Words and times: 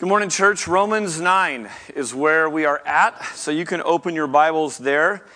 Good 0.00 0.08
morning, 0.08 0.30
church. 0.30 0.66
Romans 0.66 1.20
9 1.20 1.68
is 1.94 2.14
where 2.14 2.48
we 2.48 2.64
are 2.64 2.80
at, 2.86 3.22
so 3.34 3.50
you 3.50 3.66
can 3.66 3.82
open 3.82 4.14
your 4.14 4.26
Bibles 4.26 4.78
there. 4.78 5.26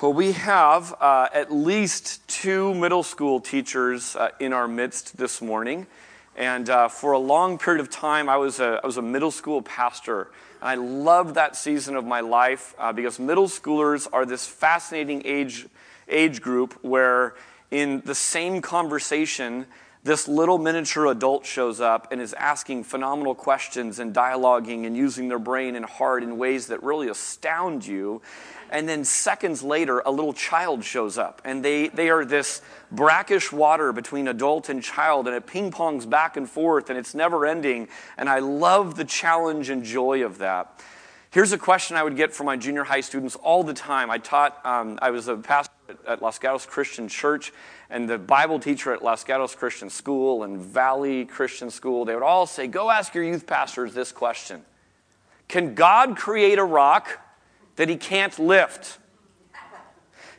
Well, 0.00 0.12
we 0.12 0.30
have 0.30 0.94
uh, 1.00 1.26
at 1.34 1.52
least 1.52 2.24
two 2.28 2.72
middle 2.72 3.02
school 3.02 3.40
teachers 3.40 4.14
uh, 4.14 4.28
in 4.38 4.52
our 4.52 4.68
midst 4.68 5.16
this 5.16 5.42
morning. 5.42 5.88
And 6.36 6.70
uh, 6.70 6.86
for 6.86 7.10
a 7.10 7.18
long 7.18 7.58
period 7.58 7.80
of 7.80 7.90
time, 7.90 8.28
I 8.28 8.36
was 8.36 8.60
a, 8.60 8.78
I 8.80 8.86
was 8.86 8.96
a 8.96 9.02
middle 9.02 9.32
school 9.32 9.60
pastor. 9.60 10.30
And 10.60 10.68
I 10.68 10.76
loved 10.76 11.34
that 11.34 11.56
season 11.56 11.96
of 11.96 12.04
my 12.04 12.20
life 12.20 12.76
uh, 12.78 12.92
because 12.92 13.18
middle 13.18 13.48
schoolers 13.48 14.06
are 14.12 14.24
this 14.24 14.46
fascinating 14.46 15.22
age, 15.24 15.66
age 16.06 16.40
group 16.40 16.78
where, 16.82 17.34
in 17.72 18.02
the 18.04 18.14
same 18.14 18.62
conversation, 18.62 19.66
this 20.02 20.26
little 20.26 20.56
miniature 20.56 21.06
adult 21.06 21.44
shows 21.44 21.80
up 21.80 22.10
and 22.10 22.20
is 22.20 22.32
asking 22.34 22.84
phenomenal 22.84 23.34
questions 23.34 23.98
and 23.98 24.14
dialoguing 24.14 24.86
and 24.86 24.96
using 24.96 25.28
their 25.28 25.38
brain 25.38 25.76
and 25.76 25.84
heart 25.84 26.22
in 26.22 26.38
ways 26.38 26.68
that 26.68 26.82
really 26.82 27.08
astound 27.08 27.86
you. 27.86 28.22
And 28.70 28.88
then 28.88 29.04
seconds 29.04 29.62
later, 29.62 30.00
a 30.06 30.10
little 30.10 30.32
child 30.32 30.84
shows 30.84 31.18
up, 31.18 31.42
and 31.44 31.62
they, 31.64 31.88
they 31.88 32.08
are 32.08 32.24
this 32.24 32.62
brackish 32.92 33.52
water 33.52 33.92
between 33.92 34.28
adult 34.28 34.68
and 34.68 34.82
child, 34.82 35.26
and 35.26 35.36
it 35.36 35.46
ping 35.46 35.72
pongs 35.72 36.08
back 36.08 36.36
and 36.36 36.48
forth, 36.48 36.88
and 36.88 36.98
it's 36.98 37.14
never 37.14 37.44
ending. 37.44 37.88
And 38.16 38.28
I 38.28 38.38
love 38.38 38.94
the 38.96 39.04
challenge 39.04 39.70
and 39.70 39.82
joy 39.82 40.24
of 40.24 40.38
that. 40.38 40.80
Here's 41.32 41.52
a 41.52 41.58
question 41.58 41.96
I 41.96 42.02
would 42.04 42.16
get 42.16 42.32
from 42.32 42.46
my 42.46 42.56
junior 42.56 42.84
high 42.84 43.02
students 43.02 43.36
all 43.36 43.64
the 43.64 43.74
time. 43.74 44.10
I 44.10 44.18
taught, 44.18 44.64
um, 44.64 44.98
I 45.02 45.10
was 45.10 45.28
a 45.28 45.36
pastor 45.36 45.72
at 46.06 46.22
Los 46.22 46.38
Gatos 46.38 46.66
Christian 46.66 47.08
Church, 47.08 47.52
and 47.88 48.08
the 48.08 48.18
Bible 48.18 48.58
teacher 48.58 48.92
at 48.92 49.02
Los 49.02 49.24
Gatos 49.24 49.54
Christian 49.54 49.90
School 49.90 50.44
and 50.44 50.58
Valley 50.58 51.24
Christian 51.24 51.70
School, 51.70 52.04
they 52.04 52.14
would 52.14 52.22
all 52.22 52.46
say, 52.46 52.66
Go 52.66 52.90
ask 52.90 53.14
your 53.14 53.24
youth 53.24 53.46
pastors 53.46 53.94
this 53.94 54.12
question 54.12 54.62
Can 55.48 55.74
God 55.74 56.16
create 56.16 56.58
a 56.58 56.64
rock 56.64 57.18
that 57.76 57.88
he 57.88 57.96
can't 57.96 58.38
lift? 58.38 58.98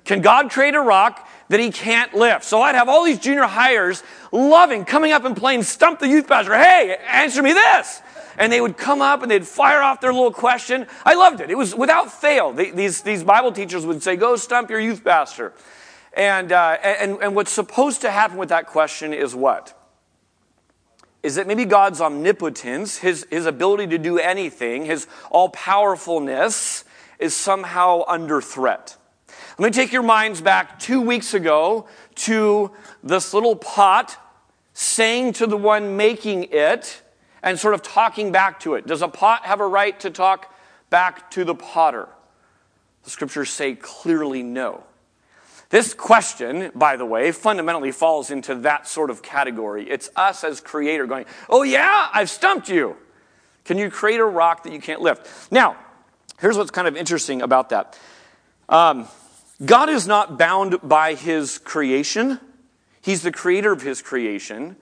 Can 0.04 0.22
God 0.22 0.50
create 0.50 0.74
a 0.74 0.82
rock 0.82 1.30
that 1.50 1.60
he 1.60 1.72
can't 1.72 2.14
lift? 2.14 2.44
So 2.44 2.62
I'd 2.62 2.76
have 2.76 2.90
all 2.90 3.04
these 3.04 3.20
junior 3.20 3.44
hires 3.44 4.02
loving 4.32 4.84
coming 4.86 5.12
up 5.12 5.26
and 5.26 5.38
playing 5.38 5.64
Stump 5.64 6.00
the 6.00 6.08
Youth 6.08 6.28
Pastor. 6.28 6.56
Hey, 6.56 6.98
answer 7.08 7.44
me 7.44 7.54
this. 7.54 8.02
And 8.38 8.52
they 8.52 8.62
would 8.62 8.78
come 8.78 9.02
up 9.02 9.22
and 9.22 9.32
they'd 9.32 9.48
fire 9.48 9.82
off 9.82 10.02
their 10.02 10.14
little 10.14 10.32
question. 10.32 10.88
I 11.06 11.16
loved 11.16 11.42
it. 11.42 11.52
It 11.52 11.58
was 11.58 11.76
without 11.76 12.12
fail. 12.12 12.54
These, 12.54 13.02
these 13.02 13.24
Bible 13.24 13.52
teachers 13.52 13.86
would 13.86 14.02
say, 14.02 14.16
Go 14.16 14.36
stump 14.36 14.70
your 14.70 14.80
youth 14.80 15.04
pastor. 15.04 15.54
And, 16.14 16.52
uh, 16.52 16.78
and, 16.84 17.18
and 17.22 17.36
what's 17.36 17.52
supposed 17.52 18.02
to 18.02 18.12
happen 18.12 18.38
with 18.38 18.50
that 18.50 18.68
question 18.68 19.14
is 19.14 19.34
what? 19.34 19.78
Is 21.24 21.36
that 21.36 21.48
maybe 21.48 21.66
God's 21.66 22.02
omnipotence, 22.02 22.98
his, 22.98 23.28
his 23.30 23.46
ability 23.46 23.88
to 23.88 23.98
do 23.98 24.18
anything, 24.18 24.86
his 24.86 25.08
all 25.30 25.50
powerfulness 25.50 26.84
is 27.20 27.36
somehow 27.36 28.04
under 28.08 28.42
threat. 28.42 28.98
Let 29.58 29.68
me 29.68 29.72
take 29.72 29.94
your 29.94 30.04
minds 30.04 30.42
back 30.42 30.80
two 30.80 31.02
weeks 31.02 31.34
ago 31.34 31.88
to 32.16 32.72
this 33.04 33.34
little 33.34 33.56
pot 33.56 34.18
saying 34.74 35.34
to 35.34 35.48
the 35.48 35.58
one 35.58 35.96
making 35.98 36.46
it 36.46 37.01
and 37.44 37.60
sort 37.60 37.74
of 37.74 37.82
talking 37.82 38.32
back 38.32 38.60
to 38.62 38.76
it. 38.76 38.88
Does 38.88 39.02
a 39.02 39.08
pot 39.08 39.46
have 39.46 39.60
a 39.60 39.68
right 39.68 40.00
to 40.02 40.10
talk 40.10 40.54
back 40.90 41.32
to 41.32 41.44
the 41.44 41.56
potter? 41.56 42.08
The 43.04 43.10
scriptures 43.10 43.50
say 43.50 43.76
clearly 43.76 44.44
no. 44.44 44.84
This 45.70 45.94
question, 45.94 46.72
by 46.76 46.98
the 46.98 47.06
way, 47.06 47.32
fundamentally 47.32 47.92
falls 47.92 48.30
into 48.30 48.56
that 48.56 48.88
sort 48.88 49.10
of 49.10 49.24
category. 49.24 49.90
It's 49.90 50.10
us 50.18 50.44
as 50.44 50.60
creator 50.60 51.08
going, 51.08 51.26
Oh, 51.50 51.64
yeah, 51.64 52.10
I've 52.14 52.30
stumped 52.30 52.68
you. 52.68 52.98
Can 53.64 53.78
you 53.78 53.90
create 53.90 54.20
a 54.20 54.26
rock 54.26 54.64
that 54.64 54.74
you 54.74 54.82
can't 54.82 55.02
lift? 55.02 55.52
Now, 55.52 55.78
here's 56.40 56.58
what's 56.58 56.72
kind 56.72 56.88
of 56.88 56.98
interesting 56.98 57.42
about 57.42 57.70
that 57.70 57.98
um, 58.68 59.08
God 59.64 59.90
is 59.90 60.08
not 60.08 60.38
bound 60.38 60.78
by 60.84 61.14
his 61.14 61.58
creation, 61.58 62.40
he's 63.02 63.22
the 63.22 63.32
creator 63.32 63.72
of 63.72 63.82
his 63.82 64.02
creation. 64.02 64.76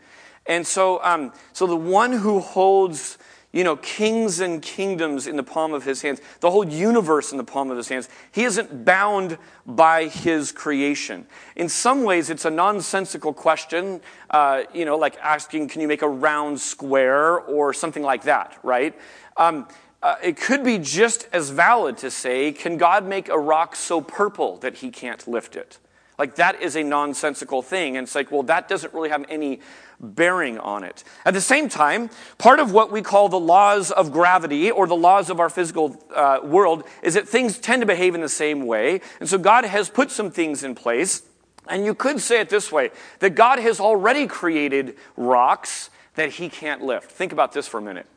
And 0.50 0.68
so, 0.68 1.02
um, 1.04 1.32
so 1.54 1.66
the 1.66 1.78
one 1.78 2.12
who 2.12 2.40
holds 2.42 3.18
you 3.52 3.64
know, 3.64 3.78
kings 3.78 4.42
and 4.42 4.62
kingdoms 4.62 5.26
in 5.26 5.36
the 5.36 5.44
palm 5.44 5.74
of 5.74 5.84
his 5.84 6.04
hands, 6.04 6.22
the 6.40 6.52
whole 6.52 6.68
universe 6.68 7.32
in 7.32 7.38
the 7.38 7.44
palm 7.44 7.72
of 7.72 7.78
his 7.78 7.88
hands. 7.88 8.08
He 8.32 8.44
isn't 8.44 8.86
bound 8.86 9.40
by 9.66 10.06
his 10.06 10.52
creation. 10.52 11.26
In 11.56 11.68
some 11.68 12.04
ways, 12.04 12.30
it's 12.30 12.46
a 12.46 12.52
nonsensical 12.52 13.34
question, 13.34 14.02
uh, 14.30 14.64
you 14.72 14.86
know, 14.86 14.98
like 14.98 15.18
asking, 15.18 15.70
can 15.70 15.82
you 15.82 15.88
make 15.88 16.04
a 16.04 16.08
round 16.08 16.62
square 16.62 17.40
or 17.40 17.74
something 17.74 18.04
like 18.04 18.24
that, 18.24 18.56
right? 18.62 18.96
Um, 19.36 19.68
uh, 20.04 20.16
it 20.24 20.38
could 20.38 20.64
be 20.64 20.78
just 20.78 21.28
as 21.34 21.50
valid 21.50 21.98
to 21.98 22.12
say, 22.12 22.52
can 22.52 22.78
God 22.78 23.04
make 23.04 23.30
a 23.30 23.40
rock 23.40 23.76
so 23.76 24.00
purple 24.00 24.58
that 24.58 24.76
he 24.76 24.92
can't 24.92 25.28
lift 25.28 25.56
it? 25.56 25.80
Like, 26.20 26.36
that 26.36 26.62
is 26.62 26.76
a 26.76 26.84
nonsensical 26.84 27.62
thing. 27.62 27.98
And 27.98 28.06
it's 28.06 28.14
like, 28.14 28.30
well, 28.30 28.44
that 28.44 28.68
doesn't 28.68 28.94
really 28.94 29.10
have 29.10 29.26
any 29.30 29.62
bearing 30.02 30.60
on 30.60 30.84
it. 30.84 31.04
At 31.26 31.34
the 31.34 31.42
same 31.42 31.70
time, 31.70 32.10
part 32.38 32.60
of 32.60 32.74
what 32.74 32.92
we 32.92 33.02
call 33.02 33.30
the 33.30 33.40
laws 33.40 33.90
of 33.90 34.12
gravity 34.12 34.70
or 34.70 34.86
the 34.86 34.96
laws 34.96 35.30
of 35.30 35.40
our 35.40 35.50
physical 35.50 35.98
uh, 36.14 36.40
world 36.44 36.84
is 37.02 37.14
that 37.14 37.28
things 37.28 37.58
tend 37.58 37.82
to 37.82 37.86
behave 37.86 38.16
in 38.16 38.22
the 38.22 38.30
same 38.30 38.66
way. 38.66 39.00
And 39.22 39.30
so 39.30 39.38
God 39.38 39.64
has 39.64 39.90
put 39.90 40.12
some 40.12 40.30
things 40.30 40.64
in 40.64 40.76
place. 40.76 41.24
And 41.70 41.86
you 41.86 41.96
could 41.96 42.20
say 42.20 42.42
it 42.42 42.50
this 42.50 42.72
way 42.72 42.92
that 43.20 43.32
God 43.32 43.60
has 43.60 43.80
already 43.80 44.28
created 44.28 44.98
rocks 45.16 45.90
that 46.16 46.34
he 46.34 46.50
can't 46.50 46.82
lift. 46.82 47.10
Think 47.10 47.32
about 47.32 47.54
this 47.54 47.66
for 47.66 47.78
a 47.78 47.82
minute. 47.82 48.08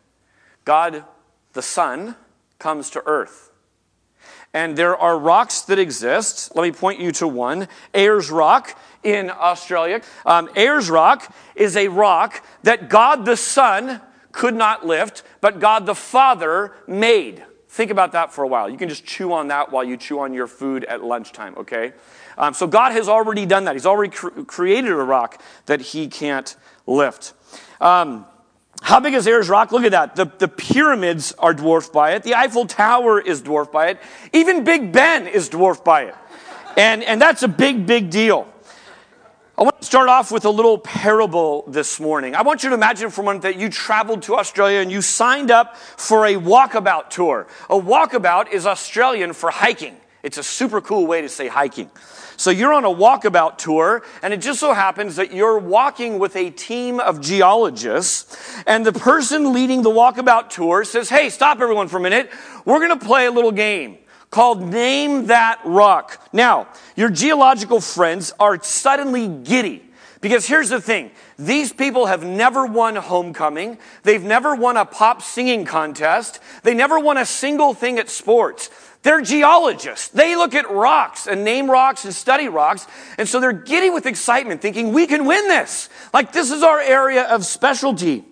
God, 0.65 1.05
the 1.53 1.63
Son, 1.63 2.17
comes 2.59 2.91
to 2.91 3.03
earth. 3.07 3.52
And 4.55 4.77
there 4.77 4.97
are 4.97 5.19
rocks 5.19 5.63
that 5.63 5.79
exist. 5.79 6.55
Let 6.55 6.63
me 6.63 6.73
point 6.73 7.01
you 7.01 7.11
to 7.13 7.29
one 7.29 7.69
Ayers 7.95 8.31
Rock 8.31 8.79
in 9.03 9.31
Australia. 9.31 10.03
Um, 10.27 10.51
Ayers 10.57 10.91
Rock 10.91 11.35
is 11.55 11.77
a 11.77 11.89
rock 11.89 12.45
that 12.63 12.89
God 12.89 13.25
the 13.25 13.37
Son 13.37 14.01
could 14.31 14.55
not 14.55 14.87
lift, 14.87 15.23
but 15.41 15.61
God 15.61 15.87
the 15.87 15.95
Father 15.95 16.73
made. 16.87 17.45
Think 17.69 17.91
about 17.91 18.13
that 18.13 18.33
for 18.33 18.45
a 18.45 18.49
while. 18.49 18.69
You 18.69 18.77
can 18.77 18.91
just 18.91 19.07
chew 19.07 19.33
on 19.33 19.49
that 19.49 19.73
while 19.73 19.85
you 19.85 19.97
chew 19.97 20.21
on 20.21 20.35
your 20.35 20.47
food 20.47 20.85
at 20.85 21.03
lunchtime, 21.03 21.55
okay? 21.57 21.95
Um, 22.37 22.53
so 22.53 22.67
God 22.67 22.93
has 22.93 23.09
already 23.09 23.47
done 23.47 23.65
that. 23.65 23.75
He's 23.75 23.87
already 23.87 24.15
cr- 24.15 24.43
created 24.43 24.91
a 24.91 24.97
rock 24.97 25.41
that 25.67 25.81
He 25.81 26.09
can't 26.09 26.55
lift. 26.87 27.33
Um, 27.81 28.27
how 28.83 28.99
big 28.99 29.15
is 29.15 29.27
Ayers 29.29 29.49
Rock? 29.49 29.71
Look 29.71 29.85
at 29.85 29.93
that. 29.93 30.17
The, 30.17 30.31
the 30.39 30.49
pyramids 30.49 31.33
are 31.39 31.55
dwarfed 31.55 31.93
by 31.93 32.13
it. 32.13 32.25
The 32.25 32.35
Eiffel 32.35 32.67
Tower 32.67 33.21
is 33.21 33.41
dwarfed 33.41 33.73
by 33.73 33.89
it. 33.91 34.01
Even 34.33 34.65
Big 34.65 34.93
Ben 34.93 35.29
is 35.29 35.49
dwarfed 35.49 35.85
by 35.85 36.03
it. 36.07 36.15
And, 36.77 37.05
and 37.05 37.23
that's 37.23 37.43
a 37.43 37.49
big, 37.49 37.87
big 37.87 38.11
deal. 38.11 38.53
I 39.57 39.63
want 39.63 39.81
to 39.81 39.87
start 39.87 40.09
off 40.09 40.33
with 40.33 40.45
a 40.47 40.51
little 40.51 40.79
parable 40.79 41.65
this 41.69 42.01
morning. 42.01 42.35
I 42.35 42.43
want 42.43 42.65
you 42.65 42.71
to 42.71 42.75
imagine 42.75 43.11
for 43.11 43.21
a 43.21 43.25
moment 43.25 43.43
that 43.43 43.57
you 43.57 43.69
traveled 43.69 44.23
to 44.23 44.37
Australia 44.37 44.81
and 44.81 44.91
you 44.91 45.01
signed 45.01 45.53
up 45.53 45.77
for 45.77 46.27
a 46.27 46.35
walkabout 46.35 47.11
tour. 47.11 47.47
A 47.71 47.79
walkabout 47.79 48.53
is 48.53 48.67
Australian 48.67 49.33
for 49.33 49.51
hiking. 49.51 49.97
It's 50.23 50.39
a 50.39 50.43
super 50.43 50.81
cool 50.81 51.07
way 51.07 51.21
to 51.21 51.29
say 51.29 51.49
hiking. 51.49 51.91
So 52.37 52.51
you're 52.51 52.73
on 52.73 52.85
a 52.85 52.91
walkabout 52.91 53.59
tour, 53.59 54.03
and 54.23 54.33
it 54.33 54.41
just 54.41 54.61
so 54.61 54.73
happens 54.73 55.17
that 55.17 55.33
you're 55.33 55.59
walking 55.59 56.19
with 56.19 56.37
a 56.37 56.51
team 56.51 57.01
of 57.01 57.21
geologists, 57.21 58.63
and 58.67 58.87
the 58.87 58.93
person 58.93 59.53
leading 59.53 59.83
the 59.83 59.91
walkabout 59.91 60.49
tour 60.49 60.85
says, 60.85 61.09
Hey, 61.09 61.29
stop 61.29 61.61
everyone 61.61 61.89
for 61.89 61.99
a 61.99 62.01
minute. 62.01 62.31
We're 62.65 62.79
going 62.79 62.99
to 62.99 63.05
play 63.05 63.27
a 63.27 63.31
little 63.31 63.53
game 63.53 63.99
called 64.31 64.63
Name 64.63 65.27
That 65.27 65.61
Rock. 65.65 66.29
Now, 66.33 66.69
your 66.97 67.11
geological 67.11 67.81
friends 67.81 68.33
are 68.41 68.63
suddenly 68.63 69.29
giddy. 69.29 69.83
Because 70.23 70.47
here's 70.47 70.69
the 70.69 70.81
thing 70.81 71.11
these 71.37 71.73
people 71.73 72.07
have 72.07 72.25
never 72.25 72.65
won 72.65 72.95
homecoming. 72.95 73.77
They've 74.05 74.23
never 74.23 74.55
won 74.55 74.77
a 74.77 74.85
pop 74.85 75.21
singing 75.21 75.65
contest. 75.65 76.39
They 76.63 76.75
never 76.75 76.99
won 76.99 77.19
a 77.19 77.27
single 77.27 77.75
thing 77.75 77.99
at 77.99 78.09
sports. 78.09 78.71
They're 79.03 79.21
geologists. 79.21 80.09
They 80.09 80.37
look 80.37 80.55
at 80.55 80.71
rocks 80.71 81.27
and 81.27 81.45
name 81.45 81.71
rocks 81.71 82.05
and 82.05 82.15
study 82.15 82.49
rocks. 82.49 82.87
And 83.19 83.29
so 83.29 83.41
they're 83.41 83.53
giddy 83.53 83.91
with 83.91 84.07
excitement, 84.07 84.63
thinking, 84.63 84.93
we 84.93 85.07
can 85.07 85.27
win 85.27 85.49
this. 85.49 85.89
Like 86.15 86.33
this 86.33 86.51
is 86.51 86.63
our 86.63 86.81
area 86.81 87.25
of 87.25 87.45
specialty. 87.45 88.25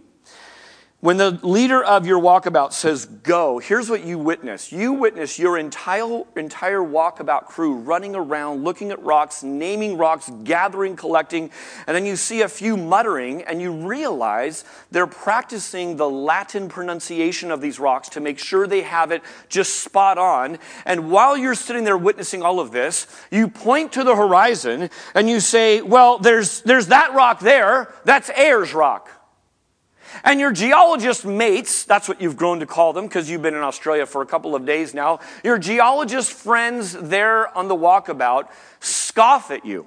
When 1.00 1.16
the 1.16 1.30
leader 1.42 1.82
of 1.82 2.06
your 2.06 2.20
walkabout 2.20 2.74
says 2.74 3.06
go, 3.06 3.58
here's 3.58 3.88
what 3.88 4.04
you 4.04 4.18
witness. 4.18 4.70
You 4.70 4.92
witness 4.92 5.38
your 5.38 5.56
entire, 5.56 6.24
entire 6.36 6.80
walkabout 6.80 7.46
crew 7.46 7.76
running 7.76 8.14
around, 8.14 8.64
looking 8.64 8.90
at 8.90 9.02
rocks, 9.02 9.42
naming 9.42 9.96
rocks, 9.96 10.30
gathering, 10.44 10.96
collecting, 10.96 11.50
and 11.86 11.96
then 11.96 12.04
you 12.04 12.16
see 12.16 12.42
a 12.42 12.48
few 12.50 12.76
muttering, 12.76 13.42
and 13.44 13.62
you 13.62 13.72
realize 13.72 14.64
they're 14.90 15.06
practicing 15.06 15.96
the 15.96 16.08
Latin 16.08 16.68
pronunciation 16.68 17.50
of 17.50 17.62
these 17.62 17.80
rocks 17.80 18.10
to 18.10 18.20
make 18.20 18.38
sure 18.38 18.66
they 18.66 18.82
have 18.82 19.10
it 19.10 19.22
just 19.48 19.82
spot 19.82 20.18
on. 20.18 20.58
And 20.84 21.10
while 21.10 21.34
you're 21.34 21.54
sitting 21.54 21.84
there 21.84 21.96
witnessing 21.96 22.42
all 22.42 22.60
of 22.60 22.72
this, 22.72 23.06
you 23.30 23.48
point 23.48 23.92
to 23.92 24.04
the 24.04 24.14
horizon 24.14 24.90
and 25.14 25.30
you 25.30 25.40
say, 25.40 25.80
Well, 25.80 26.18
there's, 26.18 26.60
there's 26.60 26.88
that 26.88 27.14
rock 27.14 27.40
there. 27.40 27.90
That's 28.04 28.28
Ayers 28.36 28.74
Rock. 28.74 29.10
And 30.24 30.40
your 30.40 30.52
geologist 30.52 31.24
mates, 31.24 31.84
that's 31.84 32.08
what 32.08 32.20
you've 32.20 32.36
grown 32.36 32.60
to 32.60 32.66
call 32.66 32.92
them 32.92 33.06
because 33.06 33.30
you've 33.30 33.42
been 33.42 33.54
in 33.54 33.62
Australia 33.62 34.06
for 34.06 34.22
a 34.22 34.26
couple 34.26 34.54
of 34.54 34.64
days 34.64 34.94
now, 34.94 35.20
your 35.44 35.58
geologist 35.58 36.32
friends 36.32 36.92
there 36.92 37.56
on 37.56 37.68
the 37.68 37.76
walkabout 37.76 38.48
scoff 38.80 39.50
at 39.50 39.64
you. 39.64 39.86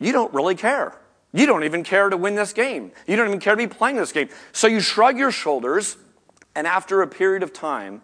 You 0.00 0.12
don't 0.12 0.32
really 0.32 0.54
care. 0.54 0.96
You 1.32 1.46
don't 1.46 1.64
even 1.64 1.82
care 1.82 2.08
to 2.08 2.16
win 2.16 2.34
this 2.34 2.52
game. 2.52 2.92
You 3.06 3.16
don't 3.16 3.28
even 3.28 3.40
care 3.40 3.54
to 3.54 3.58
be 3.58 3.66
playing 3.66 3.96
this 3.96 4.12
game. 4.12 4.28
So 4.52 4.66
you 4.66 4.80
shrug 4.80 5.18
your 5.18 5.30
shoulders, 5.30 5.96
and 6.54 6.66
after 6.66 7.02
a 7.02 7.06
period 7.06 7.42
of 7.42 7.52
time, 7.52 8.02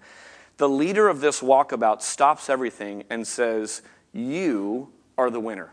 the 0.56 0.68
leader 0.68 1.08
of 1.08 1.20
this 1.20 1.40
walkabout 1.40 2.02
stops 2.02 2.50
everything 2.50 3.04
and 3.10 3.26
says, 3.26 3.82
You 4.12 4.92
are 5.16 5.30
the 5.30 5.40
winner. 5.40 5.72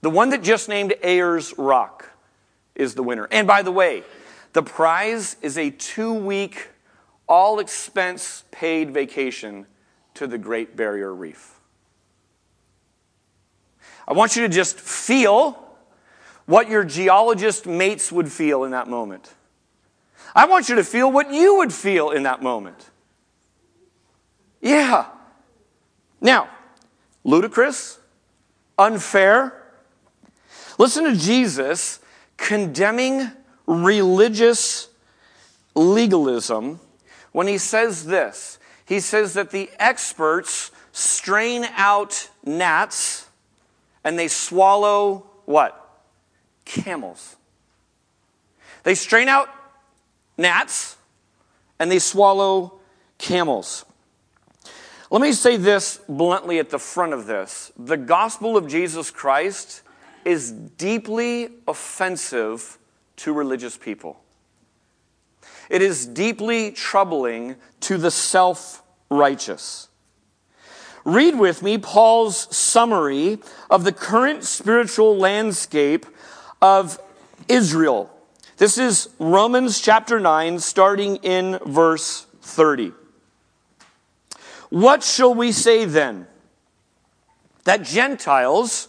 The 0.00 0.10
one 0.10 0.30
that 0.30 0.42
just 0.42 0.68
named 0.68 0.94
Ayers 1.02 1.56
Rock 1.58 2.08
is 2.78 2.94
the 2.94 3.02
winner. 3.02 3.28
And 3.30 3.46
by 3.46 3.62
the 3.62 3.72
way, 3.72 4.04
the 4.54 4.62
prize 4.62 5.36
is 5.42 5.58
a 5.58 5.70
two 5.70 6.14
week, 6.14 6.70
all 7.28 7.58
expense 7.58 8.44
paid 8.50 8.92
vacation 8.92 9.66
to 10.14 10.26
the 10.26 10.38
Great 10.38 10.76
Barrier 10.76 11.14
Reef. 11.14 11.60
I 14.06 14.14
want 14.14 14.36
you 14.36 14.42
to 14.42 14.48
just 14.48 14.80
feel 14.80 15.64
what 16.46 16.70
your 16.70 16.82
geologist 16.82 17.66
mates 17.66 18.10
would 18.10 18.32
feel 18.32 18.64
in 18.64 18.70
that 18.70 18.88
moment. 18.88 19.34
I 20.34 20.46
want 20.46 20.70
you 20.70 20.76
to 20.76 20.84
feel 20.84 21.12
what 21.12 21.30
you 21.30 21.56
would 21.58 21.72
feel 21.72 22.10
in 22.10 22.22
that 22.22 22.42
moment. 22.42 22.88
Yeah. 24.62 25.06
Now, 26.20 26.48
ludicrous, 27.22 27.98
unfair. 28.78 29.62
Listen 30.78 31.04
to 31.04 31.14
Jesus 31.14 32.00
condemning 32.38 33.30
religious 33.66 34.88
legalism 35.74 36.80
when 37.32 37.46
he 37.46 37.58
says 37.58 38.06
this. 38.06 38.58
He 38.86 39.00
says 39.00 39.34
that 39.34 39.50
the 39.50 39.68
experts 39.78 40.70
strain 40.92 41.66
out 41.76 42.30
gnats 42.44 43.26
and 44.02 44.18
they 44.18 44.28
swallow 44.28 45.26
what? 45.44 46.02
Camels. 46.64 47.36
They 48.84 48.94
strain 48.94 49.28
out 49.28 49.50
gnats 50.38 50.96
and 51.78 51.90
they 51.90 51.98
swallow 51.98 52.80
camels. 53.18 53.84
Let 55.10 55.22
me 55.22 55.32
say 55.32 55.56
this 55.56 56.00
bluntly 56.08 56.58
at 56.58 56.70
the 56.70 56.78
front 56.78 57.12
of 57.12 57.26
this. 57.26 57.72
The 57.78 57.96
gospel 57.96 58.56
of 58.56 58.68
Jesus 58.68 59.10
Christ 59.10 59.82
is 60.24 60.50
deeply 60.50 61.50
offensive 61.66 62.78
to 63.16 63.32
religious 63.32 63.76
people. 63.76 64.20
It 65.68 65.82
is 65.82 66.06
deeply 66.06 66.70
troubling 66.70 67.56
to 67.80 67.98
the 67.98 68.10
self 68.10 68.82
righteous. 69.10 69.88
Read 71.04 71.38
with 71.38 71.62
me 71.62 71.78
Paul's 71.78 72.54
summary 72.54 73.38
of 73.70 73.84
the 73.84 73.92
current 73.92 74.44
spiritual 74.44 75.16
landscape 75.16 76.06
of 76.60 77.00
Israel. 77.48 78.10
This 78.56 78.76
is 78.76 79.08
Romans 79.18 79.80
chapter 79.80 80.18
9, 80.18 80.58
starting 80.58 81.16
in 81.16 81.58
verse 81.64 82.26
30. 82.42 82.92
What 84.70 85.02
shall 85.02 85.34
we 85.34 85.52
say 85.52 85.84
then? 85.84 86.26
That 87.64 87.82
Gentiles 87.82 88.88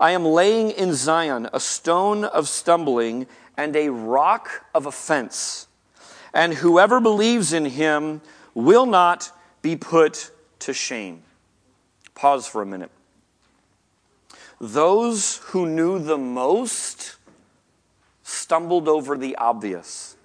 I 0.00 0.12
am 0.12 0.24
laying 0.24 0.70
in 0.70 0.94
Zion 0.94 1.48
a 1.52 1.58
stone 1.58 2.24
of 2.24 2.48
stumbling 2.48 3.26
and 3.56 3.74
a 3.74 3.90
rock 3.90 4.64
of 4.74 4.86
offense. 4.86 5.66
And 6.32 6.54
whoever 6.54 7.00
believes 7.00 7.52
in 7.52 7.64
him 7.64 8.20
will 8.54 8.86
not 8.86 9.32
be 9.60 9.74
put 9.74 10.30
to 10.60 10.72
shame. 10.72 11.22
Pause 12.14 12.46
for 12.46 12.62
a 12.62 12.66
minute. 12.66 12.90
Those 14.60 15.38
who 15.46 15.66
knew 15.66 15.98
the 15.98 16.18
most 16.18 17.16
stumbled 18.22 18.88
over 18.88 19.16
the 19.16 19.36
obvious. 19.36 20.16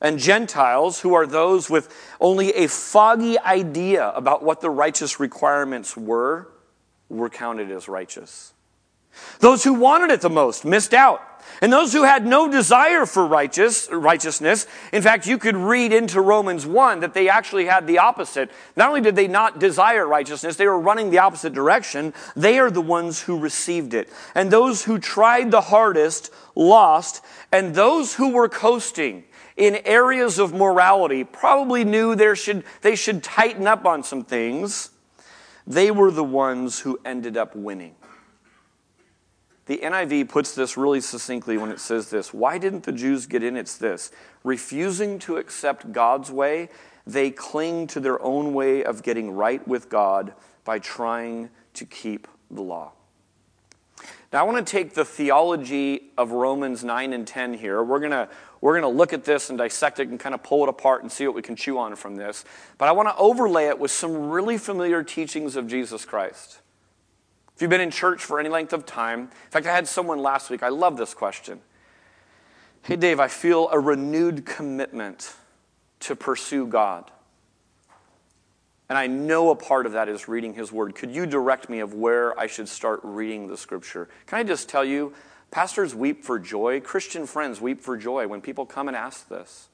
And 0.00 0.18
Gentiles, 0.18 1.00
who 1.00 1.14
are 1.14 1.26
those 1.26 1.68
with 1.68 1.94
only 2.20 2.52
a 2.52 2.68
foggy 2.68 3.38
idea 3.38 4.10
about 4.10 4.42
what 4.42 4.60
the 4.60 4.70
righteous 4.70 5.20
requirements 5.20 5.96
were, 5.96 6.48
were 7.10 7.28
counted 7.28 7.70
as 7.70 7.88
righteous. 7.88 8.54
Those 9.40 9.64
who 9.64 9.74
wanted 9.74 10.10
it 10.10 10.20
the 10.20 10.30
most 10.30 10.64
missed 10.64 10.94
out. 10.94 11.26
And 11.60 11.72
those 11.72 11.92
who 11.92 12.04
had 12.04 12.26
no 12.26 12.50
desire 12.50 13.06
for 13.06 13.26
righteous, 13.26 13.88
righteousness, 13.90 14.66
in 14.92 15.02
fact, 15.02 15.26
you 15.26 15.36
could 15.36 15.56
read 15.56 15.92
into 15.92 16.20
Romans 16.20 16.64
1 16.64 17.00
that 17.00 17.12
they 17.12 17.28
actually 17.28 17.64
had 17.64 17.86
the 17.86 17.98
opposite. 17.98 18.50
Not 18.76 18.88
only 18.88 19.00
did 19.00 19.16
they 19.16 19.26
not 19.26 19.58
desire 19.58 20.06
righteousness, 20.06 20.56
they 20.56 20.66
were 20.66 20.78
running 20.78 21.10
the 21.10 21.18
opposite 21.18 21.52
direction. 21.52 22.14
They 22.36 22.58
are 22.58 22.70
the 22.70 22.80
ones 22.80 23.22
who 23.22 23.38
received 23.38 23.94
it. 23.94 24.08
And 24.34 24.50
those 24.50 24.84
who 24.84 24.98
tried 24.98 25.50
the 25.50 25.62
hardest 25.62 26.32
lost. 26.54 27.24
And 27.50 27.74
those 27.74 28.14
who 28.14 28.30
were 28.30 28.48
coasting 28.48 29.24
in 29.56 29.76
areas 29.84 30.38
of 30.38 30.54
morality 30.54 31.24
probably 31.24 31.84
knew 31.84 32.14
there 32.14 32.36
should, 32.36 32.64
they 32.82 32.94
should 32.96 33.22
tighten 33.22 33.66
up 33.66 33.84
on 33.84 34.02
some 34.02 34.24
things 34.24 34.90
they 35.70 35.90
were 35.92 36.10
the 36.10 36.24
ones 36.24 36.80
who 36.80 36.98
ended 37.04 37.36
up 37.36 37.54
winning. 37.54 37.94
The 39.66 39.78
NIV 39.78 40.28
puts 40.28 40.52
this 40.52 40.76
really 40.76 41.00
succinctly 41.00 41.56
when 41.56 41.70
it 41.70 41.78
says 41.78 42.10
this 42.10 42.34
Why 42.34 42.58
didn't 42.58 42.82
the 42.82 42.92
Jews 42.92 43.26
get 43.26 43.44
in? 43.44 43.56
It's 43.56 43.78
this 43.78 44.10
refusing 44.42 45.20
to 45.20 45.36
accept 45.36 45.92
God's 45.92 46.30
way, 46.30 46.70
they 47.06 47.30
cling 47.30 47.86
to 47.88 48.00
their 48.00 48.20
own 48.20 48.52
way 48.52 48.82
of 48.82 49.04
getting 49.04 49.30
right 49.30 49.66
with 49.68 49.88
God 49.88 50.34
by 50.64 50.80
trying 50.80 51.50
to 51.74 51.86
keep 51.86 52.26
the 52.50 52.62
law. 52.62 52.92
Now, 54.32 54.40
I 54.40 54.42
want 54.42 54.64
to 54.64 54.70
take 54.70 54.94
the 54.94 55.04
theology 55.04 56.10
of 56.16 56.32
Romans 56.32 56.82
9 56.82 57.12
and 57.12 57.26
10 57.26 57.54
here. 57.54 57.82
We're 57.82 57.98
going 57.98 58.12
to 58.12 58.28
we're 58.60 58.78
going 58.78 58.92
to 58.92 58.96
look 58.96 59.12
at 59.12 59.24
this 59.24 59.48
and 59.48 59.58
dissect 59.58 60.00
it 60.00 60.08
and 60.08 60.20
kind 60.20 60.34
of 60.34 60.42
pull 60.42 60.62
it 60.64 60.68
apart 60.68 61.02
and 61.02 61.10
see 61.10 61.26
what 61.26 61.34
we 61.34 61.42
can 61.42 61.56
chew 61.56 61.78
on 61.78 61.96
from 61.96 62.16
this. 62.16 62.44
But 62.76 62.88
I 62.88 62.92
want 62.92 63.08
to 63.08 63.16
overlay 63.16 63.66
it 63.66 63.78
with 63.78 63.90
some 63.90 64.30
really 64.30 64.58
familiar 64.58 65.02
teachings 65.02 65.56
of 65.56 65.66
Jesus 65.66 66.04
Christ. 66.04 66.60
If 67.56 67.62
you've 67.62 67.70
been 67.70 67.80
in 67.80 67.90
church 67.90 68.24
for 68.24 68.38
any 68.38 68.48
length 68.48 68.72
of 68.72 68.86
time, 68.86 69.20
in 69.20 69.50
fact, 69.50 69.66
I 69.66 69.74
had 69.74 69.88
someone 69.88 70.18
last 70.18 70.50
week, 70.50 70.62
I 70.62 70.68
love 70.68 70.96
this 70.96 71.14
question. 71.14 71.60
Hey, 72.82 72.96
Dave, 72.96 73.20
I 73.20 73.28
feel 73.28 73.68
a 73.70 73.78
renewed 73.78 74.46
commitment 74.46 75.34
to 76.00 76.16
pursue 76.16 76.66
God. 76.66 77.10
And 78.88 78.98
I 78.98 79.06
know 79.06 79.50
a 79.50 79.56
part 79.56 79.86
of 79.86 79.92
that 79.92 80.08
is 80.08 80.26
reading 80.26 80.54
His 80.54 80.72
Word. 80.72 80.94
Could 80.94 81.12
you 81.12 81.24
direct 81.24 81.68
me 81.68 81.80
of 81.80 81.94
where 81.94 82.38
I 82.38 82.46
should 82.46 82.68
start 82.68 83.00
reading 83.04 83.46
the 83.46 83.56
Scripture? 83.56 84.08
Can 84.26 84.38
I 84.38 84.42
just 84.42 84.68
tell 84.68 84.84
you, 84.84 85.12
Pastors 85.50 85.94
weep 85.94 86.24
for 86.24 86.38
joy. 86.38 86.80
Christian 86.80 87.26
friends 87.26 87.60
weep 87.60 87.80
for 87.80 87.96
joy 87.96 88.26
when 88.28 88.40
people 88.40 88.66
come 88.66 88.88
and 88.88 88.96
ask 88.96 89.28
this. 89.28 89.68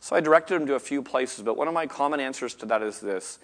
So 0.00 0.16
I 0.16 0.20
directed 0.20 0.54
them 0.54 0.66
to 0.68 0.74
a 0.74 0.80
few 0.80 1.02
places, 1.02 1.44
but 1.44 1.56
one 1.56 1.68
of 1.68 1.74
my 1.74 1.86
common 1.86 2.20
answers 2.20 2.54
to 2.54 2.66
that 2.66 2.82
is 2.82 3.00
this 3.00 3.38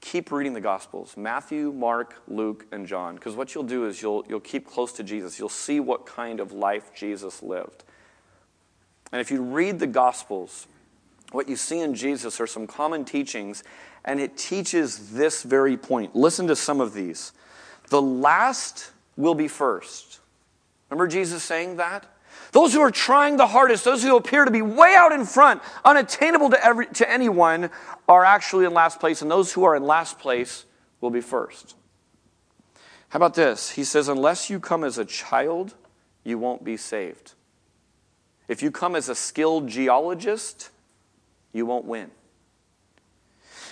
keep 0.00 0.30
reading 0.30 0.52
the 0.52 0.60
Gospels 0.60 1.16
Matthew, 1.16 1.72
Mark, 1.72 2.22
Luke, 2.28 2.66
and 2.70 2.86
John. 2.86 3.16
Because 3.16 3.34
what 3.34 3.54
you'll 3.54 3.64
do 3.64 3.86
is 3.86 4.00
you'll, 4.00 4.24
you'll 4.28 4.38
keep 4.38 4.66
close 4.66 4.92
to 4.92 5.02
Jesus. 5.02 5.38
You'll 5.38 5.48
see 5.48 5.80
what 5.80 6.06
kind 6.06 6.38
of 6.38 6.52
life 6.52 6.94
Jesus 6.94 7.42
lived. 7.42 7.82
And 9.10 9.20
if 9.20 9.30
you 9.30 9.42
read 9.42 9.80
the 9.80 9.86
Gospels, 9.86 10.68
what 11.32 11.48
you 11.48 11.56
see 11.56 11.80
in 11.80 11.94
Jesus 11.94 12.40
are 12.40 12.46
some 12.46 12.66
common 12.66 13.04
teachings, 13.04 13.64
and 14.04 14.20
it 14.20 14.36
teaches 14.36 15.10
this 15.12 15.42
very 15.42 15.76
point. 15.76 16.14
Listen 16.14 16.46
to 16.46 16.56
some 16.56 16.80
of 16.80 16.94
these. 16.94 17.32
The 17.88 18.00
last 18.00 18.92
will 19.16 19.34
be 19.34 19.48
first. 19.48 20.20
Remember 20.90 21.06
Jesus 21.06 21.42
saying 21.42 21.76
that? 21.76 22.06
Those 22.52 22.72
who 22.72 22.80
are 22.80 22.90
trying 22.90 23.36
the 23.36 23.46
hardest, 23.46 23.84
those 23.84 24.02
who 24.02 24.16
appear 24.16 24.44
to 24.44 24.50
be 24.50 24.62
way 24.62 24.94
out 24.96 25.12
in 25.12 25.24
front, 25.24 25.62
unattainable 25.84 26.50
to, 26.50 26.64
every, 26.64 26.86
to 26.86 27.10
anyone, 27.10 27.70
are 28.08 28.24
actually 28.24 28.64
in 28.64 28.72
last 28.72 29.00
place, 29.00 29.20
and 29.20 29.30
those 29.30 29.52
who 29.52 29.64
are 29.64 29.76
in 29.76 29.84
last 29.84 30.18
place 30.18 30.64
will 31.00 31.10
be 31.10 31.20
first. 31.20 31.74
How 33.10 33.18
about 33.18 33.34
this? 33.34 33.70
He 33.70 33.84
says, 33.84 34.08
Unless 34.08 34.50
you 34.50 34.60
come 34.60 34.84
as 34.84 34.98
a 34.98 35.04
child, 35.04 35.74
you 36.24 36.38
won't 36.38 36.64
be 36.64 36.76
saved. 36.76 37.34
If 38.48 38.62
you 38.62 38.70
come 38.70 38.96
as 38.96 39.08
a 39.08 39.14
skilled 39.14 39.68
geologist, 39.68 40.70
you 41.52 41.66
won't 41.66 41.84
win. 41.84 42.10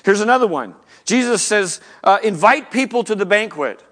Here's 0.04 0.20
another 0.20 0.46
one. 0.46 0.74
Jesus 1.04 1.42
says, 1.42 1.80
uh, 2.04 2.18
invite 2.22 2.70
people 2.70 3.02
to 3.04 3.14
the 3.14 3.26
banquet 3.26 3.82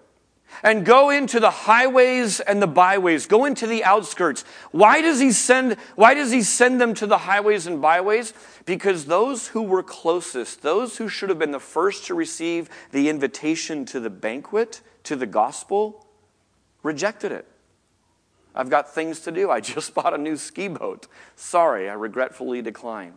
and 0.64 0.85
go 0.85 1.11
into 1.11 1.38
the 1.38 1.50
highways 1.50 2.40
and 2.40 2.61
the 2.61 2.66
byways. 2.66 3.26
Go 3.26 3.44
into 3.44 3.66
the 3.66 3.85
outskirts. 3.85 4.44
Why 4.73 5.02
does 5.02 5.21
he 5.21 5.30
send 5.30 5.75
why 5.94 6.14
does 6.14 6.33
he 6.33 6.42
send 6.42 6.80
them 6.80 6.94
to 6.94 7.06
the 7.06 7.18
highways 7.18 7.66
and 7.66 7.83
byways? 7.83 8.33
Because 8.64 9.04
those 9.04 9.49
who 9.49 9.62
were 9.62 9.83
closest 9.83 10.62
those 10.62 10.97
who 10.97 11.09
should 11.09 11.28
have 11.28 11.38
been 11.38 11.50
the 11.50 11.61
first 11.61 12.06
to 12.06 12.14
receive 12.14 12.71
the 12.90 13.11
invitation 13.11 13.85
to 13.85 14.00
the 14.00 14.09
banquet 14.09 14.80
to 15.04 15.14
the 15.14 15.26
gospel 15.26 16.06
rejected 16.83 17.30
it. 17.30 17.47
I've 18.54 18.71
got 18.71 18.94
things 18.94 19.21
to 19.21 19.33
do. 19.33 19.50
I 19.50 19.61
just 19.61 19.94
bought 19.94 20.14
a 20.14 20.18
new 20.18 20.38
ski 20.38 20.68
boat. 20.68 21.06
Sorry 21.37 21.90
i 21.90 21.92
regretfully 21.92 22.62
decline. 22.62 23.14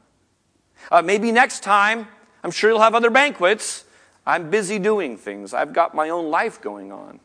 Uh, 0.91 1.01
maybe 1.01 1.31
next 1.31 1.63
time 1.63 2.07
i'm 2.43 2.51
sure 2.51 2.69
you'll 2.69 2.81
have 2.81 2.93
other 2.93 3.09
banquets. 3.09 3.85
I'm 4.25 4.49
busy 4.49 4.77
doing 4.77 5.15
things. 5.15 5.53
I've 5.53 5.71
got 5.71 5.95
my 5.95 6.09
own 6.09 6.29
life 6.29 6.59
going 6.59 6.91
on. 6.91 7.21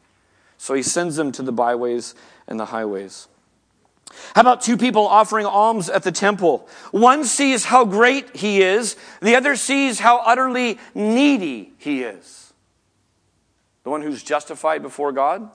So 0.62 0.74
he 0.74 0.84
sends 0.84 1.16
them 1.16 1.32
to 1.32 1.42
the 1.42 1.50
byways 1.50 2.14
and 2.46 2.60
the 2.60 2.66
highways. 2.66 3.26
How 4.36 4.42
about 4.42 4.60
two 4.60 4.76
people 4.76 5.08
offering 5.08 5.44
alms 5.44 5.88
at 5.88 6.04
the 6.04 6.12
temple? 6.12 6.68
One 6.92 7.24
sees 7.24 7.64
how 7.64 7.84
great 7.84 8.36
he 8.36 8.62
is, 8.62 8.94
the 9.20 9.34
other 9.34 9.56
sees 9.56 9.98
how 9.98 10.18
utterly 10.18 10.78
needy 10.94 11.72
he 11.78 12.04
is. 12.04 12.52
The 13.82 13.90
one 13.90 14.02
who's 14.02 14.22
justified 14.22 14.82
before 14.82 15.10
God? 15.10 15.50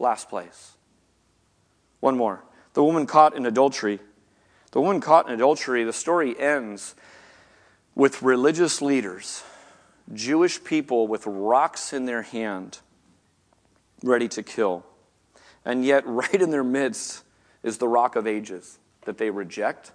Last 0.00 0.28
place. 0.28 0.72
One 2.00 2.16
more. 2.16 2.42
The 2.72 2.82
woman 2.82 3.06
caught 3.06 3.36
in 3.36 3.46
adultery. 3.46 4.00
The 4.72 4.80
woman 4.80 5.00
caught 5.00 5.28
in 5.28 5.34
adultery, 5.34 5.84
the 5.84 5.92
story 5.92 6.36
ends 6.36 6.96
with 7.94 8.20
religious 8.20 8.82
leaders, 8.82 9.44
Jewish 10.12 10.64
people 10.64 11.06
with 11.06 11.24
rocks 11.24 11.92
in 11.92 12.06
their 12.06 12.22
hand 12.22 12.80
ready 14.02 14.28
to 14.28 14.42
kill. 14.42 14.84
And 15.64 15.84
yet, 15.84 16.04
right 16.06 16.40
in 16.40 16.50
their 16.50 16.64
midst 16.64 17.24
is 17.62 17.78
the 17.78 17.88
rock 17.88 18.16
of 18.16 18.26
ages 18.26 18.78
that 19.02 19.18
they 19.18 19.30
reject. 19.30 19.92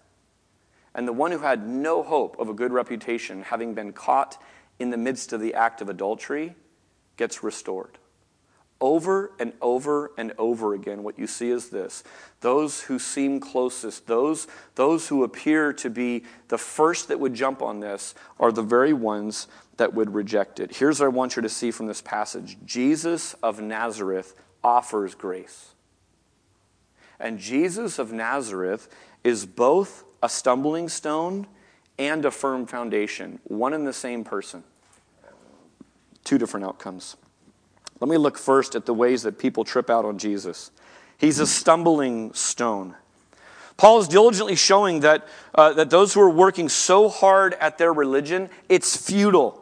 And 0.93 1.07
the 1.07 1.13
one 1.13 1.31
who 1.31 1.39
had 1.39 1.67
no 1.67 2.03
hope 2.03 2.37
of 2.39 2.49
a 2.49 2.53
good 2.53 2.73
reputation, 2.73 3.43
having 3.43 3.73
been 3.73 3.93
caught 3.93 4.41
in 4.79 4.89
the 4.89 4.97
midst 4.97 5.31
of 5.31 5.39
the 5.39 5.53
act 5.53 5.81
of 5.81 5.89
adultery, 5.89 6.55
gets 7.17 7.43
restored. 7.43 7.97
Over 8.81 9.31
and 9.39 9.53
over 9.61 10.11
and 10.17 10.33
over 10.39 10.73
again, 10.73 11.03
what 11.03 11.19
you 11.19 11.27
see 11.27 11.51
is 11.51 11.69
this 11.69 12.03
those 12.39 12.81
who 12.81 12.97
seem 12.97 13.39
closest, 13.39 14.07
those, 14.07 14.47
those 14.73 15.07
who 15.07 15.23
appear 15.23 15.71
to 15.73 15.89
be 15.89 16.23
the 16.47 16.57
first 16.57 17.07
that 17.07 17.19
would 17.19 17.35
jump 17.35 17.61
on 17.61 17.79
this, 17.79 18.15
are 18.39 18.51
the 18.51 18.63
very 18.63 18.91
ones 18.91 19.47
that 19.81 19.95
would 19.95 20.13
reject 20.13 20.59
it. 20.59 20.75
Here's 20.75 20.99
what 20.99 21.07
I 21.07 21.09
want 21.09 21.35
you 21.35 21.41
to 21.41 21.49
see 21.49 21.71
from 21.71 21.87
this 21.87 22.03
passage 22.03 22.55
Jesus 22.63 23.33
of 23.41 23.59
Nazareth 23.59 24.35
offers 24.63 25.15
grace. 25.15 25.71
And 27.19 27.39
Jesus 27.39 27.97
of 27.97 28.13
Nazareth 28.13 28.87
is 29.23 29.47
both 29.47 30.03
a 30.21 30.29
stumbling 30.29 30.87
stone 30.87 31.47
and 31.97 32.23
a 32.25 32.29
firm 32.29 32.67
foundation, 32.67 33.39
one 33.45 33.73
and 33.73 33.87
the 33.87 33.93
same 33.93 34.23
person. 34.23 34.63
Two 36.23 36.37
different 36.37 36.67
outcomes. 36.67 37.17
Let 37.99 38.07
me 38.07 38.17
look 38.17 38.37
first 38.37 38.75
at 38.75 38.85
the 38.85 38.93
ways 38.93 39.23
that 39.23 39.39
people 39.39 39.63
trip 39.63 39.89
out 39.89 40.05
on 40.05 40.19
Jesus. 40.19 40.69
He's 41.17 41.39
a 41.39 41.47
stumbling 41.47 42.35
stone. 42.35 42.93
Paul 43.77 43.97
is 43.97 44.07
diligently 44.07 44.55
showing 44.55 44.99
that, 44.99 45.27
uh, 45.55 45.73
that 45.73 45.89
those 45.89 46.13
who 46.13 46.21
are 46.21 46.29
working 46.29 46.69
so 46.69 47.09
hard 47.09 47.55
at 47.55 47.79
their 47.79 47.91
religion, 47.91 48.51
it's 48.69 48.95
futile. 48.95 49.60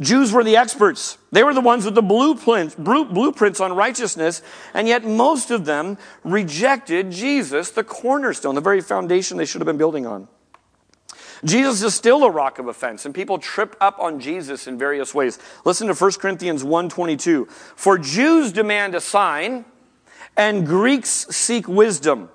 Jews 0.00 0.32
were 0.32 0.44
the 0.44 0.56
experts. 0.56 1.18
They 1.32 1.42
were 1.42 1.54
the 1.54 1.60
ones 1.60 1.84
with 1.84 1.96
the 1.96 2.02
blueprints, 2.02 3.60
on 3.60 3.72
righteousness, 3.72 4.42
and 4.72 4.86
yet 4.86 5.04
most 5.04 5.50
of 5.50 5.64
them 5.64 5.98
rejected 6.22 7.10
Jesus, 7.10 7.70
the 7.72 7.82
cornerstone, 7.82 8.54
the 8.54 8.60
very 8.60 8.80
foundation 8.80 9.36
they 9.36 9.44
should 9.44 9.60
have 9.60 9.66
been 9.66 9.76
building 9.76 10.06
on. 10.06 10.28
Jesus 11.44 11.82
is 11.82 11.94
still 11.94 12.24
a 12.24 12.30
rock 12.30 12.58
of 12.58 12.68
offense, 12.68 13.06
and 13.06 13.14
people 13.14 13.38
trip 13.38 13.76
up 13.80 13.98
on 13.98 14.20
Jesus 14.20 14.66
in 14.66 14.78
various 14.78 15.14
ways. 15.14 15.38
Listen 15.64 15.88
to 15.88 15.94
1 15.94 16.12
Corinthians 16.12 16.62
1.22. 16.62 17.50
For 17.50 17.98
Jews 17.98 18.52
demand 18.52 18.94
a 18.94 19.00
sign, 19.00 19.64
and 20.36 20.64
Greeks 20.64 21.26
seek 21.30 21.66
wisdom, 21.66 22.28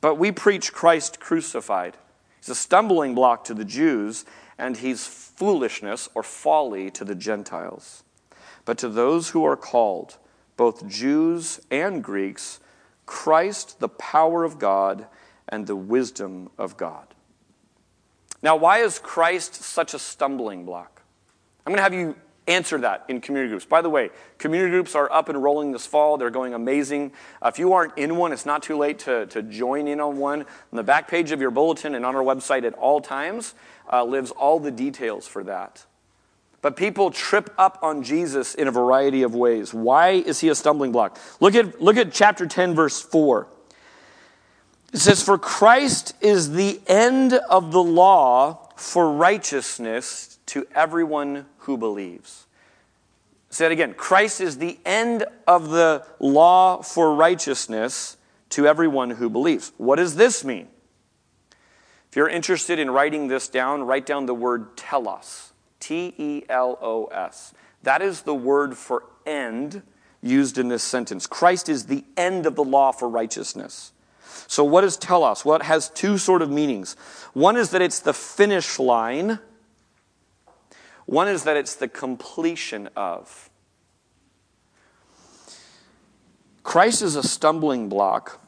but 0.00 0.16
we 0.16 0.32
preach 0.32 0.72
Christ 0.72 1.20
crucified. 1.20 1.96
He's 2.38 2.48
a 2.48 2.54
stumbling 2.56 3.14
block 3.14 3.44
to 3.44 3.54
the 3.54 3.64
Jews, 3.64 4.24
and 4.62 4.76
he's 4.76 5.04
foolishness 5.06 6.08
or 6.14 6.22
folly 6.22 6.88
to 6.92 7.04
the 7.04 7.16
Gentiles. 7.16 8.04
But 8.64 8.78
to 8.78 8.88
those 8.88 9.30
who 9.30 9.44
are 9.44 9.56
called, 9.56 10.18
both 10.56 10.86
Jews 10.86 11.60
and 11.68 12.02
Greeks, 12.02 12.60
Christ, 13.04 13.80
the 13.80 13.88
power 13.88 14.44
of 14.44 14.60
God 14.60 15.06
and 15.48 15.66
the 15.66 15.74
wisdom 15.74 16.48
of 16.56 16.76
God. 16.76 17.08
Now, 18.40 18.54
why 18.54 18.78
is 18.78 19.00
Christ 19.00 19.56
such 19.56 19.94
a 19.94 19.98
stumbling 19.98 20.64
block? 20.64 21.02
I'm 21.66 21.72
going 21.72 21.78
to 21.78 21.82
have 21.82 21.94
you 21.94 22.14
answer 22.46 22.78
that 22.78 23.04
in 23.08 23.20
community 23.20 23.50
groups. 23.50 23.64
By 23.64 23.82
the 23.82 23.90
way, 23.90 24.10
community 24.38 24.70
groups 24.70 24.94
are 24.94 25.10
up 25.12 25.28
and 25.28 25.42
rolling 25.42 25.72
this 25.72 25.86
fall. 25.86 26.16
They're 26.16 26.30
going 26.30 26.54
amazing. 26.54 27.12
Uh, 27.40 27.48
if 27.48 27.58
you 27.58 27.72
aren't 27.72 27.96
in 27.98 28.16
one, 28.16 28.32
it's 28.32 28.46
not 28.46 28.62
too 28.62 28.76
late 28.76 29.00
to, 29.00 29.26
to 29.26 29.42
join 29.42 29.88
in 29.88 30.00
on 30.00 30.18
one. 30.18 30.40
On 30.40 30.76
the 30.76 30.82
back 30.82 31.08
page 31.08 31.32
of 31.32 31.40
your 31.40 31.50
bulletin 31.50 31.94
and 31.94 32.04
on 32.04 32.16
our 32.16 32.22
website 32.22 32.64
at 32.64 32.74
all 32.74 33.00
times 33.00 33.54
uh, 33.90 34.04
lives 34.04 34.30
all 34.30 34.60
the 34.60 34.70
details 34.70 35.26
for 35.26 35.44
that. 35.44 35.84
But 36.60 36.76
people 36.76 37.10
trip 37.10 37.52
up 37.58 37.78
on 37.82 38.04
Jesus 38.04 38.54
in 38.54 38.68
a 38.68 38.70
variety 38.70 39.22
of 39.22 39.34
ways. 39.34 39.74
Why 39.74 40.10
is 40.10 40.40
he 40.40 40.48
a 40.48 40.54
stumbling 40.54 40.92
block? 40.92 41.18
Look 41.40 41.54
at, 41.56 41.82
look 41.82 41.96
at 41.96 42.12
chapter 42.12 42.46
10, 42.46 42.74
verse 42.74 43.00
4. 43.00 43.48
It 44.92 44.98
says, 44.98 45.22
For 45.22 45.38
Christ 45.38 46.14
is 46.20 46.52
the 46.52 46.80
end 46.86 47.32
of 47.32 47.72
the 47.72 47.82
law 47.82 48.68
for 48.76 49.10
righteousness 49.10 50.38
to 50.46 50.66
everyone 50.74 51.46
who 51.58 51.76
believes. 51.76 52.46
Say 53.50 53.66
it 53.66 53.72
again. 53.72 53.94
Christ 53.94 54.40
is 54.40 54.58
the 54.58 54.78
end 54.84 55.24
of 55.46 55.70
the 55.70 56.06
law 56.20 56.82
for 56.82 57.14
righteousness 57.14 58.16
to 58.50 58.66
everyone 58.66 59.10
who 59.10 59.28
believes. 59.28 59.72
What 59.78 59.96
does 59.96 60.14
this 60.14 60.44
mean? 60.44 60.68
If 62.12 62.16
you're 62.16 62.28
interested 62.28 62.78
in 62.78 62.90
writing 62.90 63.26
this 63.26 63.48
down, 63.48 63.82
write 63.82 64.06
down 64.06 64.26
the 64.26 64.34
word 64.34 64.76
telos. 64.76 65.52
T 65.80 66.14
E 66.16 66.42
L 66.48 66.78
O 66.80 67.06
S. 67.06 67.54
That 67.82 68.02
is 68.02 68.22
the 68.22 68.34
word 68.34 68.76
for 68.76 69.02
end 69.26 69.82
used 70.22 70.58
in 70.58 70.68
this 70.68 70.84
sentence. 70.84 71.26
Christ 71.26 71.68
is 71.68 71.86
the 71.86 72.04
end 72.16 72.46
of 72.46 72.54
the 72.54 72.62
law 72.62 72.92
for 72.92 73.08
righteousness. 73.08 73.92
So, 74.46 74.62
what 74.62 74.84
is 74.84 74.96
telos? 74.96 75.44
Well, 75.44 75.56
it 75.56 75.62
has 75.62 75.88
two 75.88 76.18
sort 76.18 76.42
of 76.42 76.50
meanings. 76.50 76.94
One 77.32 77.56
is 77.56 77.70
that 77.70 77.82
it's 77.82 77.98
the 77.98 78.14
finish 78.14 78.78
line 78.78 79.40
one 81.06 81.28
is 81.28 81.44
that 81.44 81.56
it's 81.56 81.74
the 81.74 81.88
completion 81.88 82.88
of. 82.96 83.50
Christ 86.62 87.02
is 87.02 87.16
a 87.16 87.22
stumbling 87.22 87.88
block 87.88 88.40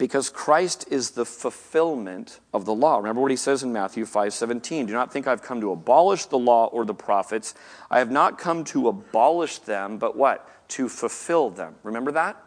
because 0.00 0.30
Christ 0.30 0.86
is 0.90 1.10
the 1.10 1.26
fulfillment 1.26 2.40
of 2.54 2.64
the 2.64 2.72
law. 2.72 2.96
Remember 2.96 3.20
what 3.20 3.30
he 3.30 3.36
says 3.36 3.62
in 3.62 3.70
Matthew 3.70 4.06
5:17, 4.06 4.86
"Do 4.86 4.94
not 4.94 5.12
think 5.12 5.26
I've 5.26 5.42
come 5.42 5.60
to 5.60 5.72
abolish 5.72 6.24
the 6.24 6.38
law 6.38 6.68
or 6.68 6.86
the 6.86 6.94
prophets. 6.94 7.52
I 7.90 7.98
have 7.98 8.10
not 8.10 8.38
come 8.38 8.64
to 8.64 8.88
abolish 8.88 9.58
them, 9.58 9.98
but 9.98 10.16
what? 10.16 10.48
To 10.68 10.88
fulfill 10.88 11.50
them." 11.50 11.76
Remember 11.82 12.10
that? 12.12 12.42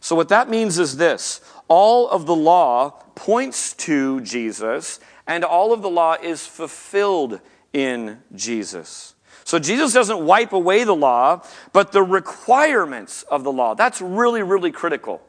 So 0.00 0.16
what 0.16 0.30
that 0.30 0.48
means 0.48 0.78
is 0.78 0.96
this, 0.96 1.42
all 1.68 2.08
of 2.08 2.24
the 2.24 2.34
law 2.34 3.02
points 3.14 3.74
to 3.74 4.22
Jesus 4.22 4.98
and 5.26 5.44
all 5.44 5.74
of 5.74 5.82
the 5.82 5.90
law 5.90 6.16
is 6.22 6.46
fulfilled 6.46 7.38
in 7.74 8.22
Jesus. 8.34 9.14
So 9.44 9.58
Jesus 9.58 9.92
doesn't 9.92 10.24
wipe 10.24 10.54
away 10.54 10.84
the 10.84 10.96
law, 10.96 11.42
but 11.74 11.92
the 11.92 12.02
requirements 12.02 13.24
of 13.24 13.44
the 13.44 13.52
law. 13.52 13.74
That's 13.74 14.00
really, 14.00 14.42
really 14.42 14.72
critical. 14.72 15.20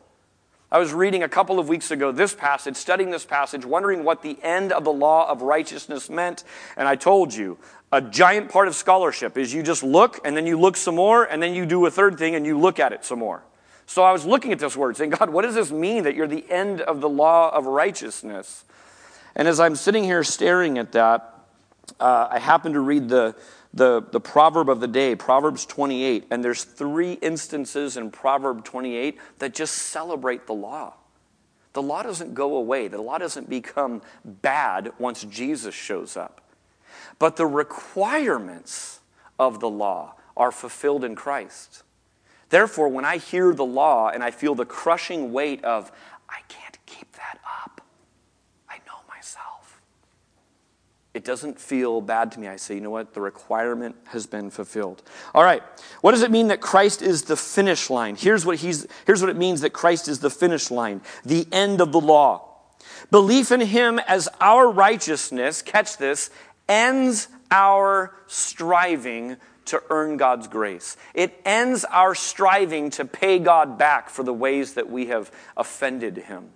I 0.69 0.79
was 0.79 0.91
reading 0.91 1.24
a 1.24 1.29
couple 1.29 1.59
of 1.59 1.69
weeks 1.69 1.91
ago 1.91 2.12
this 2.12 2.33
passage, 2.33 2.75
studying 2.75 3.09
this 3.09 3.25
passage, 3.25 3.65
wondering 3.65 4.03
what 4.03 4.21
the 4.21 4.38
end 4.43 4.74
of 4.74 4.83
the 4.83 4.91
law 4.91 5.29
of 5.29 5.41
righteousness 5.41 6.09
meant. 6.09 6.43
And 6.75 6.89
I 6.89 6.97
told 6.97 7.33
you, 7.33 7.57
a 7.89 8.01
giant 8.01 8.50
part 8.50 8.67
of 8.67 8.75
scholarship 8.75 9.38
is 9.38 9.53
you 9.53 9.63
just 9.63 9.81
look 9.81 10.19
and 10.25 10.36
then 10.36 10.45
you 10.45 10.59
look 10.59 10.75
some 10.75 10.95
more 10.95 11.24
and 11.24 11.41
then 11.41 11.53
you 11.53 11.65
do 11.65 11.86
a 11.86 11.91
third 11.91 12.17
thing 12.17 12.36
and 12.36 12.45
you 12.45 12.59
look 12.59 12.79
at 12.79 12.91
it 12.91 13.05
some 13.05 13.19
more. 13.19 13.43
So 13.86 14.03
I 14.03 14.12
was 14.12 14.25
looking 14.25 14.51
at 14.51 14.59
this 14.59 14.75
word 14.75 14.97
saying, 14.97 15.12
God, 15.12 15.29
what 15.29 15.43
does 15.43 15.55
this 15.55 15.71
mean 15.71 16.03
that 16.03 16.15
you're 16.15 16.27
the 16.27 16.45
end 16.50 16.81
of 16.81 17.00
the 17.00 17.07
law 17.07 17.50
of 17.55 17.65
righteousness? 17.65 18.65
And 19.38 19.47
as 19.47 19.62
I'm 19.62 19.77
sitting 19.77 20.03
here 20.03 20.21
staring 20.25 20.77
at 20.77 20.91
that, 20.91 21.33
uh, 21.97 22.27
I 22.29 22.39
happened 22.39 22.74
to 22.74 22.81
read 22.81 23.07
the, 23.07 23.36
the, 23.77 24.03
the 24.12 24.19
proverb 24.19 24.69
of 24.69 24.79
the 24.79 24.88
day, 24.88 25.15
Proverbs 25.15 25.65
28, 25.65 26.25
and 26.31 26.43
there's 26.43 26.63
three 26.63 27.13
instances 27.13 27.96
in 27.96 28.10
Proverb 28.10 28.65
28 28.65 29.17
that 29.39 29.53
just 29.53 29.75
celebrate 29.75 30.48
the 30.48 30.53
law. 30.53 30.96
The 31.74 31.81
law 31.84 32.01
doesn't 32.01 32.34
go 32.34 32.57
away, 32.57 32.88
the 32.88 33.01
law 33.01 33.19
doesn't 33.19 33.50
become 33.50 34.01
bad 34.25 34.91
once 34.98 35.24
Jesus 35.25 35.75
shows 35.75 36.17
up. 36.17 36.41
But 37.19 37.36
the 37.36 37.46
requirements 37.46 39.00
of 39.38 39.60
the 39.60 39.69
law 39.69 40.15
are 40.36 40.51
fulfilled 40.51 41.03
in 41.03 41.15
Christ. 41.15 41.84
Therefore, 42.50 42.89
when 42.89 43.05
I 43.05 43.17
hear 43.17 43.53
the 43.53 43.65
law 43.65 44.10
and 44.10 44.24
I 44.24 44.31
feel 44.31 44.55
the 44.55 44.65
crushing 44.65 45.31
weight 45.31 45.63
of, 45.63 45.91
I 46.29 46.39
can't 46.48 46.77
keep 46.88 47.12
that 47.13 47.39
up, 47.63 47.81
I 48.67 48.77
know 48.88 49.01
myself. 49.07 49.81
It 51.17 51.25
doesn't 51.25 51.59
feel 51.59 52.00
bad 52.00 52.31
to 52.33 52.39
me. 52.39 52.47
I 52.47 52.57
say, 52.57 52.75
you 52.75 52.81
know 52.81 52.91
what? 52.91 53.15
The 53.15 53.21
requirement 53.21 53.95
has 54.09 54.27
been 54.27 54.51
fulfilled. 54.51 55.01
All 55.33 55.43
right. 55.43 55.63
What 56.01 56.12
does 56.12 56.21
it 56.21 56.29
mean 56.29 56.50
that 56.50 56.62
Christ 56.62 57.01
is 57.01 57.24
the 57.24 57.36
finish 57.36 57.89
line? 57.89 58.15
Here's 58.15 58.45
what, 58.45 58.57
he's, 58.57 58.86
here's 59.07 59.19
what 59.19 59.31
it 59.31 59.36
means 59.36 59.62
that 59.62 59.71
Christ 59.71 60.07
is 60.07 60.19
the 60.19 60.29
finish 60.29 60.69
line, 60.69 61.01
the 61.25 61.47
end 61.51 61.81
of 61.81 61.91
the 61.91 62.00
law. 62.00 62.50
Belief 63.09 63.51
in 63.51 63.62
him 63.62 63.97
as 64.07 64.29
our 64.39 64.69
righteousness, 64.69 65.63
catch 65.63 65.97
this, 65.97 66.29
ends 66.69 67.29
our 67.50 68.13
striving 68.27 69.38
to 69.65 69.81
earn 69.89 70.17
God's 70.17 70.47
grace. 70.47 70.97
It 71.15 71.33
ends 71.45 71.83
our 71.86 72.13
striving 72.13 72.91
to 72.91 73.05
pay 73.05 73.39
God 73.39 73.79
back 73.79 74.12
for 74.12 74.21
the 74.21 74.36
ways 74.36 74.75
that 74.75 74.88
we 74.88 75.07
have 75.07 75.31
offended 75.57 76.17
Him. 76.17 76.51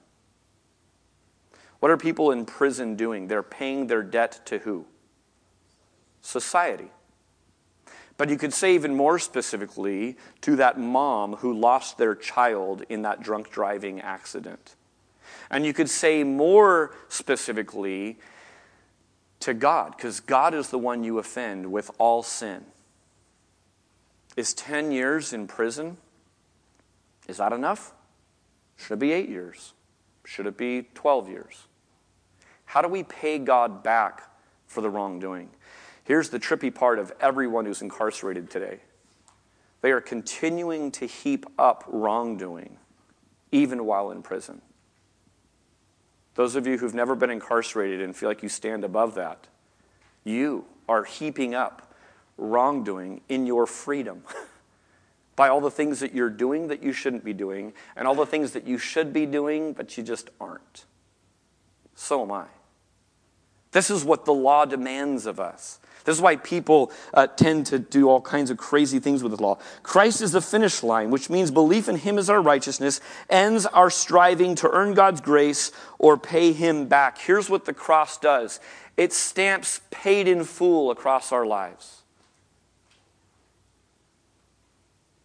What 1.82 1.90
are 1.90 1.98
people 1.98 2.30
in 2.30 2.46
prison 2.46 2.96
doing? 2.96 3.28
They're 3.28 3.42
paying 3.42 3.88
their 3.88 4.04
debt 4.04 4.40
to 4.46 4.60
who? 4.60 4.86
Society. 6.22 6.92
But 8.18 8.30
you 8.30 8.38
could 8.38 8.54
say 8.54 8.76
even 8.76 8.96
more 8.96 9.18
specifically 9.18 10.16
to 10.42 10.56
that 10.58 10.80
mom 10.80 11.38
who 11.38 11.52
lost 11.52 11.98
their 11.98 12.14
child 12.14 12.84
in 12.88 13.02
that 13.02 13.24
drunk 13.24 13.50
driving 13.50 14.00
accident. 14.00 14.76
And 15.50 15.66
you 15.66 15.74
could 15.74 15.90
say 15.90 16.24
more 16.24 16.96
specifically 17.10 18.20
to 19.40 19.56
God, 19.56 19.96
because 19.98 20.20
God 20.20 20.54
is 20.54 20.70
the 20.70 20.78
one 20.78 21.04
you 21.04 21.18
offend 21.18 21.72
with 21.72 21.90
all 21.98 22.22
sin. 22.22 22.64
Is 24.38 24.54
10 24.54 24.92
years 24.92 25.34
in 25.34 25.48
prison? 25.48 25.98
Is 27.28 27.38
that 27.38 27.54
enough? 27.54 27.92
Should 28.78 28.94
it 28.94 29.00
be 29.00 29.14
eight 29.14 29.30
years? 29.30 29.74
Should 30.26 30.46
it 30.46 30.58
be 30.58 30.84
12 30.94 31.28
years? 31.28 31.68
How 32.72 32.82
do 32.82 32.88
we 32.88 33.04
pay 33.04 33.38
God 33.38 33.84
back 33.84 34.32
for 34.66 34.80
the 34.80 34.90
wrongdoing? 34.90 35.50
Here's 36.06 36.30
the 36.30 36.40
trippy 36.40 36.74
part 36.74 37.00
of 37.00 37.12
everyone 37.20 37.66
who's 37.66 37.82
incarcerated 37.82 38.50
today 38.50 38.80
they 39.82 39.92
are 39.92 40.00
continuing 40.00 40.90
to 40.92 41.06
heap 41.06 41.46
up 41.60 41.84
wrongdoing 41.86 42.78
even 43.52 43.84
while 43.84 44.10
in 44.12 44.24
prison. 44.24 44.62
Those 46.36 46.56
of 46.56 46.66
you 46.66 46.78
who've 46.78 46.94
never 46.94 47.14
been 47.14 47.30
incarcerated 47.30 48.00
and 48.02 48.16
feel 48.16 48.30
like 48.30 48.42
you 48.42 48.48
stand 48.48 48.86
above 48.86 49.16
that, 49.16 49.48
you 50.24 50.64
are 50.88 51.04
heaping 51.04 51.54
up 51.54 51.94
wrongdoing 52.38 53.20
in 53.28 53.46
your 53.46 53.66
freedom 53.66 54.24
by 55.36 55.50
all 55.50 55.60
the 55.60 55.70
things 55.70 56.00
that 56.00 56.16
you're 56.16 56.30
doing 56.30 56.70
that 56.70 56.82
you 56.82 56.94
shouldn't 56.94 57.26
be 57.26 57.34
doing, 57.34 57.74
and 57.98 58.08
all 58.08 58.16
the 58.16 58.26
things 58.26 58.54
that 58.54 58.66
you 58.66 58.78
should 58.78 59.12
be 59.12 59.26
doing, 59.26 59.74
but 59.74 59.98
you 59.98 60.04
just 60.06 60.30
aren't. 60.40 60.86
So 61.96 62.22
am 62.22 62.32
I. 62.32 62.46
This 63.72 63.90
is 63.90 64.04
what 64.04 64.26
the 64.26 64.34
law 64.34 64.66
demands 64.66 65.26
of 65.26 65.40
us. 65.40 65.80
This 66.04 66.16
is 66.16 66.22
why 66.22 66.36
people 66.38 66.92
uh, 67.14 67.28
tend 67.28 67.68
to 67.68 67.80
do 67.80 68.10
all 68.10 68.22
kinds 68.22 68.50
of 68.50 68.58
crazy 68.58 69.00
things 69.00 69.22
with 69.22 69.36
the 69.36 69.42
law. 69.42 69.60
Christ 69.84 70.22
is 70.22 70.32
the 70.32 70.42
finish 70.42 70.82
line, 70.82 71.12
which 71.12 71.30
means 71.30 71.52
belief 71.52 71.88
in 71.88 71.98
Him 71.98 72.18
as 72.18 72.30
our 72.30 72.42
righteousness 72.42 73.02
ends 73.30 73.66
our 73.68 73.90
striving 73.90 74.56
to 74.56 74.70
earn 74.70 74.94
God's 74.94 75.22
grace 75.22 75.72
or 76.00 76.18
pay 76.18 76.54
Him 76.54 76.88
back. 76.88 77.20
Here's 77.20 77.50
what 77.50 77.66
the 77.66 77.74
cross 77.74 78.18
does 78.18 78.60
it 78.98 79.14
stamps 79.14 79.82
paid 79.90 80.28
in 80.28 80.44
full 80.44 80.92
across 80.92 81.32
our 81.32 81.46
lives. 81.46 82.02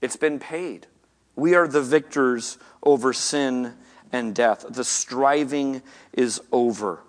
It's 0.02 0.16
been 0.16 0.38
paid. 0.38 0.86
We 1.34 1.54
are 1.54 1.66
the 1.66 1.82
victors 1.82 2.58
over 2.82 3.12
sin 3.12 3.74
and 4.12 4.34
death. 4.34 4.64
The 4.68 4.84
striving 4.84 5.82
is 6.12 6.40
over. 6.52 7.00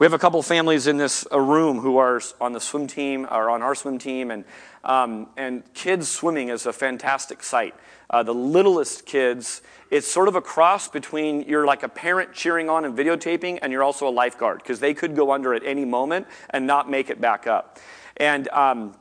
We 0.00 0.06
have 0.06 0.12
a 0.12 0.18
couple 0.18 0.42
families 0.42 0.88
in 0.88 0.96
this 0.96 1.24
room 1.30 1.78
who 1.78 1.98
are 1.98 2.20
on 2.40 2.52
the 2.52 2.60
swim 2.60 2.88
team 2.88 3.28
or 3.30 3.48
on 3.48 3.62
our 3.62 3.76
swim 3.76 3.98
team, 3.98 4.32
and, 4.32 4.44
um, 4.82 5.28
and 5.36 5.62
kids 5.72 6.08
swimming 6.08 6.48
is 6.48 6.66
a 6.66 6.72
fantastic 6.72 7.44
sight. 7.44 7.76
Uh, 8.10 8.24
the 8.24 8.34
littlest 8.34 9.06
kids, 9.06 9.62
it's 9.92 10.08
sort 10.08 10.26
of 10.26 10.34
a 10.34 10.40
cross 10.40 10.88
between 10.88 11.42
you're 11.42 11.64
like 11.64 11.84
a 11.84 11.88
parent 11.88 12.32
cheering 12.32 12.68
on 12.68 12.84
and 12.84 12.98
videotaping, 12.98 13.60
and 13.62 13.72
you're 13.72 13.84
also 13.84 14.08
a 14.08 14.10
lifeguard 14.10 14.58
because 14.58 14.80
they 14.80 14.94
could 14.94 15.14
go 15.14 15.30
under 15.30 15.54
at 15.54 15.64
any 15.64 15.84
moment 15.84 16.26
and 16.50 16.66
not 16.66 16.90
make 16.90 17.08
it 17.08 17.20
back 17.20 17.46
up. 17.46 17.78
And 18.16 18.48
um, 18.48 18.96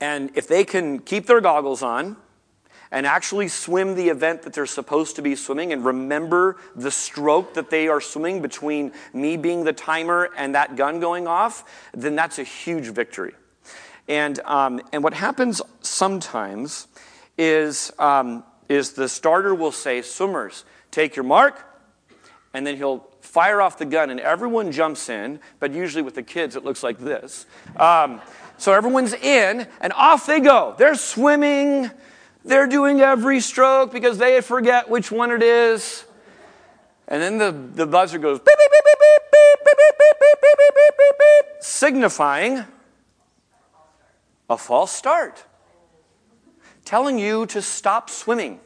and 0.00 0.30
if 0.36 0.46
they 0.46 0.62
can 0.62 1.00
keep 1.00 1.26
their 1.26 1.40
goggles 1.40 1.82
on 1.82 2.16
and 2.90 3.06
actually 3.06 3.48
swim 3.48 3.94
the 3.94 4.08
event 4.08 4.42
that 4.42 4.52
they're 4.52 4.66
supposed 4.66 5.16
to 5.16 5.22
be 5.22 5.34
swimming 5.34 5.72
and 5.72 5.84
remember 5.84 6.56
the 6.74 6.90
stroke 6.90 7.54
that 7.54 7.70
they 7.70 7.88
are 7.88 8.00
swimming 8.00 8.40
between 8.42 8.92
me 9.12 9.36
being 9.36 9.64
the 9.64 9.72
timer 9.72 10.30
and 10.36 10.54
that 10.54 10.76
gun 10.76 11.00
going 11.00 11.26
off, 11.26 11.88
then 11.92 12.16
that's 12.16 12.38
a 12.38 12.44
huge 12.44 12.86
victory. 12.88 13.34
And, 14.08 14.40
um, 14.40 14.80
and 14.92 15.04
what 15.04 15.14
happens 15.14 15.60
sometimes 15.82 16.88
is, 17.36 17.92
um, 17.98 18.42
is 18.68 18.92
the 18.92 19.08
starter 19.08 19.54
will 19.54 19.72
say, 19.72 20.02
Swimmers, 20.02 20.64
take 20.90 21.14
your 21.14 21.24
mark, 21.24 21.64
and 22.54 22.66
then 22.66 22.76
he'll 22.76 23.06
fire 23.20 23.60
off 23.60 23.76
the 23.78 23.84
gun, 23.84 24.08
and 24.08 24.18
everyone 24.18 24.72
jumps 24.72 25.10
in, 25.10 25.40
but 25.60 25.72
usually 25.72 26.02
with 26.02 26.14
the 26.14 26.22
kids, 26.22 26.56
it 26.56 26.64
looks 26.64 26.82
like 26.82 26.98
this. 26.98 27.44
Um, 27.76 28.22
so 28.56 28.72
everyone's 28.72 29.12
in, 29.12 29.66
and 29.80 29.92
off 29.92 30.26
they 30.26 30.40
go. 30.40 30.74
They're 30.78 30.94
swimming, 30.94 31.90
they're 32.48 32.66
doing 32.66 33.00
every 33.00 33.40
stroke 33.40 33.92
because 33.92 34.18
they 34.18 34.40
forget 34.40 34.88
which 34.88 35.12
one 35.12 35.30
it 35.30 35.42
is. 35.42 36.04
And 37.06 37.22
then 37.22 37.38
the, 37.38 37.52
the 37.52 37.86
buzzer 37.86 38.18
goes 38.18 38.38
beep, 38.38 38.46
beep, 38.46 38.70
beep, 38.70 38.84
beep, 38.84 39.22
beep, 39.32 39.58
beep, 39.64 39.78
beep, 39.78 39.98
beep, 39.98 40.18
beep, 40.18 40.40
beep, 40.40 40.60
beep, 40.60 40.74
beep, 40.74 40.96
beep, 40.98 41.18
beep, 41.18 41.62
signifying 41.62 42.64
a 44.50 44.56
false 44.56 44.92
start, 44.92 45.44
telling 46.84 47.18
you 47.18 47.46
to 47.46 47.62
stop 47.62 48.10
swimming. 48.10 48.60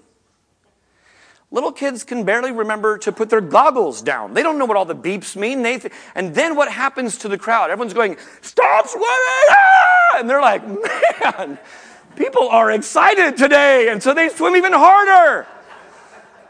Little 1.53 1.73
kids 1.73 2.03
can 2.03 2.25
barely 2.25 2.51
remember 2.51 2.97
to 2.99 3.13
put 3.13 3.29
their 3.29 3.43
goggles 3.43 4.01
down. 4.01 4.33
They 4.33 4.43
don't 4.43 4.59
know 4.59 4.65
what 4.65 4.77
all 4.77 4.87
the 4.87 4.97
beeps 4.97 5.37
mean. 5.37 5.63
They 5.63 5.79
th- 5.79 5.93
and 6.15 6.35
then 6.35 6.57
what 6.57 6.73
happens 6.73 7.19
to 7.19 7.29
the 7.29 7.37
crowd? 7.37 7.71
Everyone's 7.71 7.93
going, 7.93 8.17
Stop 8.41 8.89
swimming! 8.89 9.07
Ah! 9.07 10.19
And 10.19 10.31
they're 10.31 10.41
like, 10.41 10.67
Man, 10.67 11.59
people 12.17 12.49
are 12.49 12.71
excited 12.71 13.37
today. 13.37 13.89
And 13.89 14.03
so 14.03 14.15
they 14.15 14.29
swim 14.29 14.57
even 14.57 14.73
harder. 14.73 15.47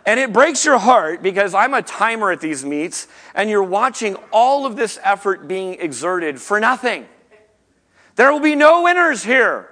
And 0.05 0.19
it 0.19 0.33
breaks 0.33 0.65
your 0.65 0.79
heart 0.79 1.23
because 1.23 1.55
I'm 1.55 1.75
a 1.75 1.83
timer 1.83 2.33
at 2.33 2.41
these 2.41 2.65
meets, 2.65 3.07
and 3.35 3.49
you're 3.49 3.63
watching 3.63 4.17
all 4.33 4.67
of 4.67 4.75
this 4.75 4.99
effort 5.05 5.47
being 5.47 5.75
exerted 5.79 6.41
for 6.41 6.59
nothing. 6.59 7.07
There 8.17 8.33
will 8.33 8.41
be 8.41 8.57
no 8.57 8.83
winners 8.83 9.23
here. 9.23 9.69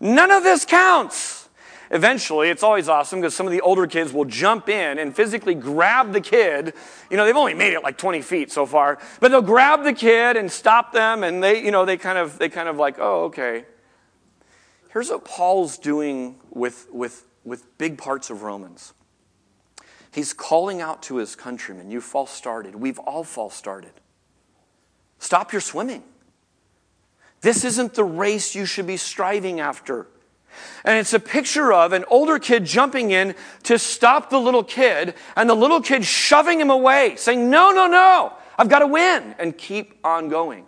None 0.00 0.30
of 0.30 0.42
this 0.42 0.66
counts. 0.66 1.48
Eventually, 1.90 2.50
it's 2.50 2.62
always 2.62 2.88
awesome 2.88 3.20
because 3.20 3.34
some 3.34 3.46
of 3.46 3.52
the 3.52 3.60
older 3.60 3.86
kids 3.86 4.12
will 4.12 4.24
jump 4.24 4.68
in 4.68 4.98
and 4.98 5.14
physically 5.14 5.54
grab 5.54 6.12
the 6.12 6.20
kid. 6.20 6.74
You 7.10 7.16
know, 7.16 7.24
they've 7.24 7.36
only 7.36 7.54
made 7.54 7.72
it 7.72 7.82
like 7.82 7.96
20 7.96 8.20
feet 8.20 8.50
so 8.50 8.66
far, 8.66 8.98
but 9.20 9.30
they'll 9.30 9.42
grab 9.42 9.84
the 9.84 9.92
kid 9.92 10.36
and 10.36 10.50
stop 10.50 10.92
them, 10.92 11.22
and 11.22 11.42
they, 11.42 11.64
you 11.64 11.70
know, 11.70 11.84
they 11.84 11.96
kind 11.96 12.18
of, 12.18 12.38
they 12.38 12.48
kind 12.48 12.68
of 12.68 12.76
like, 12.76 12.96
oh, 12.98 13.24
okay. 13.24 13.64
Here's 14.94 15.10
what 15.10 15.24
Paul's 15.24 15.76
doing 15.76 16.36
with, 16.50 16.86
with, 16.92 17.26
with 17.42 17.76
big 17.78 17.98
parts 17.98 18.30
of 18.30 18.44
Romans. 18.44 18.94
He's 20.12 20.32
calling 20.32 20.80
out 20.80 21.02
to 21.02 21.16
his 21.16 21.34
countrymen, 21.34 21.90
you 21.90 22.00
false 22.00 22.30
started. 22.30 22.76
We've 22.76 23.00
all 23.00 23.24
false 23.24 23.56
started. 23.56 23.90
Stop 25.18 25.50
your 25.50 25.60
swimming. 25.60 26.04
This 27.40 27.64
isn't 27.64 27.94
the 27.94 28.04
race 28.04 28.54
you 28.54 28.66
should 28.66 28.86
be 28.86 28.96
striving 28.96 29.58
after. 29.58 30.06
And 30.84 30.96
it's 30.96 31.12
a 31.12 31.18
picture 31.18 31.72
of 31.72 31.92
an 31.92 32.04
older 32.06 32.38
kid 32.38 32.64
jumping 32.64 33.10
in 33.10 33.34
to 33.64 33.80
stop 33.80 34.30
the 34.30 34.38
little 34.38 34.62
kid, 34.62 35.14
and 35.34 35.50
the 35.50 35.56
little 35.56 35.80
kid 35.80 36.04
shoving 36.04 36.60
him 36.60 36.70
away, 36.70 37.16
saying, 37.16 37.50
No, 37.50 37.72
no, 37.72 37.88
no, 37.88 38.32
I've 38.56 38.68
got 38.68 38.78
to 38.78 38.86
win, 38.86 39.34
and 39.40 39.58
keep 39.58 39.98
on 40.04 40.28
going. 40.28 40.66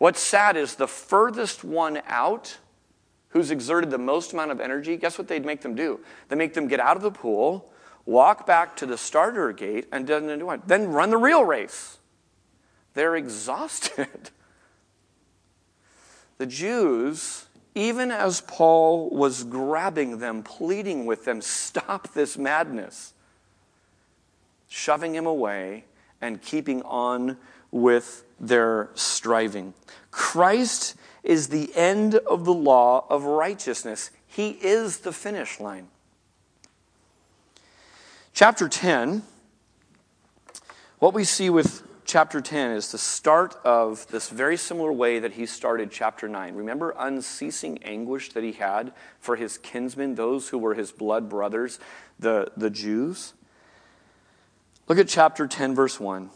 What's 0.00 0.20
sad 0.20 0.56
is 0.56 0.74
the 0.74 0.88
furthest 0.88 1.62
one 1.62 2.02
out, 2.08 2.58
who's 3.30 3.50
exerted 3.50 3.90
the 3.90 3.98
most 3.98 4.32
amount 4.32 4.50
of 4.50 4.60
energy, 4.60 4.96
guess 4.96 5.18
what 5.18 5.28
they'd 5.28 5.44
make 5.44 5.62
them 5.62 5.74
do? 5.74 6.00
They 6.28 6.36
make 6.36 6.54
them 6.54 6.68
get 6.68 6.80
out 6.80 6.96
of 6.96 7.02
the 7.02 7.10
pool, 7.10 7.72
walk 8.06 8.46
back 8.46 8.76
to 8.76 8.86
the 8.86 8.98
starter 8.98 9.52
gate, 9.52 9.86
and 9.92 10.06
then 10.06 10.88
run 10.88 11.10
the 11.10 11.16
real 11.16 11.44
race. 11.44 11.98
They're 12.94 13.16
exhausted. 13.16 14.30
the 16.38 16.46
Jews 16.46 17.46
even 17.74 18.10
as 18.10 18.40
Paul 18.40 19.10
was 19.10 19.44
grabbing 19.44 20.18
them, 20.18 20.42
pleading 20.42 21.06
with 21.06 21.24
them, 21.24 21.40
stop 21.40 22.12
this 22.14 22.36
madness, 22.36 23.12
shoving 24.68 25.14
him 25.14 25.26
away 25.26 25.84
and 26.20 26.42
keeping 26.42 26.82
on 26.82 27.36
with 27.70 28.24
their 28.40 28.90
striving. 28.94 29.72
Christ 30.10 30.96
is 31.22 31.48
the 31.48 31.74
end 31.74 32.14
of 32.14 32.44
the 32.44 32.54
law 32.54 33.06
of 33.10 33.24
righteousness, 33.24 34.10
He 34.26 34.50
is 34.50 34.98
the 34.98 35.12
finish 35.12 35.60
line. 35.60 35.88
Chapter 38.32 38.68
10, 38.68 39.22
what 40.98 41.12
we 41.12 41.24
see 41.24 41.50
with 41.50 41.82
chapter 42.10 42.40
10 42.40 42.72
is 42.72 42.90
the 42.90 42.98
start 42.98 43.54
of 43.64 44.06
this 44.08 44.30
very 44.30 44.56
similar 44.56 44.92
way 44.92 45.18
that 45.18 45.32
he 45.32 45.46
started 45.46 45.90
chapter 45.90 46.28
9. 46.28 46.54
Remember 46.54 46.94
unceasing 46.98 47.78
anguish 47.84 48.32
that 48.32 48.42
he 48.42 48.52
had 48.52 48.92
for 49.20 49.36
his 49.36 49.58
kinsmen, 49.58 50.16
those 50.16 50.48
who 50.48 50.58
were 50.58 50.74
his 50.74 50.90
blood 50.90 51.28
brothers, 51.28 51.78
the, 52.18 52.50
the 52.56 52.70
Jews? 52.70 53.34
Look 54.88 54.98
at 54.98 55.06
chapter 55.06 55.46
10, 55.46 55.74
verse 55.74 56.00
1. 56.00 56.30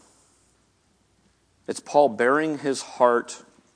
It's 1.67 1.79
Paul 1.81 2.09
baring 2.09 2.59
his 2.59 2.81
heart 2.81 3.43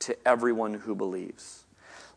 to 0.00 0.16
everyone 0.26 0.74
who 0.74 0.94
believes. 0.94 1.64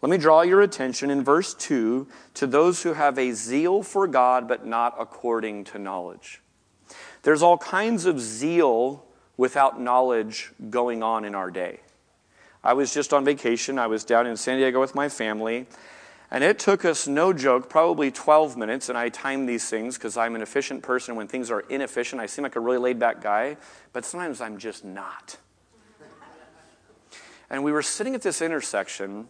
Let 0.01 0.09
me 0.09 0.17
draw 0.17 0.41
your 0.41 0.61
attention 0.61 1.11
in 1.11 1.23
verse 1.23 1.53
2 1.53 2.07
to 2.35 2.47
those 2.47 2.81
who 2.81 2.93
have 2.93 3.19
a 3.19 3.31
zeal 3.33 3.83
for 3.83 4.07
God, 4.07 4.47
but 4.47 4.65
not 4.65 4.95
according 4.99 5.65
to 5.65 5.79
knowledge. 5.79 6.41
There's 7.21 7.43
all 7.43 7.57
kinds 7.57 8.05
of 8.05 8.19
zeal 8.19 9.05
without 9.37 9.79
knowledge 9.79 10.51
going 10.69 11.03
on 11.03 11.23
in 11.23 11.35
our 11.35 11.51
day. 11.51 11.79
I 12.63 12.73
was 12.73 12.93
just 12.93 13.13
on 13.13 13.25
vacation. 13.25 13.77
I 13.77 13.87
was 13.87 14.03
down 14.03 14.27
in 14.27 14.37
San 14.37 14.57
Diego 14.57 14.79
with 14.79 14.95
my 14.95 15.09
family, 15.09 15.67
and 16.31 16.43
it 16.43 16.59
took 16.59 16.85
us, 16.85 17.07
no 17.07 17.33
joke, 17.33 17.69
probably 17.69 18.09
12 18.09 18.57
minutes. 18.57 18.89
And 18.89 18.97
I 18.97 19.09
time 19.09 19.45
these 19.45 19.69
things 19.69 19.97
because 19.97 20.17
I'm 20.17 20.35
an 20.35 20.41
efficient 20.41 20.81
person. 20.81 21.15
When 21.15 21.27
things 21.27 21.51
are 21.51 21.61
inefficient, 21.61 22.21
I 22.21 22.25
seem 22.25 22.43
like 22.43 22.55
a 22.55 22.59
really 22.59 22.77
laid 22.77 22.97
back 22.97 23.21
guy, 23.21 23.57
but 23.93 24.05
sometimes 24.05 24.41
I'm 24.41 24.57
just 24.57 24.85
not. 24.85 25.37
And 27.51 27.65
we 27.65 27.73
were 27.73 27.81
sitting 27.81 28.15
at 28.15 28.21
this 28.21 28.41
intersection, 28.41 29.27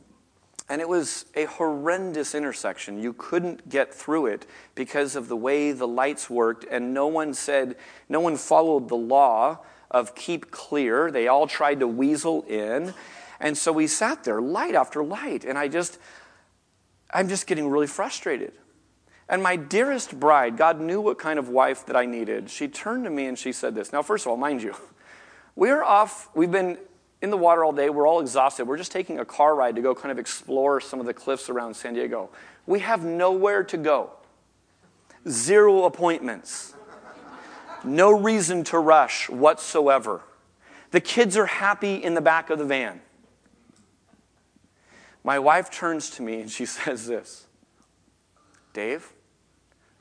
and 0.70 0.80
it 0.80 0.88
was 0.88 1.26
a 1.36 1.46
horrendous 1.46 2.36
intersection. 2.36 3.02
You 3.02 3.14
couldn't 3.14 3.68
get 3.68 3.94
through 3.94 4.28
it 4.28 4.46
because 4.76 5.16
of 5.16 5.28
the 5.28 5.36
way 5.36 5.72
the 5.72 5.88
lights 5.88 6.30
worked, 6.30 6.64
and 6.70 6.94
no 6.94 7.08
one 7.08 7.34
said, 7.34 7.76
no 8.08 8.22
one 8.22 8.38
followed 8.38 8.88
the 8.88 8.96
law 8.96 9.60
of 9.90 10.16
keep 10.16 10.52
clear. 10.52 11.10
They 11.10 11.28
all 11.28 11.48
tried 11.48 11.80
to 11.80 11.88
weasel 11.88 12.44
in. 12.44 12.94
And 13.40 13.58
so 13.58 13.74
we 13.74 13.88
sat 13.88 14.24
there, 14.24 14.40
light 14.40 14.76
after 14.76 15.04
light, 15.04 15.44
and 15.44 15.58
I 15.58 15.68
just, 15.68 15.98
I'm 17.12 17.28
just 17.28 17.48
getting 17.48 17.68
really 17.68 17.88
frustrated. 17.88 18.54
And 19.28 19.42
my 19.42 19.56
dearest 19.56 20.20
bride, 20.20 20.58
God 20.58 20.80
knew 20.80 21.02
what 21.02 21.18
kind 21.18 21.40
of 21.40 21.50
wife 21.50 21.88
that 21.88 21.96
I 21.96 22.06
needed. 22.06 22.52
She 22.52 22.68
turned 22.68 23.06
to 23.06 23.10
me 23.10 23.26
and 23.26 23.40
she 23.40 23.52
said 23.52 23.74
this. 23.74 23.92
Now, 23.92 24.04
first 24.04 24.26
of 24.26 24.30
all, 24.30 24.38
mind 24.38 24.62
you, 24.62 24.76
we're 25.56 25.84
off, 25.84 26.30
we've 26.36 26.52
been 26.52 26.78
in 27.22 27.30
the 27.30 27.38
water 27.38 27.64
all 27.64 27.72
day, 27.72 27.90
we're 27.90 28.08
all 28.08 28.20
exhausted. 28.20 28.66
We're 28.66 28.78
just 28.78 28.92
taking 28.92 29.20
a 29.20 29.26
car 29.26 29.56
ride 29.56 29.76
to 29.76 29.82
go 29.82 29.94
kind 29.94 30.12
of 30.12 30.18
explore 30.18 30.82
some 30.82 31.00
of 31.00 31.06
the 31.06 31.14
cliffs 31.14 31.50
around 31.50 31.76
San 31.76 31.94
Diego. 31.94 32.30
We 32.66 32.80
have 32.80 33.06
nowhere 33.06 33.64
to 33.66 33.78
go, 33.78 34.12
zero 35.28 35.84
appointments, 35.84 36.74
no 37.84 38.12
reason 38.12 38.64
to 38.66 38.80
rush 38.80 39.30
whatsoever. 39.30 40.22
The 40.92 41.02
kids 41.02 41.38
are 41.38 41.46
happy 41.46 41.96
in 41.96 42.16
the 42.16 42.22
back 42.22 42.50
of 42.50 42.60
the 42.60 42.66
van. 42.66 43.02
My 45.24 45.40
wife 45.40 45.70
turns 45.70 46.10
to 46.12 46.24
me 46.24 46.42
and 46.42 46.50
she 46.50 46.66
says 46.66 47.06
this 47.06 47.46
Dave, 48.74 49.14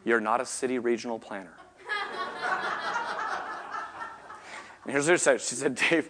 you're 0.04 0.20
not 0.20 0.40
a 0.40 0.46
city 0.46 0.78
regional 0.78 1.18
planner. 1.18 1.52
and 4.85 4.92
here's 4.92 5.06
what 5.06 5.18
she 5.18 5.22
said 5.22 5.40
She 5.40 5.54
said, 5.54 5.74
Dave, 5.74 6.09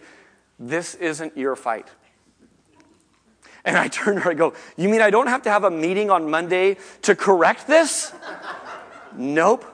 this 0.61 0.93
isn't 0.95 1.35
your 1.35 1.55
fight. 1.55 1.87
And 3.65 3.77
I 3.77 3.87
turn 3.87 4.15
to 4.15 4.21
her, 4.21 4.31
I 4.31 4.33
go, 4.33 4.53
You 4.77 4.89
mean 4.89 5.01
I 5.01 5.09
don't 5.09 5.27
have 5.27 5.41
to 5.43 5.49
have 5.49 5.63
a 5.63 5.71
meeting 5.71 6.09
on 6.09 6.29
Monday 6.29 6.77
to 7.03 7.15
correct 7.15 7.67
this? 7.67 8.13
nope. 9.15 9.65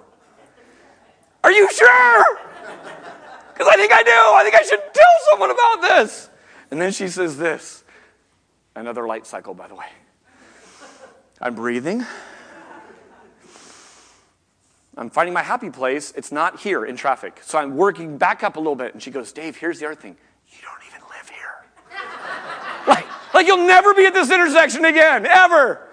Are 1.43 1.51
you 1.51 1.71
sure? 1.71 2.39
Because 3.53 3.67
I 3.67 3.75
think 3.75 3.91
I 3.91 4.03
do. 4.03 4.11
I 4.11 4.41
think 4.43 4.55
I 4.55 4.61
should 4.61 4.81
tell 4.93 5.03
someone 5.29 5.51
about 5.51 5.81
this. 5.81 6.29
And 6.71 6.81
then 6.81 6.91
she 6.91 7.07
says 7.07 7.37
this 7.37 7.83
Another 8.75 9.07
light 9.07 9.25
cycle, 9.25 9.53
by 9.53 9.67
the 9.67 9.75
way. 9.75 9.87
I'm 11.41 11.55
breathing. 11.55 12.05
I'm 14.97 15.09
finding 15.11 15.33
my 15.33 15.43
happy 15.43 15.69
place. 15.69 16.11
It's 16.15 16.31
not 16.31 16.59
here 16.59 16.83
in 16.83 16.95
traffic. 16.95 17.39
So 17.43 17.59
I'm 17.59 17.75
working 17.75 18.17
back 18.17 18.43
up 18.43 18.55
a 18.55 18.59
little 18.59 18.75
bit. 18.75 18.93
And 18.93 19.03
she 19.03 19.11
goes, 19.11 19.31
Dave, 19.31 19.55
here's 19.55 19.79
the 19.79 19.85
other 19.85 19.95
thing. 19.95 20.17
You 20.49 20.57
don't 20.63 20.81
even 20.87 21.01
live 21.09 21.29
here. 21.29 21.47
Like, 23.37 23.47
you'll 23.47 23.67
never 23.67 23.93
be 23.93 24.05
at 24.05 24.13
this 24.13 24.31
intersection 24.31 24.83
again, 24.83 25.25
ever. 25.25 25.87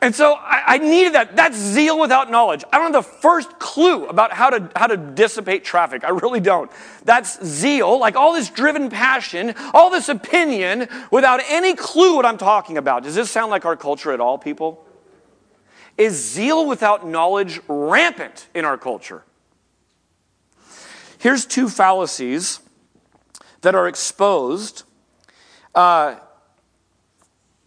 And 0.00 0.14
so 0.14 0.34
I, 0.34 0.62
I, 0.66 0.78
needed 0.78 1.14
that. 1.14 1.34
That's 1.34 1.56
zeal 1.56 1.98
without 1.98 2.30
knowledge. 2.30 2.64
I 2.72 2.78
don't 2.78 2.92
have 2.92 3.04
the 3.04 3.10
first 3.10 3.58
clue 3.58 4.06
about 4.06 4.32
how 4.32 4.50
to, 4.50 4.70
how 4.76 4.86
to 4.86 4.96
dissipate 4.96 5.64
traffic. 5.64 6.04
I 6.04 6.10
really 6.10 6.40
don't. 6.40 6.70
That's 7.04 7.44
zeal, 7.44 7.98
like 7.98 8.14
all 8.14 8.32
this 8.32 8.48
driven 8.50 8.90
passion, 8.90 9.54
all 9.74 9.90
this 9.90 10.08
opinion 10.08 10.88
without 11.10 11.40
any 11.48 11.74
clue 11.74 12.16
what 12.16 12.26
I'm 12.26 12.38
talking 12.38 12.76
about. 12.76 13.02
Does 13.02 13.16
this 13.16 13.30
sound 13.30 13.50
like 13.50 13.64
our 13.64 13.76
culture 13.76 14.12
at 14.12 14.20
all, 14.20 14.38
people? 14.38 14.84
Is 15.96 16.14
zeal 16.14 16.66
without 16.66 17.06
knowledge 17.06 17.60
rampant 17.66 18.46
in 18.54 18.64
our 18.64 18.78
culture? 18.78 19.24
Here's 21.18 21.44
two 21.44 21.68
fallacies 21.68 22.60
that 23.62 23.74
are 23.74 23.88
exposed 23.88 24.84
uh, 25.74 26.16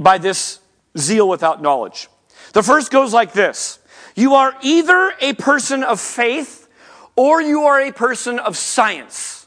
by 0.01 0.17
this 0.17 0.59
zeal 0.97 1.27
without 1.27 1.61
knowledge. 1.61 2.09
The 2.53 2.63
first 2.63 2.91
goes 2.91 3.13
like 3.13 3.33
this 3.33 3.79
You 4.15 4.35
are 4.35 4.55
either 4.61 5.13
a 5.21 5.33
person 5.33 5.83
of 5.83 5.99
faith 5.99 6.67
or 7.15 7.41
you 7.41 7.63
are 7.63 7.81
a 7.81 7.91
person 7.91 8.39
of 8.39 8.57
science. 8.57 9.37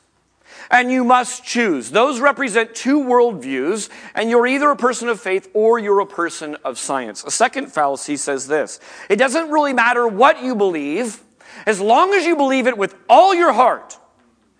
And 0.71 0.90
you 0.90 1.05
must 1.05 1.45
choose. 1.45 1.90
Those 1.90 2.21
represent 2.21 2.75
two 2.75 3.01
worldviews, 3.01 3.90
and 4.14 4.31
you're 4.31 4.47
either 4.47 4.71
a 4.71 4.77
person 4.77 5.09
of 5.09 5.21
faith 5.21 5.49
or 5.53 5.79
you're 5.79 6.01
a 6.01 6.07
person 6.07 6.57
of 6.64 6.79
science. 6.79 7.23
A 7.23 7.31
second 7.31 7.71
fallacy 7.71 8.17
says 8.17 8.49
this 8.49 8.81
It 9.11 9.17
doesn't 9.17 9.51
really 9.51 9.73
matter 9.73 10.09
what 10.09 10.43
you 10.43 10.55
believe, 10.55 11.23
as 11.67 11.81
long 11.81 12.14
as 12.14 12.25
you 12.25 12.35
believe 12.35 12.67
it 12.67 12.79
with 12.79 12.97
all 13.09 13.35
your 13.35 13.53
heart, 13.53 13.99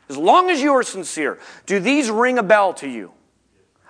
as 0.09 0.17
long 0.17 0.51
as 0.51 0.61
you 0.61 0.75
are 0.75 0.83
sincere. 0.83 1.39
Do 1.67 1.81
these 1.81 2.11
ring 2.11 2.39
a 2.39 2.43
bell 2.43 2.75
to 2.75 2.89
you? 2.89 3.14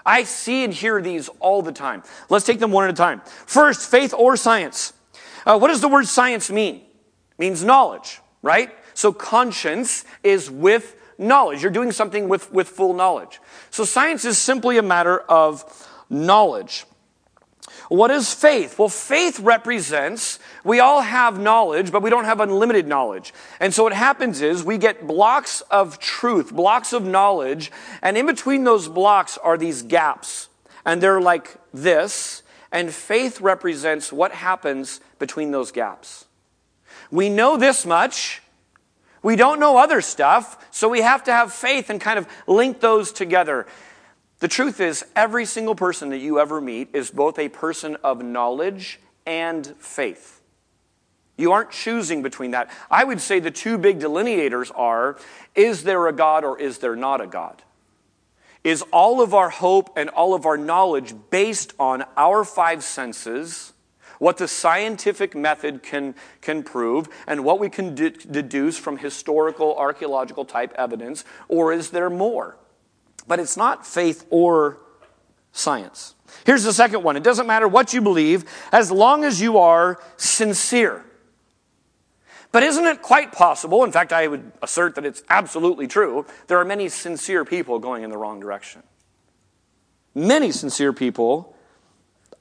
I 0.07 0.25
see 0.25 0.65
and 0.65 0.73
hear 0.73 1.01
these 1.01 1.29
all 1.41 1.63
the 1.63 1.73
time. 1.73 2.03
Let's 2.29 2.45
take 2.45 2.59
them 2.59 2.73
one 2.73 2.85
at 2.85 2.91
a 2.91 2.95
time. 2.95 3.23
First, 3.47 3.91
faith 3.91 4.13
or 4.13 4.37
science. 4.37 4.93
Uh, 5.47 5.59
what 5.59 5.69
does 5.69 5.81
the 5.81 5.89
word 5.89 6.07
science 6.07 6.51
mean? 6.51 6.77
It 6.77 7.39
means 7.39 7.65
knowledge, 7.65 8.21
right? 8.43 8.71
So 8.95 9.13
conscience 9.13 10.05
is 10.23 10.51
with 10.51 10.97
knowledge. 11.19 11.63
You're 11.63 11.71
doing 11.71 11.93
something 11.93 12.29
with, 12.29 12.53
with 12.53 12.69
full 12.69 12.95
knowledge. 12.95 13.41
So 13.71 13.85
science 13.85 14.25
is 14.25 14.39
simply 14.39 14.79
a 14.79 14.83
matter 14.83 15.21
of 15.21 15.65
knowledge. 16.11 16.85
What 17.89 18.11
is 18.11 18.33
faith? 18.33 18.79
Well, 18.79 18.89
faith 18.89 19.39
represents 19.41 20.39
we 20.65 20.81
all 20.81 21.03
have 21.03 21.39
knowledge, 21.39 21.93
but 21.93 22.03
we 22.03 22.11
don't 22.11 22.25
have 22.25 22.41
unlimited 22.41 22.87
knowledge. 22.87 23.35
And 23.61 23.75
so 23.75 23.83
what 23.83 23.93
happens 23.93 24.41
is 24.41 24.65
we 24.65 24.79
get 24.79 25.07
blocks 25.07 25.61
of 25.71 25.99
truth, 25.99 26.53
blocks 26.53 26.93
of 26.93 27.05
knowledge, 27.05 27.71
and 28.01 28.17
in 28.17 28.27
between 28.27 28.65
those 28.65 28.89
blocks 28.89 29.37
are 29.39 29.59
these 29.59 29.83
gaps. 29.83 30.49
And 30.87 31.03
they're 31.03 31.21
like 31.21 31.57
this, 31.73 32.43
and 32.73 32.93
faith 32.93 33.41
represents 33.41 34.13
what 34.13 34.33
happens 34.33 35.01
between 35.19 35.51
those 35.51 35.71
gaps. 35.71 36.25
We 37.11 37.29
know 37.29 37.57
this 37.57 37.85
much, 37.85 38.43
we 39.23 39.37
don't 39.37 39.61
know 39.61 39.79
other 39.79 40.01
stuff, 40.01 40.67
so 40.71 40.89
we 40.89 41.01
have 41.01 41.25
to 41.25 41.33
have 41.33 41.53
faith 41.53 41.89
and 41.89 42.01
kind 42.01 42.19
of 42.19 42.27
link 42.47 42.81
those 42.81 43.13
together. 43.13 43.67
The 44.45 44.49
truth 44.49 44.79
is, 44.79 45.07
every 45.17 45.47
single 45.47 45.75
person 45.75 46.11
that 46.11 46.19
you 46.19 46.39
ever 46.39 46.61
meet 46.61 46.91
is 46.93 47.11
both 47.11 47.39
a 47.39 47.49
person 47.49 47.97
of 48.05 48.23
knowledge 48.23 49.01
and 49.25 49.67
faith. 49.79 50.43
You 51.39 51.53
aren't 51.53 51.71
choosing 51.71 52.23
between 52.23 52.51
that. 52.51 52.71
I 52.91 53.05
would 53.05 53.23
say 53.23 53.41
the 53.41 53.51
two 53.51 53.79
big 53.79 54.01
delineators 54.01 54.71
are 54.75 55.17
is 55.55 55.85
there 55.85 56.07
a 56.09 56.13
God 56.13 56.45
or 56.45 56.61
is 56.61 56.77
there 56.77 56.95
not 56.95 57.23
a 57.23 57.27
God? 57.27 57.63
Is 58.63 58.83
all 58.93 59.23
of 59.23 59.33
our 59.33 59.49
hope 59.49 59.97
and 59.97 60.11
all 60.11 60.35
of 60.35 60.45
our 60.45 60.59
knowledge 60.59 61.15
based 61.31 61.73
on 61.79 62.05
our 62.15 62.45
five 62.45 62.85
senses, 62.85 63.73
what 64.19 64.37
the 64.37 64.47
scientific 64.47 65.35
method 65.35 65.83
can, 65.83 66.15
can 66.43 66.63
prove, 66.63 67.09
and 67.27 67.47
what 67.47 67.59
we 67.59 67.71
can 67.71 67.95
de- 67.95 68.11
deduce 68.11 68.77
from 68.77 68.99
historical, 68.99 69.75
archaeological 69.79 70.45
type 70.45 70.75
evidence, 70.77 71.25
or 71.49 71.73
is 71.73 71.89
there 71.89 72.11
more? 72.11 72.59
But 73.27 73.41
it's 73.41 73.57
not 73.57 73.87
faith 73.87 74.27
or 74.31 74.79
science. 75.53 76.15
Here's 76.45 76.65
the 76.65 76.73
second 76.73 77.03
one 77.03 77.17
it 77.17 77.23
doesn't 77.23 77.47
matter 77.47 77.69
what 77.69 77.95
you 77.95 78.01
believe 78.01 78.45
as 78.73 78.91
long 78.91 79.25
as 79.25 79.41
you 79.41 79.59
are 79.59 80.01
sincere. 80.17 81.05
But 82.53 82.63
isn't 82.63 82.85
it 82.85 83.03
quite 83.03 83.33
possible? 83.33 83.83
In 83.83 83.91
fact, 83.91 84.13
I 84.13 84.29
would 84.29 84.53
assert 84.63 84.95
that 84.95 85.05
it's 85.05 85.25
absolutely 85.29 85.89
true. 85.89 86.25
There 86.47 86.59
are 86.59 86.65
many 86.65 86.89
sincere 86.89 87.45
people 87.45 87.81
going 87.81 88.05
in 88.05 88.11
the 88.11 88.17
wrong 88.17 88.39
direction. 88.39 88.85
Many 90.15 90.53
sincere 90.53 90.93
people, 90.93 91.57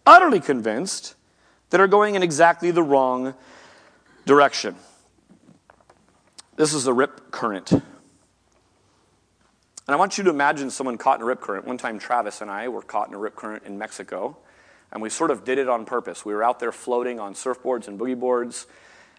utterly 0.05 0.39
convinced, 0.39 1.15
that 1.71 1.81
are 1.81 1.87
going 1.87 2.13
in 2.13 2.21
exactly 2.21 2.69
the 2.69 2.83
wrong 2.83 3.33
direction. 4.27 4.75
This 6.55 6.75
is 6.75 6.83
the 6.83 6.93
rip 6.93 7.31
current. 7.31 7.73
And 9.87 9.93
I 9.93 9.97
want 9.97 10.17
you 10.17 10.23
to 10.23 10.29
imagine 10.29 10.69
someone 10.69 10.97
caught 10.97 11.17
in 11.17 11.23
a 11.23 11.25
rip 11.25 11.41
current. 11.41 11.65
One 11.65 11.77
time, 11.77 11.99
Travis 11.99 12.41
and 12.41 12.49
I 12.49 12.69
were 12.69 12.81
caught 12.81 13.09
in 13.09 13.13
a 13.13 13.17
rip 13.17 13.35
current 13.35 13.63
in 13.65 13.77
Mexico, 13.77 14.37
and 14.91 15.01
we 15.01 15.09
sort 15.09 15.29
of 15.29 15.43
did 15.43 15.57
it 15.57 15.67
on 15.67 15.85
purpose. 15.85 16.23
We 16.23 16.33
were 16.33 16.43
out 16.43 16.59
there 16.59 16.71
floating 16.71 17.19
on 17.19 17.33
surfboards 17.33 17.87
and 17.87 17.99
boogie 17.99 18.17
boards, 18.17 18.65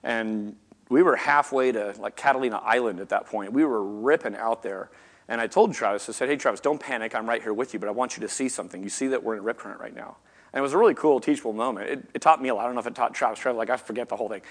and 0.03 0.57
we 0.89 1.03
were 1.03 1.17
halfway 1.17 1.73
to 1.73 1.95
like 1.99 2.17
Catalina 2.17 2.57
Island 2.65 3.01
at 3.01 3.11
that 3.11 3.27
point. 3.27 3.53
We 3.53 3.65
were 3.65 3.83
ripping 3.83 4.37
out 4.37 4.63
there. 4.63 4.91
And 5.29 5.41
I 5.41 5.47
told 5.47 5.73
Travis, 5.73 6.09
I 6.09 6.13
said, 6.13 6.29
hey, 6.29 6.37
Travis, 6.37 6.61
don't 6.61 6.79
panic. 6.79 7.15
I'm 7.15 7.27
right 7.27 7.43
here 7.43 7.55
with 7.55 7.73
you, 7.73 7.81
but 7.81 7.89
I 7.89 7.93
want 7.93 8.17
you 8.17 8.21
to 8.21 8.29
see 8.29 8.49
something. 8.49 8.83
You 8.83 8.91
see 8.91 9.09
that 9.09 9.23
we're 9.23 9.35
in 9.35 9.41
a 9.41 9.43
rip 9.43 9.59
current 9.59 9.81
right 9.81 9.95
now. 9.95 10.17
And 10.53 10.59
it 10.59 10.63
was 10.63 10.75
a 10.75 10.79
really 10.79 10.95
cool, 10.95 11.19
teachable 11.19 11.55
moment. 11.55 11.89
It, 11.91 12.09
it 12.15 12.23
taught 12.23 12.41
me 12.41 12.51
a 12.51 12.55
lot. 12.55 12.63
I 12.63 12.67
don't 12.67 12.75
know 12.75 12.81
if 12.81 12.87
it 12.87 12.95
taught 12.95 13.15
Travis, 13.15 13.39
Travis, 13.39 13.57
like 13.57 13.71
I 13.71 13.77
forget 13.77 14.09
the 14.09 14.17
whole 14.17 14.29
thing. 14.29 14.43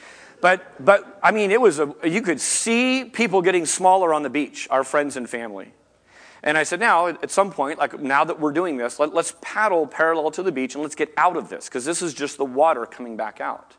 But, 0.42 0.84
but 0.84 1.20
I 1.24 1.32
mean, 1.32 1.52
it 1.52 1.62
was 1.62 1.80
a, 1.80 1.94
you 2.04 2.22
could 2.22 2.42
see 2.42 3.06
people 3.06 3.42
getting 3.42 3.66
smaller 3.66 4.14
on 4.14 4.24
the 4.24 4.30
beach, 4.30 4.68
our 4.70 4.84
friends 4.84 5.16
and 5.16 5.30
family. 5.30 5.72
And 6.44 6.58
I 6.58 6.64
said, 6.64 6.82
now, 6.82 7.08
at 7.08 7.32
some 7.32 7.52
point, 7.52 7.80
like 7.80 8.00
now 8.02 8.26
that 8.26 8.40
we're 8.40 8.52
doing 8.52 8.76
this, 8.76 9.00
let, 9.00 9.14
let's 9.14 9.34
paddle 9.42 9.88
parallel 9.88 10.30
to 10.32 10.44
the 10.44 10.52
beach 10.52 10.76
and 10.76 10.84
let's 10.84 10.96
get 10.96 11.14
out 11.16 11.38
of 11.38 11.48
this, 11.48 11.70
because 11.70 11.86
this 11.86 12.02
is 12.02 12.14
just 12.14 12.38
the 12.38 12.46
water 12.46 12.86
coming 12.86 13.16
back 13.16 13.40
out. 13.40 13.78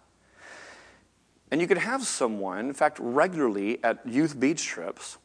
And 1.50 1.61
you 1.61 1.66
could 1.66 1.79
have 1.79 2.05
someone, 2.05 2.61
in 2.61 2.72
fact, 2.72 2.98
regularly 2.98 3.85
at 3.85 4.07
youth 4.07 4.40
beach 4.40 4.64
trips, 4.64 5.18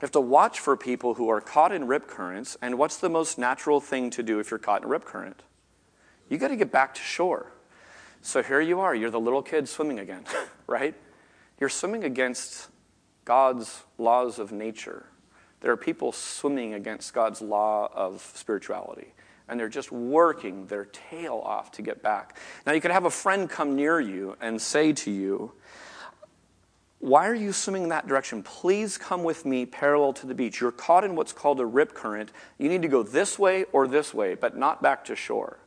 have 0.00 0.10
to 0.10 0.20
watch 0.20 0.60
for 0.60 0.76
people 0.76 1.14
who 1.14 1.28
are 1.28 1.40
caught 1.40 1.72
in 1.72 1.86
rip 1.86 2.06
currents. 2.08 2.56
And 2.60 2.76
what's 2.76 2.98
the 2.98 3.08
most 3.08 3.38
natural 3.38 3.80
thing 3.80 4.10
to 4.10 4.22
do 4.22 4.40
if 4.40 4.50
you're 4.50 4.58
caught 4.58 4.82
in 4.82 4.86
a 4.86 4.88
rip 4.88 5.04
current? 5.04 5.42
You 6.28 6.38
got 6.38 6.48
to 6.48 6.56
get 6.56 6.72
back 6.72 6.94
to 6.94 7.00
shore. 7.00 7.52
So 8.20 8.42
here 8.42 8.60
you 8.60 8.80
are, 8.80 8.94
you're 8.94 9.10
the 9.10 9.20
little 9.20 9.42
kid 9.42 9.68
swimming 9.68 9.98
again, 9.98 10.24
right? 10.66 10.94
You're 11.60 11.68
swimming 11.68 12.04
against 12.04 12.68
God's 13.24 13.84
laws 13.96 14.38
of 14.38 14.50
nature. 14.50 15.06
There 15.64 15.72
are 15.72 15.78
people 15.78 16.12
swimming 16.12 16.74
against 16.74 17.14
God's 17.14 17.40
law 17.40 17.88
of 17.94 18.20
spirituality 18.34 19.14
and 19.48 19.58
they're 19.58 19.70
just 19.70 19.90
working 19.90 20.66
their 20.66 20.84
tail 20.84 21.40
off 21.42 21.72
to 21.72 21.82
get 21.82 22.02
back. 22.02 22.36
Now, 22.66 22.72
you 22.72 22.82
could 22.82 22.90
have 22.90 23.06
a 23.06 23.10
friend 23.10 23.48
come 23.48 23.74
near 23.74 23.98
you 23.98 24.36
and 24.42 24.60
say 24.60 24.92
to 24.92 25.10
you, 25.10 25.52
Why 26.98 27.26
are 27.26 27.34
you 27.34 27.50
swimming 27.50 27.84
in 27.84 27.88
that 27.88 28.06
direction? 28.06 28.42
Please 28.42 28.98
come 28.98 29.24
with 29.24 29.46
me 29.46 29.64
parallel 29.64 30.12
to 30.12 30.26
the 30.26 30.34
beach. 30.34 30.60
You're 30.60 30.70
caught 30.70 31.02
in 31.02 31.16
what's 31.16 31.32
called 31.32 31.58
a 31.60 31.64
rip 31.64 31.94
current. 31.94 32.30
You 32.58 32.68
need 32.68 32.82
to 32.82 32.88
go 32.88 33.02
this 33.02 33.38
way 33.38 33.64
or 33.72 33.88
this 33.88 34.12
way, 34.12 34.34
but 34.34 34.58
not 34.58 34.82
back 34.82 35.02
to 35.06 35.16
shore. 35.16 35.60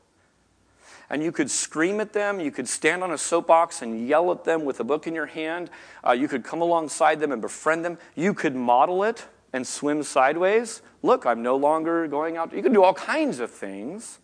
And 1.09 1.23
you 1.23 1.31
could 1.31 1.49
scream 1.49 1.99
at 2.01 2.13
them. 2.13 2.39
You 2.39 2.51
could 2.51 2.69
stand 2.69 3.01
on 3.03 3.09
a 3.09 3.17
soapbox 3.17 3.81
and 3.81 4.07
yell 4.07 4.31
at 4.31 4.43
them 4.43 4.63
with 4.63 4.79
a 4.79 4.83
book 4.83 5.07
in 5.07 5.15
your 5.15 5.25
hand. 5.25 5.71
Uh, 6.05 6.11
you 6.11 6.27
could 6.27 6.43
come 6.43 6.61
alongside 6.61 7.19
them 7.19 7.31
and 7.31 7.41
befriend 7.41 7.83
them. 7.83 7.97
You 8.13 8.35
could 8.35 8.55
model 8.55 9.03
it 9.03 9.25
and 9.53 9.65
swim 9.65 10.03
sideways. 10.03 10.81
Look, 11.03 11.25
I'm 11.25 11.41
no 11.41 11.55
longer 11.55 12.07
going 12.07 12.37
out. 12.37 12.53
You 12.53 12.61
can 12.61 12.73
do 12.73 12.83
all 12.83 12.93
kinds 12.93 13.39
of 13.39 13.51
things. 13.51 14.19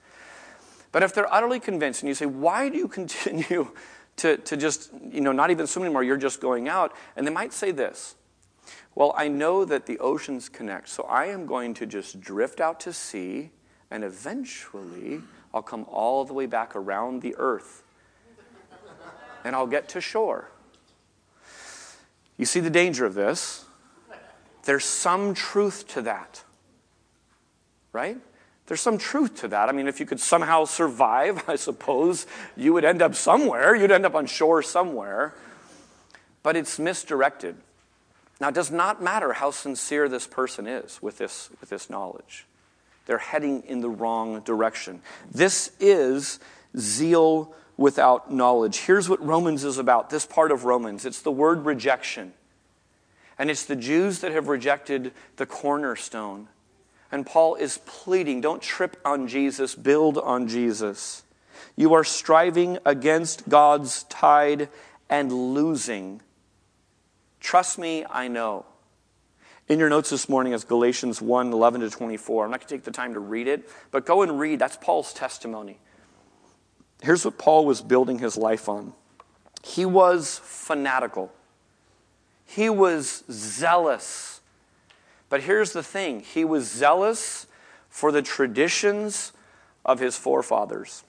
But 0.91 1.03
if 1.03 1.13
they're 1.13 1.31
utterly 1.33 1.59
convinced 1.59 2.01
and 2.01 2.07
you 2.07 2.13
say, 2.13 2.25
why 2.25 2.69
do 2.69 2.77
you 2.77 2.88
continue 2.99 3.71
to, 4.17 4.38
to 4.38 4.57
just, 4.57 4.91
you 5.12 5.21
know, 5.21 5.31
not 5.31 5.51
even 5.51 5.67
swim 5.67 5.86
anymore, 5.86 6.03
you're 6.03 6.17
just 6.17 6.39
going 6.39 6.67
out? 6.67 6.93
And 7.15 7.25
they 7.25 7.31
might 7.31 7.53
say 7.53 7.71
this 7.71 8.15
Well, 8.95 9.13
I 9.17 9.27
know 9.27 9.65
that 9.65 9.86
the 9.86 9.97
oceans 9.99 10.49
connect, 10.49 10.89
so 10.89 11.03
I 11.03 11.25
am 11.25 11.45
going 11.45 11.73
to 11.75 11.86
just 11.86 12.21
drift 12.21 12.59
out 12.59 12.79
to 12.81 12.93
sea, 12.93 13.51
and 13.89 14.03
eventually 14.03 15.21
I'll 15.53 15.63
come 15.63 15.86
all 15.89 16.25
the 16.25 16.33
way 16.33 16.45
back 16.45 16.75
around 16.75 17.21
the 17.21 17.36
earth 17.38 17.83
and 19.43 19.55
I'll 19.55 19.67
get 19.67 19.89
to 19.89 20.01
shore. 20.01 20.49
You 22.38 22.45
see 22.45 22.59
the 22.59 22.69
danger 22.69 23.05
of 23.05 23.13
this? 23.13 23.65
There's 24.63 24.86
some 24.86 25.34
truth 25.34 25.88
to 25.89 26.02
that. 26.04 26.43
Right? 27.91 28.17
There's 28.67 28.82
some 28.82 28.97
truth 28.97 29.41
to 29.41 29.49
that. 29.49 29.69
I 29.69 29.71
mean, 29.71 29.88
if 29.88 29.99
you 29.99 30.06
could 30.06 30.19
somehow 30.19 30.65
survive, 30.65 31.43
I 31.47 31.56
suppose 31.56 32.26
you 32.56 32.73
would 32.73 32.86
end 32.86 33.02
up 33.02 33.15
somewhere. 33.15 33.76
You'd 33.76 33.91
end 33.91 34.06
up 34.06 34.15
on 34.15 34.26
shore 34.26 34.62
somewhere. 34.62 35.34
But 36.41 36.56
it's 36.56 36.80
misdirected. 36.80 37.56
Now, 38.41 38.49
it 38.49 38.56
does 38.56 38.71
not 38.71 39.02
matter 39.02 39.34
how 39.34 39.52
sincere 39.52 40.10
this 40.10 40.28
person 40.28 40.67
is 40.67 41.02
with 41.02 41.17
this, 41.17 41.49
with 41.62 41.69
this 41.69 41.89
knowledge. 41.89 42.45
They're 43.06 43.17
heading 43.17 43.63
in 43.63 43.82
the 43.82 43.89
wrong 43.89 44.41
direction. 44.41 45.02
This 45.32 45.71
is 45.80 46.39
zeal 46.78 47.54
without 47.78 48.34
knowledge. 48.34 48.80
Here's 48.80 49.10
what 49.10 49.23
Romans 49.26 49.63
is 49.63 49.78
about 49.78 50.10
this 50.10 50.26
part 50.26 50.52
of 50.52 50.65
Romans 50.65 51.06
it's 51.06 51.21
the 51.21 51.32
word 51.32 51.65
rejection. 51.65 52.34
And 53.38 53.50
it's 53.50 53.65
the 53.65 53.76
Jews 53.76 54.19
that 54.19 54.32
have 54.32 54.48
rejected 54.48 55.12
the 55.38 55.46
cornerstone. 55.46 56.48
And 57.12 57.26
Paul 57.26 57.56
is 57.56 57.80
pleading 57.86 58.41
don't 58.41 58.62
trip 58.62 58.98
on 59.06 59.28
Jesus, 59.28 59.76
build 59.76 60.17
on 60.17 60.48
Jesus. 60.48 61.24
You 61.76 61.93
are 61.93 62.04
striving 62.04 62.78
against 62.86 63.50
God's 63.50 64.04
tide 64.04 64.69
and 65.10 65.32
losing. 65.32 66.22
Trust 67.39 67.78
me, 67.78 68.06
I 68.10 68.28
know. 68.28 68.65
In 69.67 69.80
your 69.80 69.89
notes 69.89 70.10
this 70.10 70.28
morning 70.28 70.54
is 70.54 70.63
Galatians 70.63 71.22
1 71.22 71.54
11 71.54 71.82
to 71.82 71.89
24. 71.89 72.46
I'm 72.46 72.52
not 72.52 72.60
going 72.60 72.67
to 72.67 72.76
take 72.76 72.84
the 72.84 72.91
time 72.91 73.13
to 73.13 73.19
read 73.19 73.48
it, 73.48 73.69
but 73.91 74.06
go 74.06 74.22
and 74.22 74.39
read. 74.39 74.60
That's 74.60 74.78
Paul's 74.78 75.13
testimony. 75.13 75.80
Here's 77.02 77.26
what 77.26 77.38
Paul 77.38 77.65
was 77.65 77.82
building 77.82 78.19
his 78.19 78.38
life 78.38 78.67
on 78.67 78.93
he 79.63 79.86
was 79.86 80.41
fanatical. 80.43 81.32
He 82.45 82.69
was 82.69 83.23
zealous. 83.32 84.41
But 85.29 85.41
here's 85.41 85.73
the 85.73 85.84
thing 85.84 86.21
he 86.21 86.45
was 86.45 86.69
zealous 86.69 87.47
for 87.89 88.12
the 88.12 88.21
traditions 88.21 89.32
of 89.86 89.99
his 89.99 90.17
forefathers. 90.17 91.03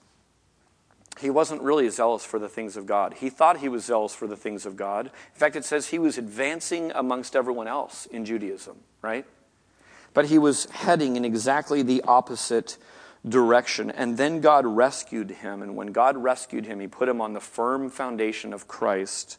He 1.20 1.30
wasn't 1.30 1.62
really 1.62 1.88
zealous 1.90 2.24
for 2.24 2.38
the 2.38 2.48
things 2.48 2.76
of 2.76 2.86
God. 2.86 3.14
He 3.14 3.30
thought 3.30 3.58
he 3.58 3.68
was 3.68 3.84
zealous 3.84 4.14
for 4.14 4.26
the 4.26 4.36
things 4.36 4.66
of 4.66 4.76
God. 4.76 5.06
In 5.06 5.38
fact, 5.38 5.54
it 5.54 5.64
says 5.64 5.88
he 5.88 5.98
was 5.98 6.18
advancing 6.18 6.90
amongst 6.92 7.36
everyone 7.36 7.68
else 7.68 8.06
in 8.06 8.24
Judaism, 8.24 8.76
right? 9.00 9.24
But 10.12 10.26
he 10.26 10.38
was 10.38 10.66
heading 10.66 11.16
in 11.16 11.24
exactly 11.24 11.82
the 11.82 12.02
opposite 12.02 12.78
direction. 13.28 13.90
And 13.90 14.16
then 14.16 14.40
God 14.40 14.66
rescued 14.66 15.30
him. 15.30 15.62
And 15.62 15.76
when 15.76 15.88
God 15.88 16.16
rescued 16.16 16.66
him, 16.66 16.80
he 16.80 16.88
put 16.88 17.08
him 17.08 17.20
on 17.20 17.32
the 17.32 17.40
firm 17.40 17.90
foundation 17.90 18.52
of 18.52 18.68
Christ. 18.68 19.38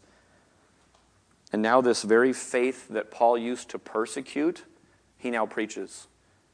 And 1.55 1.61
now, 1.61 1.79
this 1.79 2.03
very 2.03 2.33
faith 2.33 2.89
that 2.89 3.11
Paul 3.11 3.37
used 3.37 3.69
to 3.69 3.79
persecute, 3.79 4.65
he 5.17 5.31
now 5.31 5.45
preaches. 5.45 6.07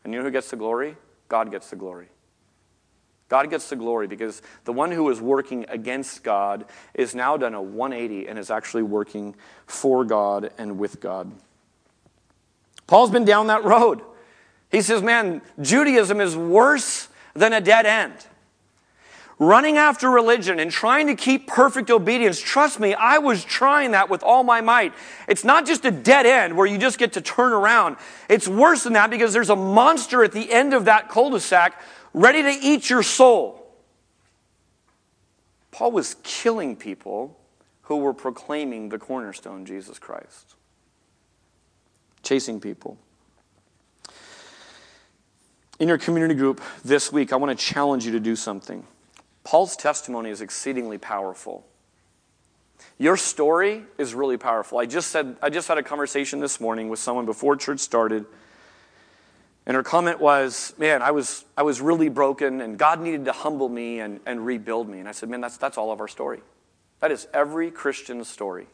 And 0.04 0.14
you 0.14 0.20
know 0.20 0.26
who 0.26 0.30
gets 0.30 0.52
the 0.52 0.58
glory? 0.58 0.96
God 1.28 1.50
gets 1.50 1.72
the 1.72 1.76
glory. 1.76 2.10
God 3.28 3.50
gets 3.50 3.68
the 3.68 3.76
glory 3.76 4.06
because 4.06 4.44
the 4.66 4.72
one 4.72 4.92
who 4.92 5.10
is 5.10 5.20
working 5.20 5.66
against 5.70 6.24
God 6.24 6.66
is 6.94 7.16
now 7.16 7.36
done 7.36 7.56
a 7.56 7.62
180 7.64 8.28
and 8.28 8.38
is 8.38 8.52
actually 8.52 8.84
working 8.84 9.34
for 9.66 10.06
God 10.06 10.52
and 10.60 10.78
with 10.78 11.00
God. 11.00 11.32
Paul's 12.86 13.10
been 13.10 13.26
down 13.26 13.48
that 13.48 13.64
road. 13.64 14.04
He 14.70 14.84
says, 14.84 15.02
Man, 15.02 15.42
Judaism 15.60 16.22
is 16.22 16.38
worse 16.38 17.08
than 17.34 17.54
a 17.54 17.60
dead 17.60 17.88
end 17.88 18.14
running 19.42 19.76
after 19.76 20.08
religion 20.08 20.60
and 20.60 20.70
trying 20.70 21.08
to 21.08 21.16
keep 21.16 21.48
perfect 21.48 21.90
obedience, 21.90 22.40
trust 22.40 22.80
me, 22.80 22.94
I 22.94 23.18
was 23.18 23.44
trying 23.44 23.92
that 23.92 24.08
with 24.08 24.22
all 24.22 24.44
my 24.44 24.62
might. 24.62 24.94
It's 25.28 25.44
not 25.44 25.66
just 25.66 25.84
a 25.84 25.90
dead 25.90 26.28
end 26.28 26.56
where 26.56 26.68
you 26.68 26.78
just 26.78 27.00
get 27.00 27.14
to 27.14 27.22
turn 27.22 27.52
around. 27.52 27.98
It's 28.30 28.48
worse 28.48 28.84
than 28.84 28.94
that 28.94 29.10
because 29.10 29.34
there's 29.34 29.50
a 29.50 29.56
monster 29.56 30.24
at 30.24 30.32
the 30.32 30.52
end 30.54 30.76
of 30.76 30.86
that 30.86 31.10
cul 31.10 31.32
de 31.32 31.40
sac 31.40 31.82
ready 32.14 32.44
to 32.44 32.52
eat 32.52 32.88
your 32.88 33.02
soul. 33.02 33.58
Paul 35.72 35.92
was 35.92 36.18
killing 36.22 36.76
people 36.76 37.36
who 37.84 37.98
were 37.98 38.14
proclaiming 38.14 38.90
the 38.90 39.00
cornerstone, 39.00 39.66
Jesus 39.66 39.98
Christ. 39.98 40.54
Chasing 42.22 42.60
people. 42.60 43.00
In 45.80 45.88
your 45.88 45.98
community 45.98 46.36
group 46.36 46.62
this 46.86 47.12
week, 47.12 47.34
I 47.34 47.38
want 47.38 47.58
to 47.58 47.66
challenge 47.66 48.06
you 48.06 48.12
to 48.12 48.20
do 48.20 48.36
something. 48.36 48.86
Paul's 49.44 49.76
testimony 49.76 50.30
is 50.30 50.42
exceedingly 50.42 50.98
powerful. 50.98 51.66
Your 52.98 53.18
story 53.18 53.84
is 53.98 54.14
really 54.14 54.38
powerful. 54.38 54.78
I 54.78 54.86
just 54.86 55.10
said 55.10 55.36
I 55.42 55.50
just 55.50 55.68
had 55.68 55.78
a 55.78 55.84
conversation 55.84 56.40
this 56.40 56.60
morning 56.60 56.90
with 56.90 57.00
someone 57.00 57.26
before 57.26 57.56
church 57.56 57.80
started. 57.80 58.26
And 59.66 59.76
her 59.76 59.84
comment 59.84 60.20
was, 60.20 60.74
Man, 60.78 61.02
I 61.02 61.12
was, 61.12 61.46
I 61.56 61.64
was 61.64 61.82
really 61.82 62.10
broken, 62.10 62.62
and 62.62 62.78
God 62.78 63.00
needed 63.02 63.26
to 63.26 63.32
humble 63.32 63.70
me 63.70 64.00
and, 64.00 64.20
and 64.26 64.46
rebuild 64.46 64.90
me. 64.90 65.00
And 65.00 65.08
I 65.08 65.12
said, 65.12 65.30
Man, 65.30 65.42
that's, 65.42 65.58
that's 65.58 65.78
all 65.78 65.92
of 65.92 66.00
our 66.00 66.08
story. 66.08 66.42
That 67.00 67.12
is 67.12 67.28
every 67.34 67.72
Christian's 67.72 68.28
story. 68.28 68.68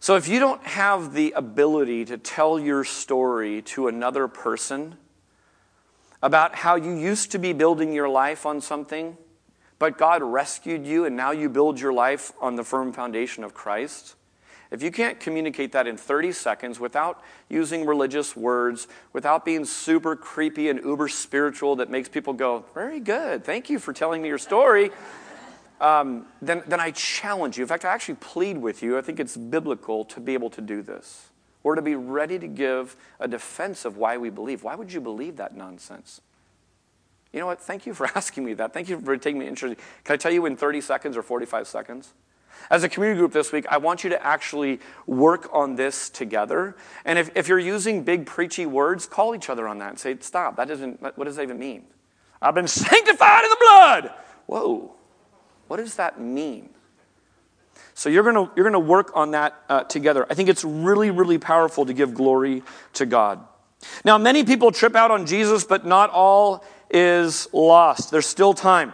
So 0.00 0.16
if 0.16 0.28
you 0.28 0.38
don't 0.38 0.62
have 0.64 1.14
the 1.14 1.32
ability 1.32 2.04
to 2.06 2.18
tell 2.18 2.60
your 2.60 2.84
story 2.84 3.62
to 3.62 3.88
another 3.88 4.28
person 4.28 4.96
about 6.22 6.54
how 6.54 6.76
you 6.76 6.96
used 6.96 7.32
to 7.32 7.38
be 7.38 7.52
building 7.52 7.92
your 7.92 8.08
life 8.08 8.46
on 8.46 8.60
something, 8.60 9.16
but 9.78 9.98
God 9.98 10.22
rescued 10.22 10.86
you 10.86 11.04
and 11.04 11.16
now 11.16 11.30
you 11.30 11.48
build 11.48 11.78
your 11.78 11.92
life 11.92 12.32
on 12.40 12.56
the 12.56 12.64
firm 12.64 12.92
foundation 12.92 13.44
of 13.44 13.54
Christ. 13.54 14.14
If 14.70 14.82
you 14.82 14.90
can't 14.90 15.20
communicate 15.20 15.72
that 15.72 15.86
in 15.86 15.96
30 15.96 16.32
seconds 16.32 16.80
without 16.80 17.22
using 17.48 17.86
religious 17.86 18.34
words, 18.34 18.88
without 19.12 19.44
being 19.44 19.64
super 19.64 20.16
creepy 20.16 20.68
and 20.68 20.82
uber 20.84 21.08
spiritual 21.08 21.76
that 21.76 21.90
makes 21.90 22.08
people 22.08 22.32
go, 22.32 22.64
Very 22.74 22.98
good, 22.98 23.44
thank 23.44 23.70
you 23.70 23.78
for 23.78 23.92
telling 23.92 24.22
me 24.22 24.28
your 24.28 24.38
story, 24.38 24.90
um, 25.80 26.26
then, 26.42 26.62
then 26.66 26.80
I 26.80 26.90
challenge 26.90 27.58
you. 27.58 27.62
In 27.62 27.68
fact, 27.68 27.84
I 27.84 27.92
actually 27.92 28.16
plead 28.16 28.58
with 28.58 28.82
you. 28.82 28.98
I 28.98 29.02
think 29.02 29.20
it's 29.20 29.36
biblical 29.36 30.04
to 30.06 30.20
be 30.20 30.34
able 30.34 30.50
to 30.50 30.60
do 30.60 30.82
this 30.82 31.28
or 31.66 31.74
to 31.74 31.82
be 31.82 31.96
ready 31.96 32.38
to 32.38 32.46
give 32.46 32.94
a 33.18 33.26
defense 33.26 33.84
of 33.84 33.96
why 33.96 34.16
we 34.16 34.30
believe. 34.30 34.62
Why 34.62 34.76
would 34.76 34.92
you 34.92 35.00
believe 35.00 35.34
that 35.38 35.56
nonsense? 35.56 36.20
You 37.32 37.40
know 37.40 37.46
what? 37.46 37.60
Thank 37.60 37.86
you 37.86 37.92
for 37.92 38.06
asking 38.14 38.44
me 38.44 38.54
that. 38.54 38.72
Thank 38.72 38.88
you 38.88 39.00
for 39.00 39.16
taking 39.16 39.40
me 39.40 39.48
interest. 39.48 39.80
Can 40.04 40.14
I 40.14 40.16
tell 40.16 40.30
you 40.30 40.46
in 40.46 40.56
30 40.56 40.80
seconds 40.80 41.16
or 41.16 41.24
45 41.24 41.66
seconds? 41.66 42.14
As 42.70 42.84
a 42.84 42.88
community 42.88 43.18
group 43.18 43.32
this 43.32 43.50
week, 43.50 43.66
I 43.68 43.78
want 43.78 44.04
you 44.04 44.10
to 44.10 44.24
actually 44.24 44.78
work 45.08 45.48
on 45.52 45.74
this 45.74 46.08
together. 46.08 46.76
And 47.04 47.18
if, 47.18 47.32
if 47.34 47.48
you're 47.48 47.58
using 47.58 48.04
big 48.04 48.26
preachy 48.26 48.64
words, 48.64 49.04
call 49.06 49.34
each 49.34 49.50
other 49.50 49.66
on 49.66 49.78
that 49.78 49.88
and 49.88 49.98
say, 49.98 50.16
stop. 50.20 50.54
That 50.54 50.68
doesn't, 50.68 51.02
what 51.02 51.24
does 51.24 51.34
that 51.34 51.42
even 51.42 51.58
mean? 51.58 51.86
I've 52.40 52.54
been 52.54 52.68
sanctified 52.68 53.42
in 53.42 53.50
the 53.50 53.56
blood. 53.58 54.14
Whoa. 54.46 54.94
What 55.66 55.78
does 55.78 55.96
that 55.96 56.20
mean? 56.20 56.68
So 57.96 58.10
you're 58.10 58.30
going 58.30 58.50
you're 58.54 58.64
gonna 58.64 58.78
work 58.78 59.12
on 59.14 59.30
that 59.30 59.54
uh, 59.70 59.84
together. 59.84 60.26
I 60.28 60.34
think 60.34 60.50
it's 60.50 60.64
really, 60.64 61.10
really 61.10 61.38
powerful 61.38 61.86
to 61.86 61.94
give 61.94 62.12
glory 62.12 62.62
to 62.92 63.06
God. 63.06 63.40
Now, 64.04 64.18
many 64.18 64.44
people 64.44 64.70
trip 64.70 64.94
out 64.94 65.10
on 65.10 65.24
Jesus, 65.24 65.64
but 65.64 65.86
not 65.86 66.10
all 66.10 66.62
is 66.90 67.48
lost. 67.54 68.10
There's 68.10 68.26
still 68.26 68.52
time. 68.52 68.92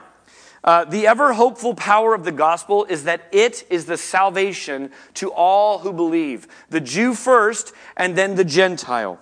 Uh, 0.62 0.84
the 0.84 1.08
ever 1.08 1.32
hopeful 1.32 1.74
power 1.74 2.14
of 2.14 2.22
the 2.22 2.30
gospel 2.30 2.84
is 2.84 3.02
that 3.02 3.22
it 3.32 3.66
is 3.70 3.86
the 3.86 3.96
salvation 3.96 4.92
to 5.14 5.32
all 5.32 5.80
who 5.80 5.92
believe 5.92 6.46
the 6.70 6.80
jew 6.80 7.14
first 7.14 7.72
and 7.96 8.16
then 8.16 8.36
the 8.36 8.44
gentile 8.44 9.18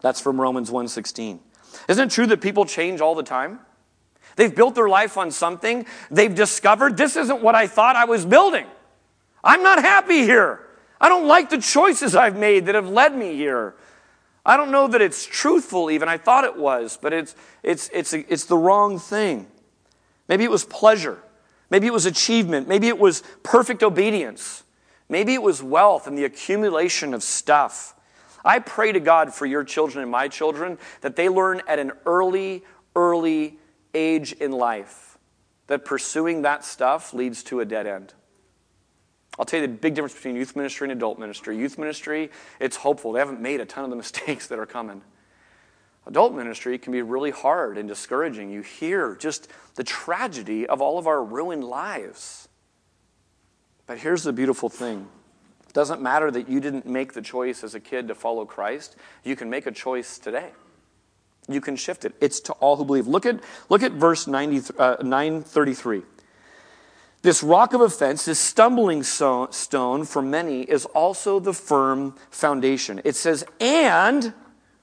that's 0.00 0.20
from 0.20 0.40
romans 0.40 0.70
1.16 0.70 1.40
isn't 1.88 2.06
it 2.06 2.14
true 2.14 2.26
that 2.28 2.40
people 2.40 2.64
change 2.64 3.00
all 3.00 3.16
the 3.16 3.24
time 3.24 3.58
they've 4.36 4.54
built 4.54 4.76
their 4.76 4.88
life 4.88 5.16
on 5.16 5.32
something 5.32 5.84
they've 6.12 6.36
discovered 6.36 6.96
this 6.96 7.16
isn't 7.16 7.42
what 7.42 7.56
i 7.56 7.66
thought 7.66 7.96
i 7.96 8.04
was 8.04 8.24
building 8.24 8.66
i'm 9.48 9.62
not 9.64 9.82
happy 9.82 10.20
here 10.22 10.60
i 11.00 11.08
don't 11.08 11.26
like 11.26 11.50
the 11.50 11.58
choices 11.58 12.14
i've 12.14 12.36
made 12.36 12.66
that 12.66 12.76
have 12.76 12.88
led 12.88 13.16
me 13.16 13.34
here 13.34 13.74
I 14.48 14.56
don't 14.56 14.70
know 14.70 14.88
that 14.88 15.02
it's 15.02 15.26
truthful, 15.26 15.90
even. 15.90 16.08
I 16.08 16.16
thought 16.16 16.44
it 16.44 16.56
was, 16.56 16.98
but 17.00 17.12
it's, 17.12 17.34
it's, 17.62 17.90
it's, 17.92 18.14
it's 18.14 18.46
the 18.46 18.56
wrong 18.56 18.98
thing. 18.98 19.46
Maybe 20.26 20.42
it 20.42 20.50
was 20.50 20.64
pleasure. 20.64 21.18
Maybe 21.68 21.86
it 21.86 21.92
was 21.92 22.06
achievement. 22.06 22.66
Maybe 22.66 22.88
it 22.88 22.98
was 22.98 23.22
perfect 23.42 23.82
obedience. 23.82 24.64
Maybe 25.10 25.34
it 25.34 25.42
was 25.42 25.62
wealth 25.62 26.06
and 26.06 26.16
the 26.16 26.24
accumulation 26.24 27.12
of 27.12 27.22
stuff. 27.22 27.94
I 28.42 28.58
pray 28.58 28.92
to 28.92 29.00
God 29.00 29.34
for 29.34 29.44
your 29.44 29.64
children 29.64 30.02
and 30.02 30.10
my 30.10 30.28
children 30.28 30.78
that 31.02 31.14
they 31.14 31.28
learn 31.28 31.60
at 31.68 31.78
an 31.78 31.92
early, 32.06 32.64
early 32.96 33.58
age 33.92 34.32
in 34.32 34.52
life 34.52 35.18
that 35.66 35.84
pursuing 35.84 36.40
that 36.42 36.64
stuff 36.64 37.12
leads 37.12 37.42
to 37.44 37.60
a 37.60 37.66
dead 37.66 37.86
end. 37.86 38.14
I'll 39.38 39.44
tell 39.44 39.60
you 39.60 39.66
the 39.66 39.72
big 39.72 39.94
difference 39.94 40.14
between 40.14 40.36
youth 40.36 40.56
ministry 40.56 40.86
and 40.86 40.92
adult 40.92 41.18
ministry. 41.18 41.56
Youth 41.56 41.78
ministry, 41.78 42.30
it's 42.58 42.76
hopeful. 42.76 43.12
They 43.12 43.20
haven't 43.20 43.40
made 43.40 43.60
a 43.60 43.64
ton 43.64 43.84
of 43.84 43.90
the 43.90 43.96
mistakes 44.04 44.46
that 44.48 44.58
are 44.58 44.66
coming. 44.66 45.02
Adult 46.06 46.34
ministry 46.34 46.78
can 46.78 46.92
be 46.92 47.02
really 47.02 47.30
hard 47.30 47.76
and 47.76 47.86
discouraging. 47.86 48.50
You 48.50 48.62
hear 48.62 49.14
just 49.14 49.48
the 49.74 49.84
tragedy 49.84 50.66
of 50.66 50.80
all 50.80 50.98
of 50.98 51.06
our 51.06 51.22
ruined 51.22 51.64
lives. 51.64 52.48
But 53.86 53.98
here's 53.98 54.22
the 54.22 54.32
beautiful 54.32 54.68
thing 54.68 55.06
it 55.66 55.74
doesn't 55.74 56.00
matter 56.00 56.30
that 56.30 56.48
you 56.48 56.60
didn't 56.60 56.86
make 56.86 57.12
the 57.12 57.22
choice 57.22 57.62
as 57.62 57.74
a 57.74 57.80
kid 57.80 58.08
to 58.08 58.14
follow 58.14 58.46
Christ, 58.46 58.96
you 59.22 59.36
can 59.36 59.50
make 59.50 59.66
a 59.66 59.72
choice 59.72 60.18
today. 60.18 60.50
You 61.50 61.60
can 61.60 61.76
shift 61.76 62.04
it. 62.04 62.14
It's 62.20 62.40
to 62.40 62.52
all 62.54 62.76
who 62.76 62.84
believe. 62.84 63.06
Look 63.06 63.24
at, 63.24 63.40
look 63.70 63.82
at 63.82 63.92
verse 63.92 64.26
90, 64.26 64.74
uh, 64.78 64.96
933. 65.02 66.02
This 67.22 67.42
rock 67.42 67.72
of 67.74 67.80
offense, 67.80 68.24
this 68.24 68.38
stumbling 68.38 69.02
stone 69.02 70.04
for 70.04 70.22
many, 70.22 70.62
is 70.62 70.84
also 70.86 71.40
the 71.40 71.52
firm 71.52 72.14
foundation. 72.30 73.00
It 73.04 73.16
says, 73.16 73.44
and 73.58 74.32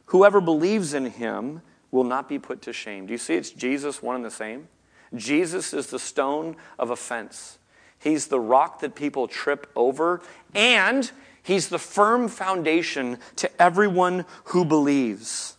whoever 0.07 0.41
believes 0.41 0.93
in 0.93 1.05
him 1.05 1.61
will 1.91 2.03
not 2.03 2.27
be 2.27 2.37
put 2.37 2.61
to 2.63 2.73
shame. 2.73 3.05
Do 3.05 3.13
you 3.13 3.17
see 3.17 3.35
it's 3.35 3.51
Jesus, 3.51 4.03
one 4.03 4.17
and 4.17 4.25
the 4.25 4.31
same? 4.31 4.67
Jesus 5.15 5.73
is 5.73 5.87
the 5.87 5.99
stone 5.99 6.57
of 6.77 6.89
offense. 6.89 7.57
He's 7.97 8.27
the 8.27 8.39
rock 8.39 8.81
that 8.81 8.95
people 8.95 9.29
trip 9.29 9.71
over, 9.73 10.21
and 10.53 11.09
he's 11.41 11.69
the 11.69 11.79
firm 11.79 12.27
foundation 12.27 13.17
to 13.37 13.61
everyone 13.61 14.25
who 14.45 14.65
believes. 14.65 15.55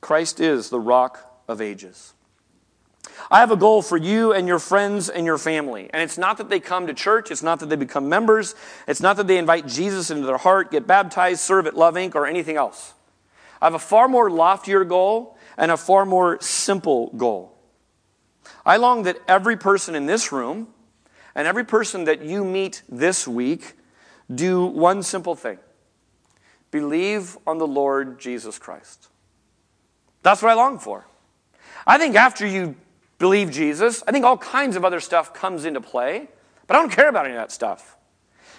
Christ 0.00 0.40
is 0.40 0.70
the 0.70 0.80
rock 0.80 1.42
of 1.46 1.60
ages. 1.60 2.14
I 3.30 3.40
have 3.40 3.50
a 3.50 3.56
goal 3.56 3.82
for 3.82 3.96
you 3.96 4.32
and 4.32 4.48
your 4.48 4.58
friends 4.58 5.08
and 5.08 5.24
your 5.24 5.38
family. 5.38 5.88
And 5.92 6.02
it's 6.02 6.18
not 6.18 6.38
that 6.38 6.48
they 6.48 6.60
come 6.60 6.86
to 6.86 6.94
church, 6.94 7.30
it's 7.30 7.42
not 7.42 7.60
that 7.60 7.68
they 7.68 7.76
become 7.76 8.08
members, 8.08 8.54
it's 8.88 9.00
not 9.00 9.16
that 9.16 9.26
they 9.26 9.38
invite 9.38 9.66
Jesus 9.66 10.10
into 10.10 10.26
their 10.26 10.38
heart, 10.38 10.70
get 10.70 10.86
baptized, 10.86 11.40
serve 11.40 11.66
at 11.66 11.76
Love 11.76 11.94
Inc., 11.94 12.14
or 12.14 12.26
anything 12.26 12.56
else. 12.56 12.94
I 13.60 13.66
have 13.66 13.74
a 13.74 13.78
far 13.78 14.08
more 14.08 14.30
loftier 14.30 14.84
goal 14.84 15.36
and 15.56 15.70
a 15.70 15.76
far 15.76 16.04
more 16.06 16.40
simple 16.40 17.10
goal. 17.16 17.56
I 18.64 18.76
long 18.78 19.04
that 19.04 19.18
every 19.28 19.56
person 19.56 19.94
in 19.94 20.06
this 20.06 20.32
room 20.32 20.68
and 21.34 21.46
every 21.46 21.64
person 21.64 22.04
that 22.04 22.22
you 22.22 22.44
meet 22.44 22.82
this 22.88 23.28
week 23.28 23.74
do 24.32 24.64
one 24.64 25.02
simple 25.02 25.34
thing 25.34 25.58
believe 26.70 27.36
on 27.46 27.58
the 27.58 27.66
Lord 27.66 28.20
Jesus 28.20 28.58
Christ. 28.58 29.08
That's 30.22 30.42
what 30.42 30.52
I 30.52 30.54
long 30.54 30.78
for. 30.78 31.06
I 31.86 31.98
think 31.98 32.14
after 32.14 32.46
you 32.46 32.76
believe 33.20 33.52
Jesus. 33.52 34.02
I 34.08 34.10
think 34.10 34.24
all 34.24 34.36
kinds 34.36 34.74
of 34.74 34.84
other 34.84 34.98
stuff 34.98 35.32
comes 35.32 35.64
into 35.64 35.80
play, 35.80 36.28
but 36.66 36.76
I 36.76 36.80
don't 36.80 36.90
care 36.90 37.08
about 37.08 37.26
any 37.26 37.36
of 37.36 37.40
that 37.40 37.52
stuff. 37.52 37.96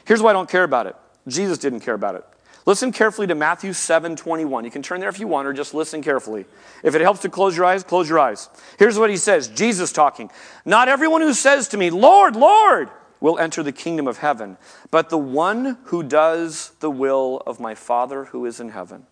Here's 0.05 0.21
why 0.21 0.29
I 0.29 0.33
don't 0.33 0.49
care 0.49 0.63
about 0.63 0.87
it 0.87 0.95
Jesus 1.27 1.57
didn't 1.57 1.81
care 1.81 1.95
about 1.95 2.15
it. 2.15 2.23
Listen 2.65 2.91
carefully 2.91 3.25
to 3.27 3.35
Matthew 3.35 3.73
7 3.73 4.15
21. 4.15 4.63
You 4.63 4.71
can 4.71 4.83
turn 4.83 4.99
there 4.99 5.09
if 5.09 5.19
you 5.19 5.27
want, 5.27 5.47
or 5.47 5.53
just 5.53 5.73
listen 5.73 6.01
carefully. 6.03 6.45
If 6.83 6.95
it 6.95 7.01
helps 7.01 7.21
to 7.21 7.29
close 7.29 7.57
your 7.57 7.65
eyes, 7.65 7.83
close 7.83 8.07
your 8.07 8.19
eyes. 8.19 8.49
Here's 8.77 8.97
what 8.97 9.09
he 9.09 9.17
says 9.17 9.47
Jesus 9.49 9.91
talking. 9.91 10.29
Not 10.63 10.87
everyone 10.87 11.21
who 11.21 11.33
says 11.33 11.67
to 11.69 11.77
me, 11.77 11.89
Lord, 11.89 12.35
Lord, 12.35 12.89
will 13.19 13.39
enter 13.39 13.63
the 13.63 13.71
kingdom 13.71 14.07
of 14.07 14.19
heaven, 14.19 14.57
but 14.91 15.09
the 15.09 15.17
one 15.17 15.77
who 15.85 16.03
does 16.03 16.71
the 16.79 16.89
will 16.89 17.41
of 17.47 17.59
my 17.59 17.75
Father 17.75 18.25
who 18.25 18.45
is 18.45 18.59
in 18.59 18.69
heaven. 18.69 19.05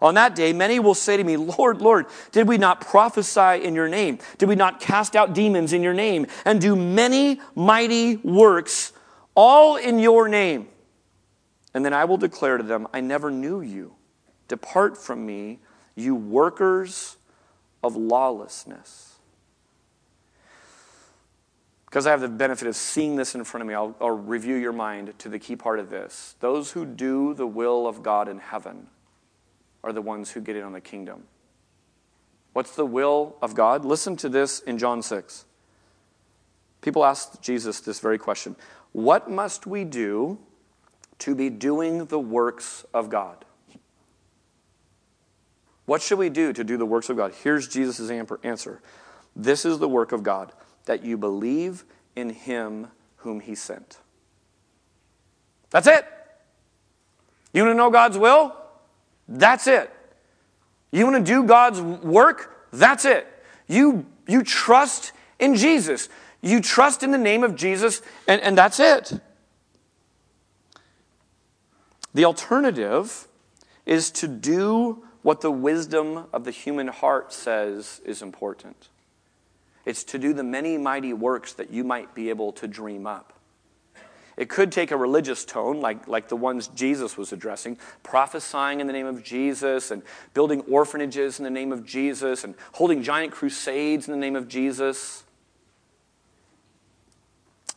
On 0.00 0.14
that 0.14 0.34
day, 0.34 0.52
many 0.52 0.80
will 0.80 0.94
say 0.94 1.16
to 1.16 1.24
me, 1.24 1.36
Lord, 1.36 1.80
Lord, 1.80 2.06
did 2.32 2.48
we 2.48 2.58
not 2.58 2.80
prophesy 2.80 3.64
in 3.64 3.74
your 3.74 3.88
name? 3.88 4.18
Did 4.38 4.48
we 4.48 4.56
not 4.56 4.80
cast 4.80 5.14
out 5.14 5.34
demons 5.34 5.72
in 5.72 5.82
your 5.82 5.94
name 5.94 6.26
and 6.44 6.60
do 6.60 6.74
many 6.74 7.40
mighty 7.54 8.16
works, 8.16 8.92
all 9.34 9.76
in 9.76 9.98
your 9.98 10.28
name? 10.28 10.68
And 11.74 11.84
then 11.84 11.92
I 11.92 12.04
will 12.04 12.18
declare 12.18 12.58
to 12.58 12.64
them, 12.64 12.86
I 12.92 13.00
never 13.00 13.30
knew 13.30 13.60
you. 13.60 13.94
Depart 14.48 14.98
from 14.98 15.24
me, 15.24 15.60
you 15.94 16.14
workers 16.14 17.16
of 17.82 17.96
lawlessness. 17.96 19.16
Because 21.86 22.06
I 22.06 22.10
have 22.10 22.22
the 22.22 22.28
benefit 22.28 22.68
of 22.68 22.74
seeing 22.74 23.16
this 23.16 23.34
in 23.34 23.44
front 23.44 23.62
of 23.62 23.68
me, 23.68 23.74
I'll, 23.74 23.94
I'll 24.00 24.10
review 24.10 24.56
your 24.56 24.72
mind 24.72 25.12
to 25.18 25.28
the 25.28 25.38
key 25.38 25.56
part 25.56 25.78
of 25.78 25.90
this. 25.90 26.36
Those 26.40 26.72
who 26.72 26.86
do 26.86 27.34
the 27.34 27.46
will 27.46 27.86
of 27.86 28.02
God 28.02 28.28
in 28.28 28.38
heaven 28.38 28.86
are 29.84 29.92
the 29.92 30.02
ones 30.02 30.30
who 30.30 30.40
get 30.40 30.56
in 30.56 30.62
on 30.62 30.72
the 30.72 30.80
kingdom. 30.80 31.24
What's 32.52 32.76
the 32.76 32.86
will 32.86 33.36
of 33.40 33.54
God? 33.54 33.84
Listen 33.84 34.16
to 34.18 34.28
this 34.28 34.60
in 34.60 34.78
John 34.78 35.02
6. 35.02 35.44
People 36.80 37.04
ask 37.04 37.40
Jesus 37.40 37.80
this 37.80 38.00
very 38.00 38.18
question 38.18 38.56
What 38.92 39.30
must 39.30 39.66
we 39.66 39.84
do 39.84 40.38
to 41.20 41.34
be 41.34 41.48
doing 41.48 42.06
the 42.06 42.18
works 42.18 42.84
of 42.92 43.08
God? 43.08 43.44
What 45.86 46.02
should 46.02 46.18
we 46.18 46.28
do 46.28 46.52
to 46.52 46.64
do 46.64 46.76
the 46.76 46.86
works 46.86 47.10
of 47.10 47.16
God? 47.16 47.32
Here's 47.42 47.66
Jesus' 47.68 48.10
answer 48.10 48.80
This 49.34 49.64
is 49.64 49.78
the 49.78 49.88
work 49.88 50.12
of 50.12 50.22
God, 50.22 50.52
that 50.84 51.04
you 51.04 51.16
believe 51.16 51.84
in 52.14 52.30
him 52.30 52.88
whom 53.18 53.40
he 53.40 53.54
sent. 53.54 53.98
That's 55.70 55.86
it. 55.86 56.04
You 57.52 57.62
want 57.62 57.74
to 57.74 57.78
know 57.78 57.90
God's 57.90 58.18
will? 58.18 58.54
That's 59.32 59.66
it. 59.66 59.90
You 60.90 61.06
want 61.06 61.24
to 61.24 61.32
do 61.32 61.44
God's 61.44 61.80
work? 61.80 62.66
That's 62.70 63.06
it. 63.06 63.26
You, 63.66 64.04
you 64.28 64.42
trust 64.42 65.12
in 65.38 65.56
Jesus. 65.56 66.10
You 66.42 66.60
trust 66.60 67.02
in 67.02 67.12
the 67.12 67.18
name 67.18 67.42
of 67.42 67.56
Jesus, 67.56 68.02
and, 68.28 68.40
and 68.42 68.58
that's 68.58 68.78
it. 68.78 69.12
The 72.12 72.26
alternative 72.26 73.26
is 73.86 74.10
to 74.10 74.28
do 74.28 75.02
what 75.22 75.40
the 75.40 75.50
wisdom 75.50 76.26
of 76.32 76.44
the 76.44 76.50
human 76.50 76.88
heart 76.88 77.32
says 77.32 78.02
is 78.04 78.20
important. 78.20 78.88
It's 79.86 80.04
to 80.04 80.18
do 80.18 80.34
the 80.34 80.44
many 80.44 80.76
mighty 80.76 81.14
works 81.14 81.54
that 81.54 81.70
you 81.70 81.84
might 81.84 82.14
be 82.14 82.28
able 82.28 82.52
to 82.52 82.68
dream 82.68 83.06
up. 83.06 83.32
It 84.36 84.48
could 84.48 84.72
take 84.72 84.90
a 84.90 84.96
religious 84.96 85.44
tone, 85.44 85.80
like, 85.80 86.08
like 86.08 86.28
the 86.28 86.36
ones 86.36 86.68
Jesus 86.68 87.18
was 87.18 87.32
addressing, 87.32 87.78
prophesying 88.02 88.80
in 88.80 88.86
the 88.86 88.92
name 88.92 89.06
of 89.06 89.22
Jesus, 89.22 89.90
and 89.90 90.02
building 90.32 90.62
orphanages 90.62 91.38
in 91.38 91.44
the 91.44 91.50
name 91.50 91.72
of 91.72 91.84
Jesus, 91.84 92.44
and 92.44 92.54
holding 92.72 93.02
giant 93.02 93.32
crusades 93.32 94.08
in 94.08 94.12
the 94.12 94.18
name 94.18 94.36
of 94.36 94.48
Jesus. 94.48 95.24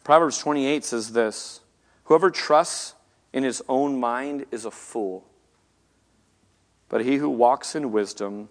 Proverbs 0.03 0.37
28 0.37 0.85
says 0.85 1.11
this 1.11 1.59
Whoever 2.05 2.31
trusts 2.31 2.93
in 3.33 3.43
his 3.43 3.61
own 3.67 3.99
mind 3.99 4.45
is 4.51 4.63
a 4.63 4.71
fool, 4.71 5.25
but 6.87 7.03
he 7.03 7.17
who 7.17 7.29
walks 7.29 7.75
in 7.75 7.91
wisdom 7.91 8.47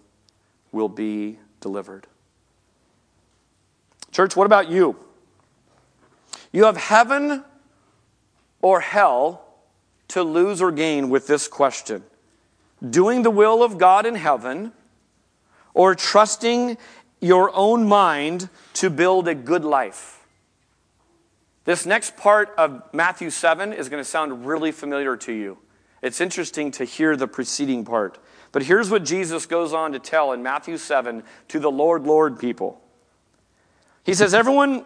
will 0.71 0.89
be 0.89 1.39
delivered. 1.59 2.05
Church, 4.11 4.35
what 4.35 4.45
about 4.45 4.69
you? 4.69 4.95
You 6.51 6.65
have 6.65 6.77
heaven 6.77 7.43
or 8.65 8.79
hell 8.79 9.45
to 10.07 10.23
lose 10.23 10.59
or 10.59 10.71
gain 10.71 11.07
with 11.07 11.27
this 11.27 11.47
question 11.47 12.03
doing 12.89 13.21
the 13.21 13.29
will 13.29 13.61
of 13.61 13.77
God 13.77 14.07
in 14.07 14.15
heaven 14.15 14.71
or 15.75 15.93
trusting 15.93 16.75
your 17.21 17.55
own 17.55 17.87
mind 17.87 18.49
to 18.73 18.89
build 18.89 19.27
a 19.27 19.35
good 19.35 19.63
life. 19.63 20.25
This 21.65 21.85
next 21.85 22.17
part 22.17 22.55
of 22.57 22.81
Matthew 22.91 23.29
7 23.29 23.71
is 23.71 23.87
going 23.87 24.01
to 24.01 24.09
sound 24.09 24.47
really 24.47 24.71
familiar 24.71 25.15
to 25.17 25.31
you. 25.31 25.59
It's 26.01 26.19
interesting 26.19 26.71
to 26.71 26.85
hear 26.85 27.15
the 27.15 27.27
preceding 27.27 27.85
part. 27.85 28.17
But 28.51 28.63
here's 28.63 28.89
what 28.89 29.05
Jesus 29.05 29.45
goes 29.45 29.73
on 29.73 29.91
to 29.91 29.99
tell 29.99 30.31
in 30.31 30.41
Matthew 30.41 30.77
7 30.77 31.21
to 31.49 31.59
the 31.59 31.71
Lord, 31.71 32.07
Lord 32.07 32.39
people. 32.39 32.81
He 34.03 34.15
says, 34.15 34.33
Everyone 34.33 34.85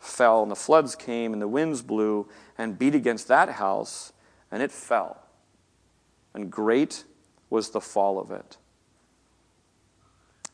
fell, 0.00 0.42
and 0.42 0.50
the 0.50 0.56
floods 0.56 0.96
came, 0.96 1.32
and 1.32 1.40
the 1.40 1.46
winds 1.46 1.82
blew 1.82 2.26
and 2.58 2.78
beat 2.78 2.94
against 2.94 3.28
that 3.28 3.50
house, 3.50 4.12
and 4.50 4.62
it 4.62 4.72
fell. 4.72 5.22
And 6.34 6.50
great 6.50 7.04
was 7.50 7.70
the 7.70 7.80
fall 7.80 8.18
of 8.18 8.30
it. 8.30 8.56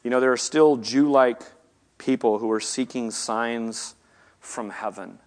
You 0.03 0.11
know, 0.11 0.21
there 0.21 0.33
are 0.33 0.37
still 0.37 0.77
Jew 0.77 1.11
like 1.11 1.41
people 1.99 2.39
who 2.39 2.51
are 2.51 2.61
seeking 2.61 3.11
signs 3.11 3.95
from 4.41 4.71
heaven. 4.71 5.19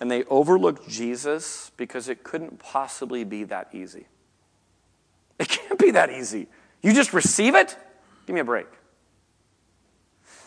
And 0.00 0.10
they 0.10 0.24
overlooked 0.24 0.88
Jesus 0.88 1.72
because 1.76 2.08
it 2.08 2.22
couldn't 2.22 2.58
possibly 2.58 3.24
be 3.24 3.44
that 3.44 3.68
easy. 3.72 4.06
It 5.38 5.48
can't 5.48 5.78
be 5.78 5.90
that 5.92 6.10
easy. 6.10 6.48
You 6.82 6.92
just 6.92 7.12
receive 7.12 7.54
it? 7.54 7.76
Give 8.26 8.34
me 8.34 8.40
a 8.40 8.44
break. 8.44 8.66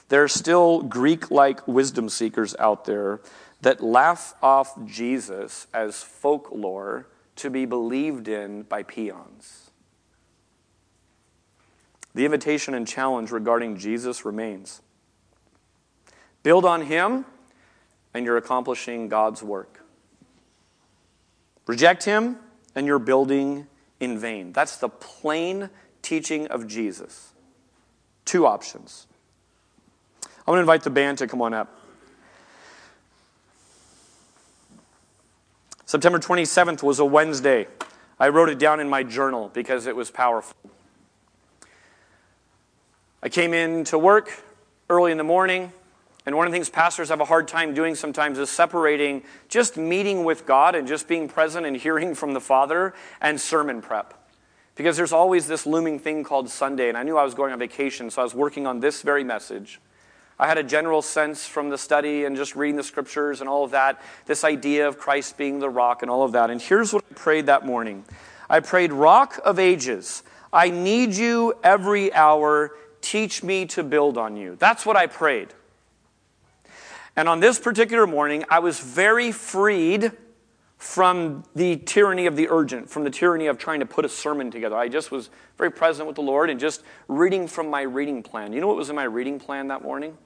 There 0.10 0.24
are 0.24 0.28
still 0.28 0.82
Greek 0.82 1.32
like 1.32 1.68
wisdom 1.68 2.10
seekers 2.10 2.56
out 2.58 2.86
there 2.86 3.22
that 3.62 3.82
laugh 3.82 4.34
off 4.42 4.74
Jesus 4.86 5.68
as 5.74 6.02
folklore 6.02 7.08
to 7.38 7.50
be 7.50 7.66
believed 7.66 8.28
in 8.28 8.64
by 8.64 8.84
peons. 8.84 9.70
The 12.16 12.26
invitation 12.26 12.74
and 12.74 12.88
challenge 12.88 13.32
regarding 13.32 13.78
Jesus 13.78 14.26
remains 14.26 14.82
build 16.42 16.66
on 16.66 16.84
him, 16.84 17.26
and 18.14 18.26
you're 18.26 18.38
accomplishing 18.38 19.10
God's 19.10 19.44
work. 19.44 19.82
Reject 21.68 22.06
him, 22.06 22.38
and 22.74 22.88
you're 22.88 22.98
building 22.98 23.68
in 24.00 24.18
vain. 24.18 24.54
That's 24.54 24.78
the 24.78 24.90
plain 24.90 25.70
teaching 26.02 26.48
of 26.48 26.66
Jesus. 26.66 27.34
Two 28.26 28.48
options. 28.48 29.06
I'm 30.50 30.54
going 30.54 30.66
to 30.66 30.72
invite 30.72 30.82
the 30.82 30.90
band 30.90 31.20
to 31.20 31.28
come 31.28 31.44
on 31.44 31.54
up. 31.54 31.80
September 35.86 36.18
27th 36.18 36.82
was 36.82 36.98
a 36.98 37.06
Wednesday. 37.06 37.68
I 38.20 38.30
wrote 38.30 38.50
it 38.50 38.58
down 38.58 38.80
in 38.80 38.90
my 38.90 39.04
journal 39.04 39.52
because 39.54 39.86
it 39.86 39.96
was 39.96 40.10
powerful. 40.10 40.58
I 43.22 43.30
came 43.30 43.54
in 43.54 43.84
to 43.84 44.00
work 44.00 44.42
early 44.90 45.12
in 45.12 45.20
the 45.20 45.24
morning, 45.24 45.72
and 46.26 46.36
one 46.36 46.48
of 46.48 46.52
the 46.52 46.56
things 46.56 46.68
pastors 46.68 47.10
have 47.10 47.22
a 47.22 47.26
hard 47.26 47.48
time 47.48 47.76
doing 47.76 47.94
sometimes 47.94 48.40
is 48.40 48.50
separating 48.50 49.22
just 49.50 49.78
meeting 49.78 50.24
with 50.24 50.48
God 50.48 50.74
and 50.74 50.88
just 50.88 51.08
being 51.08 51.30
present 51.30 51.68
and 51.68 51.78
hearing 51.78 52.16
from 52.16 52.34
the 52.34 52.42
Father 52.42 52.96
and 53.22 53.40
sermon 53.40 53.84
prep. 53.84 54.16
Because 54.74 54.98
there's 54.98 55.14
always 55.14 55.46
this 55.46 55.68
looming 55.68 56.00
thing 56.00 56.24
called 56.24 56.50
Sunday, 56.50 56.90
and 56.90 56.98
I 56.98 57.04
knew 57.04 57.18
I 57.18 57.24
was 57.24 57.36
going 57.36 57.54
on 57.54 57.60
vacation, 57.60 58.10
so 58.10 58.22
I 58.22 58.24
was 58.24 58.34
working 58.34 58.66
on 58.66 58.80
this 58.80 59.04
very 59.04 59.24
message. 59.24 59.80
I 60.40 60.48
had 60.48 60.58
a 60.58 60.64
general 60.64 61.02
sense 61.02 61.46
from 61.46 61.70
the 61.70 61.78
study 61.78 62.24
and 62.24 62.38
just 62.38 62.56
reading 62.56 62.78
the 62.78 62.84
scriptures 62.84 63.42
and 63.42 63.50
all 63.50 63.66
of 63.66 63.72
that, 63.72 64.02
this 64.26 64.46
idea 64.46 64.88
of 64.88 64.98
Christ 64.98 65.38
being 65.38 65.60
the 65.60 65.70
rock 65.70 66.02
and 66.02 66.10
all 66.10 66.24
of 66.24 66.32
that. 66.32 66.50
And 66.50 66.62
here's 66.62 66.94
what 66.94 67.04
I 67.12 67.14
prayed 67.14 67.48
that 67.48 67.66
morning 67.66 68.06
I 68.50 68.62
prayed, 68.62 68.94
Rock 68.94 69.40
of 69.44 69.60
ages, 69.60 70.24
I 70.54 70.70
need 70.70 71.14
you 71.14 71.56
every 71.62 72.14
hour. 72.14 72.72
Teach 73.02 73.44
me 73.44 73.66
to 73.68 73.84
build 73.84 74.18
on 74.18 74.36
you. 74.36 74.56
That's 74.60 74.86
what 74.86 74.98
I 74.98 75.08
prayed. 75.08 75.50
And 77.16 77.28
on 77.28 77.40
this 77.40 77.60
particular 77.60 78.08
morning, 78.08 78.46
I 78.50 78.60
was 78.60 78.80
very 78.80 79.32
freed 79.32 80.12
from 80.78 81.44
the 81.56 81.76
tyranny 81.78 82.26
of 82.26 82.38
the 82.38 82.48
urgent, 82.50 82.90
from 82.90 83.04
the 83.04 83.10
tyranny 83.10 83.48
of 83.48 83.58
trying 83.58 83.82
to 83.82 83.86
put 83.86 84.06
a 84.06 84.10
sermon 84.10 84.52
together. 84.52 84.78
I 84.78 84.88
just 84.88 85.12
was 85.12 85.30
very 85.58 85.72
present 85.72 86.08
with 86.08 86.16
the 86.16 86.22
Lord 86.22 86.50
and 86.50 86.60
just 86.60 86.84
reading 87.10 87.48
from 87.48 87.70
my 87.70 87.82
reading 87.82 88.24
plan. 88.24 88.54
You 88.54 88.62
know 88.62 88.68
what 88.68 88.78
was 88.78 88.90
in 88.90 88.96
my 88.96 89.04
reading 89.04 89.40
plan 89.40 89.68
that 89.68 89.82
morning? 89.82 90.18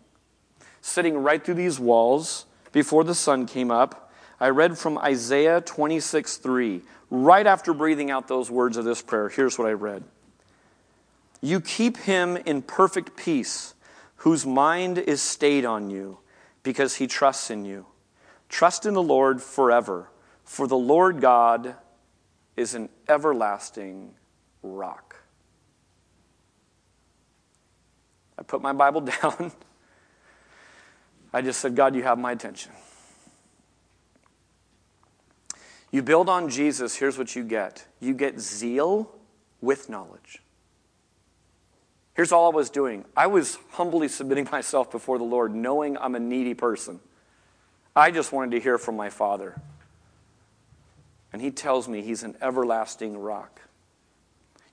Sitting 0.83 1.17
right 1.17 1.43
through 1.43 1.53
these 1.55 1.79
walls 1.79 2.45
before 2.73 3.05
the 3.05 3.15
sun 3.15 3.45
came 3.45 3.71
up, 3.71 4.11
I 4.39 4.49
read 4.49 4.77
from 4.77 4.97
Isaiah 4.97 5.61
26 5.61 6.37
3. 6.37 6.81
Right 7.09 7.47
after 7.47 7.73
breathing 7.73 8.11
out 8.11 8.27
those 8.27 8.51
words 8.51 8.75
of 8.75 8.83
this 8.83 9.01
prayer, 9.01 9.29
here's 9.29 9.57
what 9.57 9.67
I 9.67 9.71
read 9.71 10.03
You 11.41 11.61
keep 11.61 11.97
him 11.97 12.35
in 12.37 12.61
perfect 12.61 13.15
peace, 13.15 13.73
whose 14.17 14.45
mind 14.45 14.97
is 14.97 15.21
stayed 15.21 15.63
on 15.63 15.89
you, 15.89 16.19
because 16.63 16.95
he 16.95 17.07
trusts 17.07 17.49
in 17.49 17.63
you. 17.63 17.85
Trust 18.49 18.85
in 18.85 18.93
the 18.93 19.01
Lord 19.01 19.41
forever, 19.41 20.09
for 20.43 20.67
the 20.67 20.77
Lord 20.77 21.21
God 21.21 21.75
is 22.57 22.75
an 22.75 22.89
everlasting 23.07 24.13
rock. 24.61 25.15
I 28.37 28.43
put 28.43 28.61
my 28.61 28.73
Bible 28.73 29.01
down. 29.21 29.53
I 31.33 31.41
just 31.41 31.59
said, 31.59 31.75
God, 31.75 31.95
you 31.95 32.03
have 32.03 32.19
my 32.19 32.31
attention. 32.31 32.71
You 35.91 36.01
build 36.01 36.29
on 36.29 36.49
Jesus, 36.49 36.95
here's 36.95 37.17
what 37.17 37.35
you 37.35 37.43
get 37.43 37.85
you 37.99 38.13
get 38.13 38.39
zeal 38.39 39.11
with 39.61 39.89
knowledge. 39.89 40.41
Here's 42.15 42.31
all 42.31 42.51
I 42.51 42.55
was 42.55 42.69
doing 42.69 43.05
I 43.15 43.27
was 43.27 43.57
humbly 43.71 44.07
submitting 44.07 44.47
myself 44.51 44.91
before 44.91 45.17
the 45.17 45.23
Lord, 45.23 45.53
knowing 45.53 45.97
I'm 45.97 46.15
a 46.15 46.19
needy 46.19 46.53
person. 46.53 46.99
I 47.95 48.11
just 48.11 48.31
wanted 48.31 48.51
to 48.51 48.59
hear 48.59 48.77
from 48.77 48.95
my 48.95 49.09
Father. 49.09 49.59
And 51.31 51.41
He 51.41 51.51
tells 51.51 51.87
me 51.87 52.01
He's 52.01 52.23
an 52.23 52.35
everlasting 52.41 53.17
rock. 53.17 53.61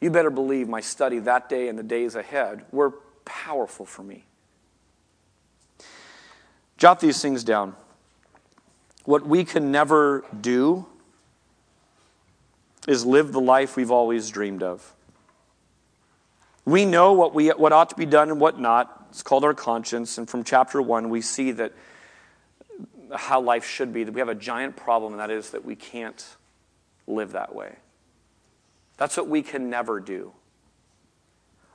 You 0.00 0.11
better 0.11 0.30
believe 0.30 0.68
my 0.68 0.80
study 0.80 1.18
that 1.20 1.48
day 1.50 1.68
and 1.68 1.78
the 1.78 1.82
days 1.82 2.14
ahead 2.14 2.64
were 2.72 2.92
powerful 3.26 3.84
for 3.84 4.02
me. 4.02 4.24
Jot 6.81 6.99
these 6.99 7.20
things 7.20 7.45
down. 7.45 7.76
What 9.05 9.26
we 9.26 9.45
can 9.45 9.70
never 9.70 10.24
do 10.41 10.87
is 12.89 13.05
live 13.05 13.33
the 13.33 13.41
life 13.41 13.76
we've 13.76 13.91
always 13.91 14.31
dreamed 14.31 14.62
of. 14.62 14.95
We 16.64 16.87
know 16.87 17.12
what, 17.12 17.35
we, 17.35 17.49
what 17.49 17.74
ought 17.74 17.91
to 17.91 17.97
be 17.97 18.07
done 18.07 18.31
and 18.31 18.41
what 18.41 18.59
not. 18.59 19.09
It's 19.11 19.22
called 19.22 19.45
our 19.45 19.53
conscience. 19.53 20.16
And 20.16 20.28
from 20.28 20.43
chapter 20.43 20.81
1, 20.81 21.11
we 21.11 21.20
see 21.20 21.51
that 21.51 21.74
how 23.14 23.43
life 23.43 23.66
should 23.66 23.93
be, 23.93 24.05
that 24.05 24.12
we 24.12 24.20
have 24.20 24.31
a 24.31 24.35
giant 24.35 24.74
problem, 24.74 25.12
and 25.12 25.20
that 25.20 25.31
is 25.31 25.51
that 25.51 25.62
we 25.62 25.76
can't 25.76 26.24
live 27.07 27.33
that 27.33 27.55
way. 27.55 27.76
That's 28.97 29.18
what 29.18 29.28
we 29.28 29.43
can 29.43 29.68
never 29.68 30.01
do. 30.01 30.33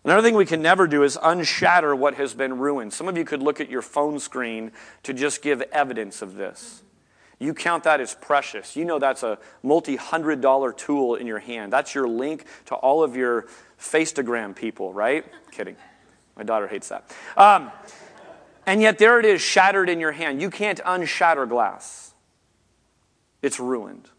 Another 0.06 0.22
thing 0.22 0.36
we 0.36 0.46
can 0.46 0.62
never 0.62 0.86
do 0.86 1.02
is 1.02 1.18
unshatter 1.22 1.96
what 1.96 2.14
has 2.14 2.36
been 2.36 2.60
ruined. 2.60 2.94
Some 2.94 3.08
of 3.08 3.18
you 3.18 3.26
could 3.26 3.42
look 3.42 3.60
at 3.60 3.72
your 3.72 3.82
phone 3.82 4.20
screen 4.20 4.72
to 5.02 5.14
just 5.14 5.42
give 5.42 5.64
evidence 5.72 6.22
of 6.22 6.36
this. 6.36 6.84
You 7.40 7.56
count 7.56 7.84
that 7.86 8.00
as 8.00 8.14
precious. 8.14 8.76
You 8.76 8.86
know 8.86 9.00
that's 9.00 9.24
a 9.24 9.40
multi 9.64 9.96
hundred 9.96 10.42
dollar 10.42 10.72
tool 10.72 11.16
in 11.16 11.26
your 11.26 11.40
hand. 11.40 11.74
That's 11.74 11.96
your 11.96 12.08
link 12.08 12.46
to 12.66 12.76
all 12.76 13.04
of 13.04 13.16
your 13.16 13.48
Faceagram 13.80 14.56
people, 14.56 14.94
right? 14.94 15.26
Kidding. 15.52 15.76
My 16.38 16.44
daughter 16.44 16.68
hates 16.68 16.90
that. 16.90 17.12
Um, 17.36 17.72
and 18.68 18.82
yet 18.82 19.00
there 19.00 19.20
it 19.20 19.26
is, 19.26 19.42
shattered 19.42 19.90
in 19.90 20.00
your 20.00 20.12
hand. 20.12 20.40
You 20.40 20.52
can't 20.52 20.80
unshatter 20.86 21.48
glass, 21.48 22.14
it's 23.42 23.60
ruined. 23.60 24.10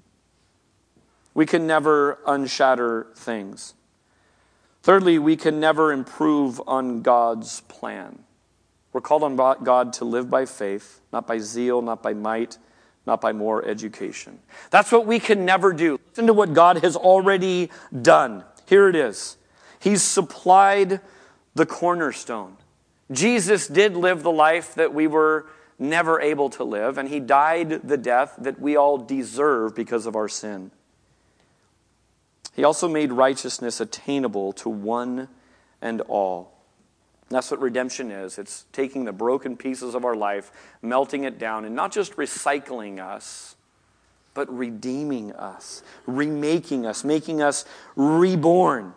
We 1.32 1.46
can 1.46 1.66
never 1.66 2.18
unshatter 2.26 3.08
things. 3.14 3.74
Thirdly, 4.86 5.18
we 5.18 5.34
can 5.34 5.58
never 5.58 5.92
improve 5.92 6.62
on 6.64 7.02
God's 7.02 7.62
plan. 7.62 8.20
We're 8.92 9.00
called 9.00 9.24
on 9.24 9.34
God 9.34 9.92
to 9.94 10.04
live 10.04 10.30
by 10.30 10.46
faith, 10.46 11.00
not 11.12 11.26
by 11.26 11.38
zeal, 11.38 11.82
not 11.82 12.04
by 12.04 12.14
might, 12.14 12.58
not 13.04 13.20
by 13.20 13.32
more 13.32 13.64
education. 13.64 14.38
That's 14.70 14.92
what 14.92 15.04
we 15.04 15.18
can 15.18 15.44
never 15.44 15.72
do. 15.72 15.98
Listen 16.10 16.28
to 16.28 16.32
what 16.32 16.54
God 16.54 16.84
has 16.84 16.94
already 16.94 17.68
done. 18.00 18.44
Here 18.66 18.88
it 18.88 18.94
is 18.94 19.38
He's 19.80 20.02
supplied 20.02 21.00
the 21.56 21.66
cornerstone. 21.66 22.56
Jesus 23.10 23.66
did 23.66 23.96
live 23.96 24.22
the 24.22 24.30
life 24.30 24.76
that 24.76 24.94
we 24.94 25.08
were 25.08 25.46
never 25.80 26.20
able 26.20 26.48
to 26.50 26.62
live, 26.62 26.96
and 26.96 27.08
He 27.08 27.18
died 27.18 27.88
the 27.88 27.96
death 27.96 28.36
that 28.38 28.60
we 28.60 28.76
all 28.76 28.98
deserve 28.98 29.74
because 29.74 30.06
of 30.06 30.14
our 30.14 30.28
sin. 30.28 30.70
He 32.56 32.64
also 32.64 32.88
made 32.88 33.12
righteousness 33.12 33.82
attainable 33.82 34.54
to 34.54 34.70
one 34.70 35.28
and 35.82 36.00
all. 36.00 36.54
That's 37.28 37.50
what 37.50 37.60
redemption 37.60 38.10
is. 38.10 38.38
It's 38.38 38.64
taking 38.72 39.04
the 39.04 39.12
broken 39.12 39.58
pieces 39.58 39.94
of 39.94 40.06
our 40.06 40.16
life, 40.16 40.50
melting 40.80 41.24
it 41.24 41.38
down, 41.38 41.66
and 41.66 41.76
not 41.76 41.92
just 41.92 42.16
recycling 42.16 42.98
us, 42.98 43.56
but 44.32 44.48
redeeming 44.56 45.32
us, 45.32 45.82
remaking 46.06 46.86
us, 46.86 47.04
making 47.04 47.42
us 47.42 47.66
reborn. 47.94 48.94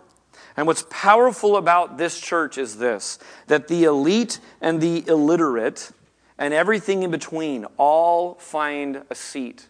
And 0.55 0.65
what's 0.65 0.85
powerful 0.89 1.57
about 1.57 1.97
this 1.97 2.17
church 2.17 2.57
is 2.57 2.77
this 2.77 3.19
that 3.47 3.67
the 3.67 3.83
elite 3.83 4.39
and 4.61 4.79
the 4.79 5.05
illiterate 5.05 5.91
and 6.37 6.53
everything 6.53 7.03
in 7.03 7.11
between 7.11 7.65
all 7.75 8.35
find 8.35 9.03
a 9.09 9.15
seat 9.15 9.67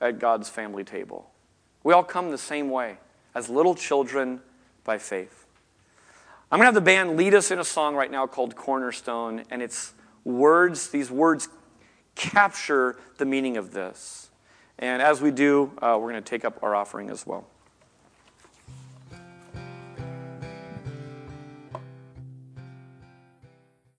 at 0.00 0.20
God's 0.20 0.48
family 0.48 0.84
table. 0.84 1.28
We 1.82 1.92
all 1.92 2.04
come 2.04 2.30
the 2.30 2.38
same 2.38 2.70
way 2.70 2.98
as 3.36 3.50
little 3.50 3.74
children 3.74 4.40
by 4.82 4.96
faith. 4.96 5.44
I'm 6.50 6.58
going 6.58 6.62
to 6.62 6.68
have 6.68 6.74
the 6.74 6.80
band 6.80 7.18
lead 7.18 7.34
us 7.34 7.50
in 7.50 7.58
a 7.58 7.64
song 7.64 7.94
right 7.94 8.10
now 8.10 8.26
called 8.26 8.56
Cornerstone, 8.56 9.44
and 9.50 9.60
it's 9.60 9.92
words, 10.24 10.88
these 10.88 11.10
words 11.10 11.50
capture 12.14 12.96
the 13.18 13.26
meaning 13.26 13.58
of 13.58 13.72
this. 13.72 14.30
And 14.78 15.02
as 15.02 15.20
we 15.20 15.30
do, 15.32 15.70
uh, 15.82 15.98
we're 16.00 16.12
going 16.12 16.22
to 16.24 16.28
take 16.28 16.46
up 16.46 16.62
our 16.62 16.74
offering 16.74 17.10
as 17.10 17.26
well. 17.26 17.46